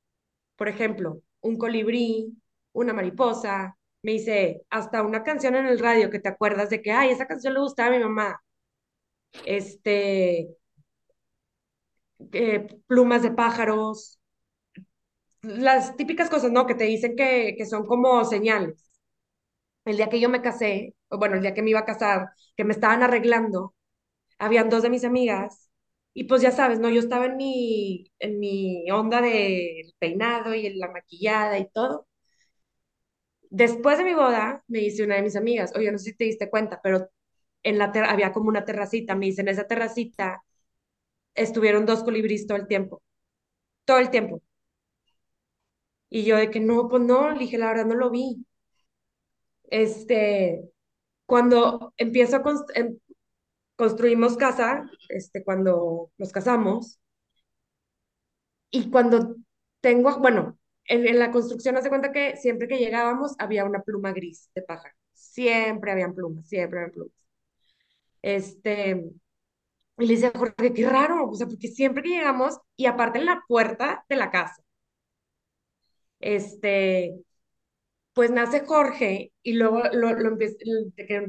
Por 0.58 0.70
ejemplo, 0.70 1.22
un 1.42 1.58
colibrí, 1.58 2.38
una 2.74 2.94
mariposa, 2.94 3.78
me 4.04 4.14
dice, 4.14 4.64
hasta 4.70 5.04
una 5.04 5.24
canción 5.24 5.56
en 5.56 5.66
el 5.68 5.80
radio 5.80 6.10
que 6.10 6.20
te 6.20 6.30
acuerdas 6.30 6.70
de 6.70 6.82
que, 6.82 6.92
ay, 6.92 7.10
esa 7.12 7.28
canción 7.28 7.54
le 7.54 7.60
gustaba 7.62 7.90
a 7.96 7.98
mi 7.98 8.04
mamá. 8.04 8.42
Este, 9.46 10.50
plumas 12.88 13.22
de 13.24 13.32
pájaros, 13.32 14.20
las 15.42 15.96
típicas 15.98 16.30
cosas, 16.30 16.52
¿no? 16.52 16.66
Que 16.68 16.76
te 16.76 16.84
dicen 16.86 17.16
que, 17.16 17.56
que 17.58 17.66
son 17.66 17.86
como 17.86 18.24
señales. 18.26 18.92
El 19.86 19.98
día 19.98 20.10
que 20.10 20.20
yo 20.20 20.30
me 20.30 20.42
casé, 20.42 20.96
bueno, 21.10 21.36
el 21.36 21.42
día 21.42 21.54
que 21.54 21.62
me 21.64 21.72
iba 21.72 21.80
a 21.82 21.86
casar, 21.86 22.30
que 22.56 22.64
me 22.66 22.74
estaban 22.74 23.04
arreglando, 23.04 23.76
habían 24.40 24.70
dos 24.70 24.84
de 24.84 24.90
mis 24.92 25.06
amigas, 25.06 25.67
y 26.20 26.24
pues 26.26 26.42
ya 26.42 26.52
sabes, 26.52 26.80
¿no? 26.80 26.90
Yo 26.90 27.00
estaba 27.00 27.26
en 27.28 27.38
mi, 27.38 28.12
en 28.20 28.40
mi 28.40 28.90
onda 28.92 29.22
del 29.22 29.94
peinado 30.00 30.56
y 30.56 30.66
en 30.66 30.80
la 30.80 30.90
maquillada 30.92 31.60
y 31.60 31.70
todo. 31.70 32.08
Después 33.50 33.98
de 33.98 34.04
mi 34.04 34.14
boda, 34.14 34.64
me 34.68 34.80
dice 34.80 35.04
una 35.04 35.16
de 35.16 35.22
mis 35.24 35.36
amigas, 35.36 35.74
oye, 35.76 35.92
no 35.92 35.98
sé 35.98 36.06
si 36.12 36.16
te 36.18 36.26
diste 36.26 36.50
cuenta, 36.50 36.80
pero 36.84 37.10
en 37.64 37.78
la 37.78 37.86
había 38.10 38.32
como 38.34 38.50
una 38.50 38.66
terracita, 38.66 39.16
me 39.16 39.28
dice, 39.28 39.42
en 39.42 39.50
esa 39.50 39.68
terracita 39.68 40.44
estuvieron 41.36 41.86
dos 41.88 42.04
colibríes 42.04 42.48
todo 42.48 42.58
el 42.58 42.68
tiempo, 42.68 43.04
todo 43.86 44.00
el 44.00 44.12
tiempo. 44.12 44.42
Y 46.10 46.26
yo 46.26 46.36
de 46.36 46.52
que 46.52 46.60
no, 46.60 46.90
pues 46.90 47.02
no, 47.04 47.32
le 47.32 47.40
dije, 47.40 47.58
la 47.58 47.68
verdad 47.68 47.86
no 47.86 47.96
lo 47.96 48.10
vi. 48.10 48.46
Este, 49.70 50.62
cuando 51.26 51.94
empiezo 51.98 52.38
a 52.38 52.44
em- 52.76 53.00
construimos 53.78 54.38
casa, 54.38 54.90
este, 55.10 55.44
cuando 55.46 56.12
nos 56.20 56.34
casamos, 56.34 57.00
y 58.72 58.90
cuando 58.90 59.36
tengo, 59.82 60.20
bueno, 60.20 60.58
en, 60.86 61.08
en 61.08 61.20
la 61.20 61.32
construcción 61.32 61.78
hace 61.78 61.90
cuenta 61.90 62.12
que 62.12 62.36
siempre 62.38 62.68
que 62.68 62.78
llegábamos 62.78 63.36
había 63.40 63.66
una 63.66 63.82
pluma 63.84 64.12
gris 64.14 64.50
de 64.56 64.62
pájaro, 64.64 64.96
siempre 65.14 65.92
habían 65.92 66.14
plumas, 66.16 66.48
siempre 66.48 66.80
habían 66.80 66.92
plumas. 66.94 67.28
Este, 68.22 69.12
y 70.00 70.06
le 70.08 70.14
decía, 70.16 70.32
Jorge, 70.36 70.74
qué 70.74 70.88
raro, 70.90 71.30
o 71.30 71.36
sea, 71.36 71.48
porque 71.48 71.68
siempre 71.70 72.04
que 72.04 72.10
llegamos, 72.12 72.60
y 72.78 72.86
aparte 72.88 73.20
en 73.20 73.26
la 73.28 73.44
puerta 73.48 74.06
de 74.10 74.16
la 74.18 74.32
casa, 74.32 74.64
este, 76.20 77.24
pues 78.18 78.32
nace 78.32 78.66
Jorge 78.68 79.34
y 79.44 79.54
luego 79.56 79.84
lo, 79.94 80.14
lo, 80.14 80.32
empie- 80.38 80.58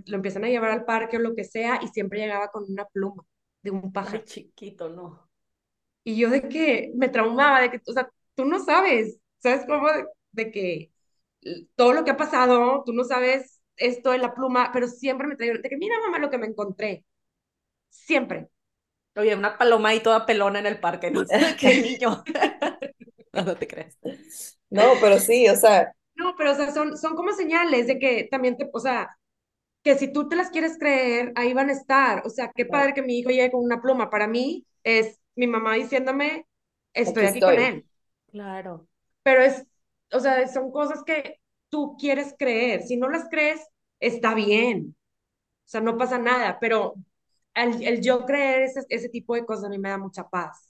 lo 0.07 0.16
empiezan 0.16 0.45
a 0.45 0.49
llevar 0.51 0.72
al 0.72 0.86
parque 0.86 1.18
o 1.18 1.20
lo 1.20 1.36
que 1.36 1.45
sea, 1.45 1.80
y 1.82 1.89
siempre 1.91 2.20
llegaba 2.20 2.51
con 2.51 2.64
una 2.70 2.86
pluma 2.86 3.24
de 3.62 3.72
un 3.72 3.93
Ay, 4.01 4.18
pájaro. 4.18 4.24
chiquito, 4.24 4.89
no. 4.89 5.28
Y 6.05 6.16
yo 6.16 6.30
de 6.30 6.49
que 6.49 6.93
me 6.97 7.09
traumaba, 7.09 7.61
de 7.61 7.70
que, 7.70 7.80
o 7.86 7.93
sea, 7.93 8.11
tú 8.34 8.45
no 8.45 8.64
sabes, 8.64 9.18
¿sabes 9.39 9.66
cómo? 9.66 9.89
De, 9.93 10.07
de 10.32 10.51
que 10.51 10.93
todo 11.76 11.93
lo 11.93 12.05
que 12.05 12.12
ha 12.12 12.16
pasado, 12.16 12.82
tú 12.86 12.93
no 12.93 13.05
sabes 13.05 13.61
esto 13.76 14.11
de 14.12 14.18
la 14.18 14.34
pluma, 14.34 14.70
pero 14.72 14.89
siempre 14.89 15.26
me 15.28 15.36
traía, 15.36 15.55
de 15.55 15.68
que 15.68 15.76
mira 15.76 15.97
mamá 16.01 16.18
lo 16.18 16.30
que 16.30 16.39
me 16.39 16.47
encontré, 16.47 17.05
siempre. 17.91 18.51
Oye, 19.16 19.34
una 19.34 19.59
paloma 19.59 19.91
ahí 19.91 20.01
toda 20.03 20.24
pelona 20.26 20.61
en 20.61 20.66
el 20.66 20.80
parque, 20.80 21.11
¿no? 21.11 21.24
Qué 21.59 21.74
niño. 21.74 22.28
No, 23.32 23.43
no 23.45 23.57
te 23.57 23.66
creas. 23.68 23.99
No, 24.70 24.99
pero 25.01 25.18
sí, 25.18 25.49
o 25.49 25.57
sea, 25.57 25.95
No, 26.19 26.35
pero 26.37 26.53
o 26.53 26.55
sea, 26.55 26.73
son, 26.73 26.97
son 26.99 27.14
como 27.14 27.33
señales 27.33 27.87
de 27.87 27.99
que 27.99 28.29
también 28.31 28.57
te, 28.57 28.69
o 28.73 28.81
sea, 28.81 29.16
que 29.85 29.97
si 29.99 30.12
tú 30.12 30.29
te 30.29 30.37
las 30.37 30.51
quieres 30.51 30.79
creer, 30.79 31.33
ahí 31.37 31.55
van 31.55 31.71
a 31.71 31.73
estar. 31.75 32.23
O 32.27 32.31
sea, 32.31 32.53
qué 32.55 32.66
padre 32.66 32.95
que 32.95 33.03
mi 33.03 33.19
hijo 33.19 33.31
llegue 33.31 33.53
con 33.53 33.64
una 33.64 33.81
pluma. 33.83 34.11
Para 34.11 34.29
mí 34.29 34.66
es 34.85 35.21
mi 35.37 35.47
mamá 35.49 35.75
diciéndome, 35.75 36.47
estoy 36.95 37.27
aquí 37.27 37.41
aquí 37.41 37.43
con 37.43 37.59
él. 37.59 37.87
Claro. 38.29 38.89
Pero 39.23 39.43
es, 39.43 39.64
o 40.12 40.21
sea, 40.21 40.47
son 40.49 40.71
cosas 40.73 41.03
que 41.05 41.41
tú 41.69 41.97
quieres 41.99 42.35
creer. 42.39 42.83
Si 42.83 42.97
no 42.97 43.09
las 43.09 43.29
crees, 43.31 43.61
está 44.01 44.35
bien. 44.35 44.97
O 45.66 45.69
sea, 45.71 45.81
no 45.83 45.99
pasa 45.99 46.19
nada, 46.19 46.59
pero 46.61 46.95
el, 47.55 47.83
el 47.85 48.03
yo 48.03 48.27
creer 48.27 48.62
ese, 48.62 48.83
ese 48.91 49.09
tipo 49.11 49.35
de 49.37 49.47
cosas 49.47 49.66
a 49.66 49.69
mí 49.71 49.79
me 49.79 49.91
da 49.91 49.99
mucha 49.99 50.29
paz. 50.29 50.68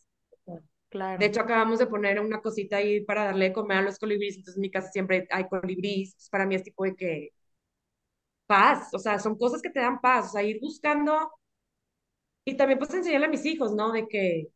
De 1.18 1.26
hecho, 1.26 1.40
acabamos 1.40 1.78
de 1.78 1.86
poner 1.86 2.20
una 2.20 2.40
cosita 2.40 2.76
ahí 2.78 3.00
para 3.04 3.24
darle 3.24 3.46
de 3.46 3.52
comer 3.52 3.78
a 3.78 3.82
los 3.82 3.98
colibríes, 3.98 4.36
entonces 4.36 4.56
en 4.56 4.62
mi 4.62 4.70
casa 4.70 4.90
siempre 4.90 5.26
hay 5.30 5.48
colibríes. 5.48 6.28
Para 6.30 6.46
mí 6.46 6.54
es 6.54 6.62
tipo 6.62 6.84
de 6.84 6.94
que 6.96 7.30
paz, 8.46 8.88
o 8.94 8.98
sea, 8.98 9.18
son 9.18 9.36
cosas 9.36 9.62
que 9.62 9.70
te 9.70 9.80
dan 9.80 10.00
paz, 10.00 10.26
o 10.26 10.32
sea, 10.32 10.42
ir 10.42 10.58
buscando 10.60 11.30
y 12.44 12.56
también 12.56 12.78
pues 12.78 12.92
enseñarle 12.94 13.26
a 13.26 13.30
mis 13.30 13.44
hijos, 13.44 13.74
¿no? 13.74 13.92
De 13.92 14.08
que, 14.08 14.48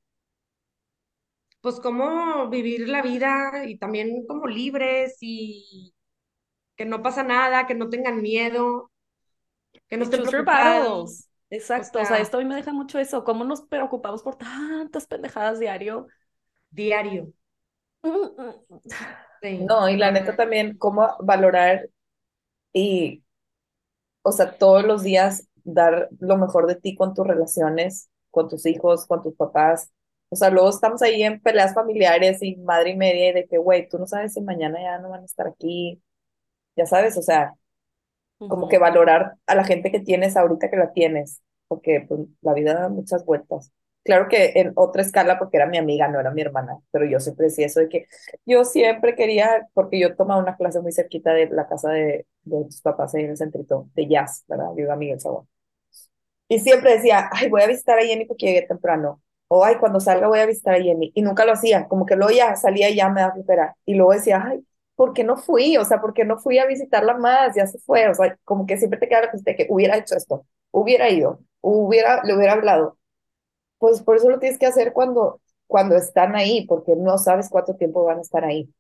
pues 1.61 1.79
cómo 1.81 2.49
vivir 2.49 2.89
la 2.89 3.03
vida 3.03 3.65
y 3.67 3.79
también 3.79 4.27
como 4.27 4.47
libres 4.47 5.17
y 5.21 5.95
que 6.77 6.85
no 6.85 7.03
pasa 7.03 7.23
nada, 7.23 7.67
que 7.67 7.75
no 7.75 7.89
tengan 7.89 8.21
miedo, 8.23 8.91
que 9.89 9.97
no 9.97 10.05
estén 10.05 10.23
preocupados, 10.23 11.29
o 11.29 11.33
Exacto. 11.51 12.01
O 12.01 12.05
sea, 12.07 12.19
esto 12.19 12.39
a 12.39 12.41
mí 12.41 12.47
me 12.47 12.55
deja 12.55 12.73
mucho 12.73 12.99
eso. 12.99 13.25
¿Cómo 13.25 13.45
nos 13.45 13.61
preocupamos 13.61 14.23
por 14.23 14.37
tantas 14.37 15.07
pendejadas 15.07 15.61
diario? 15.61 16.07
Diario. 16.73 17.33
Sí, 19.41 19.59
no, 19.59 19.89
y 19.89 19.97
la 19.97 20.13
neta 20.13 20.37
también, 20.37 20.79
cómo 20.79 21.09
valorar 21.21 21.89
y, 22.73 23.25
o 24.23 24.33
sea, 24.33 24.59
todos 24.59 24.85
los 24.85 25.03
días 25.03 25.49
dar 25.65 26.09
lo 26.21 26.37
mejor 26.37 26.67
de 26.67 26.77
ti 26.77 26.97
con 26.97 27.15
tus 27.15 27.27
relaciones, 27.27 28.11
con 28.31 28.49
tus 28.49 28.67
hijos, 28.67 29.07
con 29.07 29.23
tus 29.23 29.35
papás. 29.37 29.91
O 30.31 30.37
sea, 30.37 30.51
luego 30.51 30.71
estamos 30.71 31.03
ahí 31.03 31.23
en 31.23 31.41
peleas 31.41 31.75
familiares 31.75 32.43
y 32.43 32.57
madre 32.57 32.91
y 32.91 32.97
media 32.97 33.31
y 33.31 33.33
de 33.35 33.47
que, 33.47 33.59
güey, 33.59 33.89
tú 33.89 33.99
no 33.99 34.07
sabes 34.07 34.35
si 34.35 34.41
mañana 34.41 34.81
ya 34.81 34.99
no 34.99 35.11
van 35.11 35.23
a 35.23 35.27
estar 35.27 35.47
aquí, 35.49 36.03
ya 36.77 36.87
sabes, 36.87 37.17
o 37.19 37.23
sea, 37.23 37.55
como 38.49 38.69
que 38.69 38.79
valorar 38.79 39.35
a 39.47 39.55
la 39.55 39.65
gente 39.65 39.91
que 39.93 40.01
tienes 40.01 40.37
ahorita 40.37 40.71
que 40.71 40.77
la 40.77 40.93
tienes, 40.93 41.43
porque 41.69 42.05
pues, 42.09 42.21
la 42.43 42.55
vida 42.55 42.75
da 42.75 42.89
muchas 42.89 43.25
vueltas. 43.25 43.73
Claro 44.05 44.27
que 44.29 44.53
en 44.57 44.73
otra 44.75 45.03
escala, 45.03 45.39
porque 45.39 45.57
era 45.59 45.67
mi 45.67 45.79
amiga, 45.79 46.09
no 46.09 46.19
era 46.19 46.33
mi 46.33 46.43
hermana, 46.43 46.79
pero 46.91 47.05
yo 47.07 47.21
siempre 47.21 47.47
decía 47.47 47.67
eso 47.67 47.79
de 47.81 47.89
que 47.89 48.09
yo 48.45 48.65
siempre 48.65 49.15
quería, 49.15 49.69
porque 49.75 50.01
yo 50.01 50.17
tomaba 50.17 50.41
una 50.43 50.57
clase 50.57 50.81
muy 50.81 50.91
cerquita 50.93 51.33
de 51.33 51.49
la 51.51 51.69
casa 51.69 51.91
de, 51.91 52.27
de 52.43 52.65
tus 52.65 52.81
papás 52.83 53.15
ahí 53.15 53.23
en 53.25 53.31
el 53.31 53.37
centrito, 53.37 53.89
de 53.95 54.09
jazz, 54.09 54.45
¿verdad? 54.49 54.71
Yo 54.77 54.83
iba 54.85 54.95
a 54.95 54.97
Miguel 54.97 55.21
Sabor. 55.21 55.47
Y 56.49 56.59
siempre 56.61 56.93
decía, 56.95 57.29
ay, 57.33 57.49
voy 57.49 57.63
a 57.63 57.67
visitar 57.67 57.99
a 57.99 58.03
Jenny 58.03 58.25
porque 58.27 58.47
llegué 58.47 58.63
temprano. 58.67 59.23
o 59.49 59.65
ay, 59.65 59.77
cuando 59.79 60.01
salga 60.01 60.29
voy 60.29 60.39
a 60.41 60.47
visitar 60.47 60.75
a 60.75 60.83
Jenny, 60.83 61.13
y 61.15 61.23
nunca 61.23 61.45
lo 61.45 61.53
hacía, 61.53 61.89
como 61.89 62.07
que 62.07 62.17
luego 62.17 62.33
ya 62.33 62.57
salía 62.57 62.89
y 62.91 62.97
ya 62.97 63.09
me 63.11 63.21
da 63.23 63.33
flipera, 63.33 63.77
y 63.87 63.95
luego 63.95 64.13
decía, 64.13 64.43
ay, 64.47 64.65
¿por 64.95 65.13
qué 65.13 65.25
no 65.25 65.37
fui? 65.37 65.77
O 65.77 65.85
sea, 65.85 66.01
¿por 66.01 66.15
qué 66.15 66.25
no 66.25 66.39
fui 66.39 66.59
a 66.59 66.67
visitarla 66.67 67.15
más? 67.19 67.55
Ya 67.57 67.67
se 67.67 67.79
fue, 67.79 68.09
o 68.09 68.15
sea, 68.15 68.37
como 68.45 68.67
que 68.67 68.77
siempre 68.79 68.99
te 68.99 69.09
queda 69.09 69.23
la 69.23 69.31
cuestión 69.31 69.57
de 69.57 69.65
que 69.67 69.73
hubiera 69.73 69.97
hecho 69.99 70.17
esto, 70.17 70.47
hubiera 70.71 71.09
ido, 71.11 71.41
hubiera, 71.61 72.23
le 72.25 72.35
hubiera 72.37 72.55
hablado. 72.55 72.99
Pues 73.83 74.01
por 74.03 74.17
eso 74.17 74.31
lo 74.31 74.39
tienes 74.39 74.61
que 74.61 74.67
hacer 74.67 74.93
cuando, 74.93 75.41
cuando 75.67 75.97
están 75.97 76.37
ahí, 76.37 76.65
porque 76.69 76.95
no 76.97 77.19
sabes 77.19 77.49
cuánto 77.51 77.75
tiempo 77.75 78.05
van 78.05 78.19
a 78.19 78.23
estar 78.23 78.45
ahí. 78.45 78.73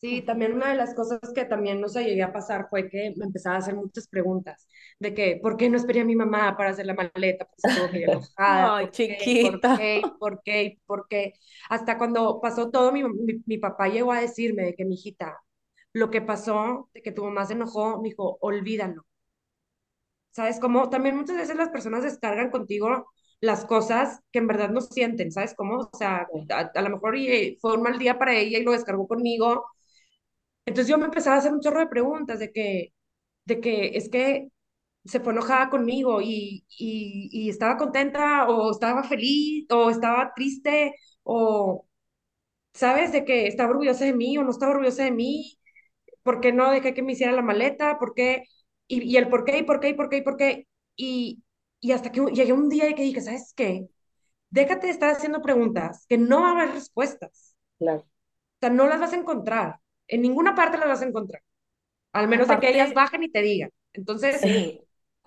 Sí, 0.00 0.22
también 0.22 0.54
una 0.54 0.70
de 0.70 0.76
las 0.76 0.94
cosas 0.94 1.20
que 1.34 1.44
también 1.44 1.80
no 1.80 1.88
se 1.88 2.04
llegué 2.04 2.22
a 2.22 2.32
pasar 2.32 2.68
fue 2.70 2.88
que 2.88 3.12
me 3.16 3.26
empezaba 3.26 3.56
a 3.56 3.58
hacer 3.58 3.74
muchas 3.74 4.06
preguntas 4.08 4.68
de 5.00 5.12
que, 5.12 5.38
¿por 5.42 5.56
qué 5.58 5.68
no 5.68 5.76
esperé 5.76 6.00
a 6.00 6.04
mi 6.06 6.16
mamá 6.16 6.56
para 6.56 6.70
hacer 6.70 6.86
la 6.86 6.94
maleta? 6.94 7.44
Porque 7.46 7.68
estuvo 7.68 7.90
que 7.90 8.04
enojada. 8.04 8.76
Ay, 8.78 8.86
¿por 8.86 8.92
qué? 8.92 9.18
chiquita. 9.18 9.68
¿Por 9.68 9.78
qué? 9.78 10.02
¿Por 10.18 10.42
qué? 10.42 10.78
¿Por 10.86 11.08
qué? 11.08 11.34
Hasta 11.68 11.98
cuando 11.98 12.40
pasó 12.40 12.70
todo, 12.70 12.92
mi, 12.92 13.02
mi, 13.04 13.42
mi 13.46 13.58
papá 13.58 13.88
llegó 13.88 14.12
a 14.12 14.20
decirme 14.20 14.62
de 14.64 14.74
que, 14.74 14.84
mi 14.86 14.94
hijita, 14.94 15.38
lo 15.92 16.10
que 16.10 16.22
pasó, 16.22 16.88
de 16.94 17.02
que 17.02 17.12
tu 17.12 17.24
mamá 17.24 17.44
se 17.46 17.54
enojó, 17.54 18.00
me 18.00 18.08
dijo, 18.10 18.38
olvídalo. 18.40 19.04
¿Sabes 20.30 20.60
cómo? 20.60 20.88
También 20.90 21.16
muchas 21.16 21.36
veces 21.36 21.56
las 21.56 21.70
personas 21.70 22.02
descargan 22.04 22.50
contigo 22.50 23.10
las 23.40 23.64
cosas 23.64 24.20
que 24.32 24.38
en 24.40 24.46
verdad 24.48 24.70
no 24.70 24.80
sienten, 24.82 25.32
¿sabes 25.32 25.54
cómo? 25.56 25.78
O 25.92 25.96
sea, 25.98 26.26
a, 26.50 26.60
a 26.74 26.82
lo 26.82 26.90
mejor 26.90 27.16
y, 27.16 27.56
fue 27.60 27.74
un 27.76 27.82
mal 27.82 27.98
día 27.98 28.18
para 28.18 28.34
ella 28.36 28.58
y 28.58 28.64
lo 28.64 28.72
descargó 28.72 29.06
conmigo 29.08 29.64
entonces 30.66 30.88
yo 30.90 30.98
me 30.98 31.06
empezaba 31.06 31.36
a 31.36 31.38
hacer 31.40 31.52
un 31.52 31.60
chorro 31.60 31.80
de 31.80 31.86
preguntas 31.88 32.38
de 32.38 32.52
que, 32.52 32.92
de 33.44 33.60
que 33.60 33.96
es 33.96 34.08
que 34.10 34.48
se 35.04 35.20
fue 35.20 35.32
enojada 35.32 35.70
conmigo 35.70 36.20
y, 36.22 36.66
y, 36.78 37.28
y 37.32 37.50
estaba 37.50 37.76
contenta 37.78 38.48
o 38.48 38.70
estaba 38.72 39.04
feliz 39.04 39.66
o 39.70 39.90
estaba 39.90 40.32
triste 40.34 40.94
o, 41.24 41.86
¿sabes? 42.74 43.12
De 43.12 43.24
que 43.24 43.46
estaba 43.48 43.70
orgullosa 43.72 44.04
de 44.06 44.14
mí 44.14 44.38
o 44.38 44.44
no 44.44 44.50
estaba 44.52 44.72
orgullosa 44.72 45.04
de 45.04 45.12
mí, 45.12 45.58
¿por 46.24 46.40
qué 46.40 46.52
no 46.52 46.70
dejé 46.72 46.94
que 46.94 47.02
me 47.02 47.12
hiciera 47.14 47.32
la 47.32 47.42
maleta? 47.42 47.98
¿Por 47.98 48.14
qué? 48.14 48.44
Y, 48.88 49.02
y 49.04 49.16
el 49.18 49.28
por 49.28 49.44
qué 49.44 49.58
y 49.60 49.62
por 49.64 49.80
qué 49.80 49.90
y 49.90 49.94
por 49.94 50.08
qué 50.10 50.16
y 50.18 50.22
por 50.22 50.36
qué. 50.38 50.68
Y, 50.96 51.44
y 51.80 51.92
hasta 51.92 52.12
que 52.12 52.20
llegué 52.32 52.52
un 52.52 52.68
día 52.68 52.88
y 52.88 52.94
que 52.94 53.02
dije, 53.02 53.20
¿sabes 53.20 53.52
qué? 53.56 53.88
Déjate 54.50 54.88
de 54.88 54.92
estar 54.92 55.10
haciendo 55.10 55.42
preguntas, 55.42 56.06
que 56.08 56.18
no 56.18 56.42
va 56.42 56.50
a 56.50 56.52
haber 56.52 56.72
respuestas. 56.74 57.56
Claro. 57.78 58.00
O 58.02 58.60
sea, 58.60 58.70
no 58.70 58.86
las 58.86 59.00
vas 59.00 59.12
a 59.12 59.16
encontrar. 59.16 59.80
En 60.08 60.22
ninguna 60.22 60.54
parte 60.54 60.78
las 60.78 60.88
vas 60.88 61.02
a 61.02 61.06
encontrar. 61.06 61.42
Al 62.12 62.28
menos 62.28 62.46
Aparte- 62.46 62.66
de 62.66 62.72
que 62.72 62.78
ellas 62.78 62.94
bajen 62.94 63.22
y 63.24 63.30
te 63.30 63.42
digan. 63.42 63.70
Entonces, 63.92 64.40
Sí, 64.40 64.80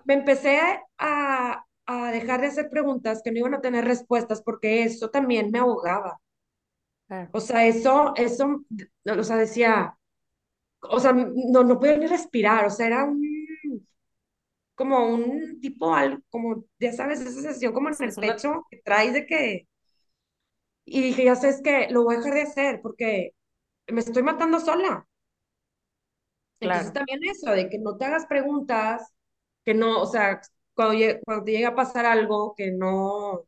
me 0.04 0.14
empecé 0.14 0.60
a, 0.98 1.64
a 1.86 2.12
dejar 2.12 2.40
de 2.42 2.48
hacer 2.48 2.70
preguntas 2.70 3.22
que 3.22 3.32
no 3.32 3.38
iban 3.38 3.54
a 3.54 3.60
tener 3.60 3.84
respuestas 3.84 4.42
porque 4.42 4.84
eso 4.84 5.10
también 5.10 5.50
me 5.50 5.58
ahogaba. 5.58 6.20
O 7.32 7.40
sea, 7.40 7.66
eso, 7.66 8.12
eso, 8.16 8.62
o 9.06 9.22
sea, 9.24 9.36
decía, 9.36 9.96
o 10.82 11.00
sea, 11.00 11.12
no, 11.12 11.64
no 11.64 11.78
podía 11.78 11.96
ni 11.98 12.06
respirar, 12.06 12.66
o 12.66 12.70
sea, 12.70 12.86
era 12.86 13.04
un, 13.04 13.22
como 14.74 15.06
un 15.08 15.60
tipo, 15.60 15.94
como, 16.30 16.64
ya 16.78 16.92
sabes, 16.92 17.20
esa 17.20 17.32
sensación 17.32 17.72
como 17.72 17.88
en 17.90 17.96
el 18.00 18.18
pecho 18.18 18.66
que 18.70 18.80
traes 18.84 19.12
de 19.14 19.26
que, 19.26 19.68
y 20.84 21.00
dije, 21.02 21.24
ya 21.24 21.36
sabes 21.36 21.60
que 21.62 21.88
lo 21.90 22.04
voy 22.04 22.14
a 22.16 22.18
dejar 22.18 22.34
de 22.34 22.42
hacer 22.42 22.80
porque 22.82 23.30
me 23.88 24.00
estoy 24.00 24.22
matando 24.22 24.60
sola. 24.60 25.06
Entonces 26.60 26.92
Claro. 26.92 26.92
también 26.92 27.20
eso, 27.24 27.50
de 27.50 27.68
que 27.68 27.78
no 27.78 27.96
te 27.96 28.04
hagas 28.06 28.26
preguntas, 28.26 29.12
que 29.64 29.74
no, 29.74 30.00
o 30.02 30.06
sea, 30.06 30.40
cuando, 30.74 30.96
cuando 31.24 31.44
te 31.44 31.52
llega 31.52 31.68
a 31.70 31.74
pasar 31.74 32.06
algo 32.06 32.54
que 32.56 32.70
no, 32.72 33.46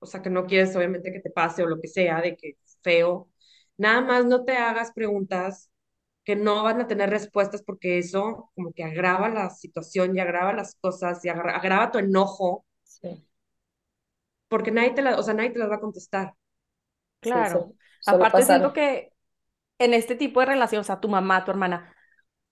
o 0.00 0.06
sea, 0.06 0.22
que 0.22 0.30
no 0.30 0.46
quieres 0.46 0.76
obviamente 0.76 1.12
que 1.12 1.20
te 1.20 1.30
pase 1.30 1.64
o 1.64 1.68
lo 1.68 1.80
que 1.80 1.88
sea, 1.88 2.22
de 2.22 2.36
que 2.36 2.58
feo, 2.82 3.30
nada 3.78 4.02
más 4.02 4.26
no 4.26 4.44
te 4.46 4.56
hagas 4.58 4.92
preguntas 4.92 5.71
que 6.24 6.36
no 6.36 6.62
van 6.64 6.80
a 6.80 6.86
tener 6.88 7.10
respuestas 7.10 7.62
porque 7.62 7.98
eso 7.98 8.50
como 8.54 8.72
que 8.72 8.84
agrava 8.84 9.28
la 9.28 9.50
situación 9.50 10.16
y 10.16 10.20
agrava 10.20 10.52
las 10.52 10.76
cosas 10.76 11.24
y 11.24 11.28
agra- 11.30 11.56
agrava 11.56 11.90
tu 11.92 11.98
enojo 11.98 12.64
Sí, 12.84 13.26
porque 14.48 14.70
nadie 14.70 14.92
te 14.94 15.02
la, 15.02 15.18
o 15.18 15.22
sea, 15.22 15.34
nadie 15.34 15.50
te 15.50 15.58
las 15.58 15.70
va 15.70 15.76
a 15.76 15.80
contestar. 15.80 16.34
Claro. 17.20 17.74
Aparte 18.04 18.44
siento 18.44 18.72
pasar. 18.72 18.72
que 18.72 19.12
en 19.78 19.94
este 19.94 20.16
tipo 20.16 20.40
de 20.40 20.46
relación, 20.46 20.80
o 20.82 20.84
sea, 20.84 21.00
tu 21.00 21.08
mamá, 21.08 21.44
tu 21.44 21.50
hermana, 21.52 21.94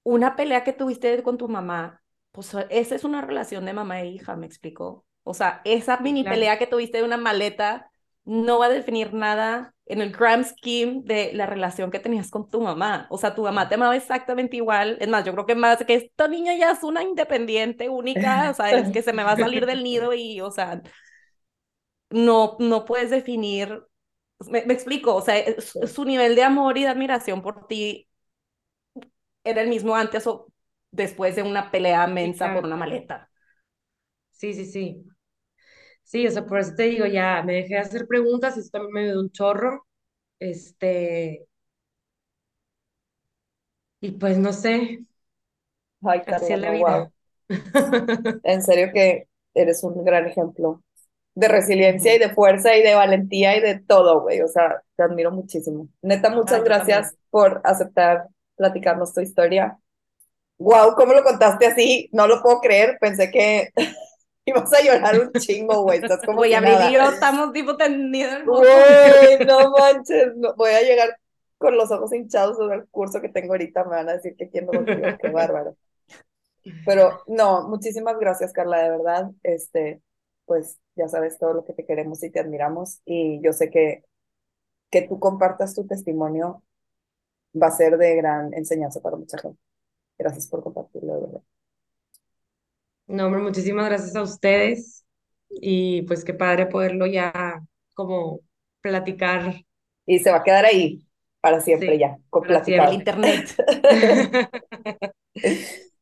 una 0.05 0.37
pelea 0.37 0.64
que 0.64 0.73
tuviste 0.73 1.23
con 1.23 1.39
tu 1.39 1.49
mamá, 1.49 2.03
pues 2.33 2.55
esa 2.71 2.97
es 2.97 3.05
una 3.05 3.23
relación 3.23 3.66
de 3.66 3.75
mamá 3.75 4.01
e 4.03 4.09
hija, 4.09 4.37
¿me 4.37 4.47
explico? 4.47 5.07
O 5.25 5.35
sea, 5.35 5.62
esa 5.64 5.99
mini 5.99 6.25
claro. 6.25 6.29
pelea 6.29 6.59
que 6.59 6.66
tuviste 6.68 6.99
de 6.99 7.05
una 7.05 7.18
maleta 7.18 7.91
no 8.25 8.59
va 8.61 8.66
a 8.66 8.68
definir 8.71 9.14
nada 9.14 9.75
en 9.91 10.01
el 10.03 10.12
grand 10.12 10.45
scheme 10.47 11.03
de 11.05 11.32
la 11.34 11.47
relación 11.47 11.91
que 11.91 11.99
tenías 12.01 12.30
con 12.30 12.49
tu 12.51 12.61
mamá. 12.62 13.07
O 13.11 13.18
sea, 13.18 13.34
tu 13.34 13.43
mamá 13.43 13.68
te 13.68 13.74
amaba 13.76 13.97
exactamente 13.97 14.57
igual. 14.57 14.97
Es 15.01 15.09
más, 15.09 15.24
yo 15.24 15.32
creo 15.32 15.47
que 15.47 15.55
más 15.57 15.84
que 15.84 15.95
esta 15.95 16.28
niña 16.28 16.55
ya 16.57 16.72
es 16.72 16.82
una 16.84 17.03
independiente 17.03 17.88
única, 17.88 18.51
o 18.51 18.55
sea, 18.55 18.72
es 18.74 18.91
que 18.91 19.03
se 19.03 19.12
me 19.12 19.24
va 19.24 19.32
a 19.32 19.38
salir 19.38 19.66
del 19.66 19.82
nido 19.84 20.14
y, 20.14 20.41
o 20.41 20.51
sea, 20.51 20.82
no, 22.11 22.57
no 22.61 22.84
puedes 22.84 23.11
definir, 23.11 23.82
me, 24.49 24.64
me 24.66 24.74
explico, 24.74 25.14
o 25.14 25.22
sea, 25.22 25.38
es- 25.38 25.72
Sí. 25.72 25.80
su 25.84 26.05
nivel 26.05 26.34
de 26.36 26.45
amor 26.45 26.78
y 26.78 26.82
de 26.82 26.88
admiración 26.88 27.43
por 27.43 27.66
ti 27.66 28.09
era 29.45 29.61
el 29.62 29.68
mismo 29.68 29.97
antes 29.97 30.26
o 30.26 30.47
después 30.91 31.36
de 31.36 31.43
una 31.43 31.70
pelea 31.70 32.07
mensa 32.07 32.53
por 32.53 32.64
una 32.64 32.76
maleta. 32.76 33.30
Sí, 34.32 34.55
sí, 34.55 34.66
sí. 34.66 35.05
Sí, 36.11 36.27
o 36.27 36.31
sea, 36.31 36.45
por 36.47 36.59
eso 36.59 36.75
te 36.75 36.85
digo, 36.85 37.07
ya 37.07 37.43
me 37.45 37.55
dejé 37.55 37.75
de 37.75 37.81
hacer 37.81 38.07
preguntas, 38.09 38.57
eso 38.57 38.69
también 38.71 38.93
me 38.95 39.05
dio 39.05 39.21
un 39.21 39.31
chorro. 39.31 39.87
Este, 40.41 41.47
y 44.01 44.13
pues 44.13 44.39
no 44.39 44.53
sé, 44.53 45.05
Ay, 46.03 46.21
así 46.31 46.53
es 46.53 46.61
la 46.61 46.71
vida. 46.71 47.11
wow. 47.11 47.13
En 48.43 48.63
serio 48.63 48.91
que 48.93 49.29
eres 49.55 49.83
un 49.85 50.05
gran 50.05 50.27
ejemplo 50.27 50.83
de 51.35 51.49
resiliencia 51.49 52.15
y 52.15 52.19
de 52.19 52.31
fuerza 52.35 52.77
y 52.77 52.83
de 52.83 52.95
valentía 52.95 53.57
y 53.57 53.61
de 53.61 53.81
todo, 53.81 54.23
güey. 54.23 54.41
O 54.43 54.49
sea, 54.49 54.83
te 54.97 55.03
admiro 55.05 55.33
muchísimo. 55.33 55.89
Neta, 56.03 56.31
muchas 56.31 56.63
Ay, 56.63 56.65
yo 56.65 56.73
gracias 56.73 57.15
también. 57.15 57.17
por 57.31 57.61
aceptar 57.65 58.29
platicarnos 58.57 59.15
tu 59.15 59.21
historia. 59.23 59.79
Wow, 60.59 60.95
¿cómo 60.95 61.15
lo 61.15 61.23
contaste 61.25 61.67
así? 61.67 62.09
No 62.13 62.27
lo 62.27 62.43
puedo 62.43 62.61
creer. 62.61 62.99
Pensé 63.01 63.31
que 63.31 63.71
ibas 64.57 64.72
a 64.72 64.82
llorar 64.82 65.20
un 65.20 65.32
chingo, 65.32 65.82
güey. 65.82 65.98
Estás 65.98 66.20
como 66.24 66.38
Güey, 66.38 66.55
Abril 66.55 66.74
y 66.90 66.94
yo 66.94 67.03
estamos 67.11 67.53
tipo 67.53 67.76
tendidos 67.76 68.34
en 68.34 68.44
Güey, 68.46 69.46
no 69.46 69.70
manches. 69.70 70.36
no- 70.36 70.55
voy 70.57 70.70
a 70.70 70.82
llegar 70.82 71.16
con 71.59 71.76
los 71.76 71.90
ojos 71.90 72.12
hinchados 72.12 72.59
del 72.59 72.86
curso 72.88 73.20
que 73.20 73.28
tengo 73.28 73.53
ahorita. 73.53 73.84
Me 73.84 73.96
van 73.96 74.09
a 74.09 74.14
decir 74.14 74.34
que 74.36 74.48
quién 74.48 74.66
no 74.66 74.72
contigo. 74.72 75.01
Qué 75.20 75.28
bárbaro. 75.32 75.76
Pero 76.84 77.22
no, 77.26 77.68
muchísimas 77.68 78.18
gracias, 78.18 78.53
Carla, 78.53 78.82
de 78.82 78.90
verdad. 78.90 79.30
Este, 79.42 80.01
pues 80.44 80.78
ya 80.94 81.09
sabes 81.09 81.38
todo 81.38 81.55
lo 81.55 81.64
que 81.64 81.72
te 81.72 81.86
queremos 81.86 82.22
y 82.22 82.30
te 82.30 82.40
admiramos. 82.40 83.01
Y 83.05 83.40
yo 83.42 83.53
sé 83.53 83.70
que 83.70 84.05
que 84.90 85.03
tú 85.03 85.20
compartas 85.20 85.74
tu 85.74 85.86
testimonio 85.86 86.64
va 87.61 87.68
a 87.68 87.70
ser 87.70 87.96
de 87.96 88.16
gran 88.16 88.53
enseñanza 88.55 89.01
para 89.01 89.16
mucha 89.16 89.38
gente. 89.38 89.59
Gracias 90.18 90.48
por 90.48 90.62
compartirlo, 90.64 91.14
de 91.14 91.20
verdad. 91.20 91.40
No, 93.11 93.27
hombre, 93.27 93.43
muchísimas 93.43 93.87
gracias 93.87 94.15
a 94.17 94.23
ustedes 94.23 95.05
y 95.51 96.03
pues 96.03 96.25
qué 96.25 96.35
padre 96.35 96.67
poderlo 96.67 97.07
ya 97.07 97.33
como 97.95 98.41
platicar. 98.81 99.65
Y 100.07 100.19
se 100.21 100.31
va 100.31 100.39
a 100.39 100.43
quedar 100.45 100.65
ahí 100.65 101.07
para 101.41 101.61
siempre 101.61 101.87
Sí, 101.93 101.99
ya, 101.99 102.19
con 102.31 102.45
para 102.45 102.91
el 102.91 102.95
internet. 102.95 103.55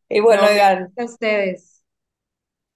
Y 0.08 0.20
bueno, 0.20 0.42
No, 0.42 0.48
oigan, 0.48 0.92
gracias 0.96 0.98
a 0.98 1.04
ustedes. 1.04 1.84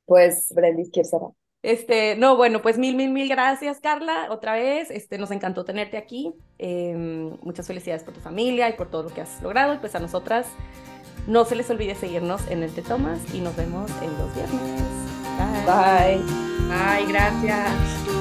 pues 0.05 0.47
Brendis, 0.55 0.91
¿quieres 0.91 1.11
cerrar? 1.11 1.31
Este, 1.63 2.17
no, 2.17 2.37
bueno, 2.37 2.61
pues 2.61 2.77
mil, 2.79 2.97
mil, 2.97 3.11
mil 3.11 3.29
gracias, 3.29 3.79
Carla, 3.81 4.27
otra 4.31 4.55
vez. 4.55 4.91
Este, 4.91 5.17
nos 5.19 5.31
encantó 5.31 5.65
tenerte 5.65 5.97
aquí. 5.97 6.35
Em, 6.59 7.39
muchas 7.43 7.67
felicidades 7.69 8.03
por 8.03 8.15
tu 8.15 8.21
familia 8.21 8.69
y 8.69 8.73
por 8.75 8.91
todo 8.91 9.05
lo 9.05 9.11
que 9.15 9.21
has 9.21 9.41
logrado. 9.43 9.75
Y 9.75 9.79
pues 9.79 9.95
a 9.95 10.01
nosotras, 10.01 10.59
no 11.27 11.45
se 11.45 11.55
les 11.55 11.71
olvide 11.71 11.95
seguirnos 11.95 12.43
en 12.49 12.63
el 12.63 12.73
Te 12.73 12.83
Tomas 12.83 13.19
y 13.33 13.41
nos 13.41 13.57
vemos 13.57 13.91
en 14.03 14.19
los 14.19 14.35
viernes. 14.35 14.83
Bye. 15.67 16.19
Bye. 16.19 16.25
Ay, 16.71 17.07
gracias. 17.07 18.12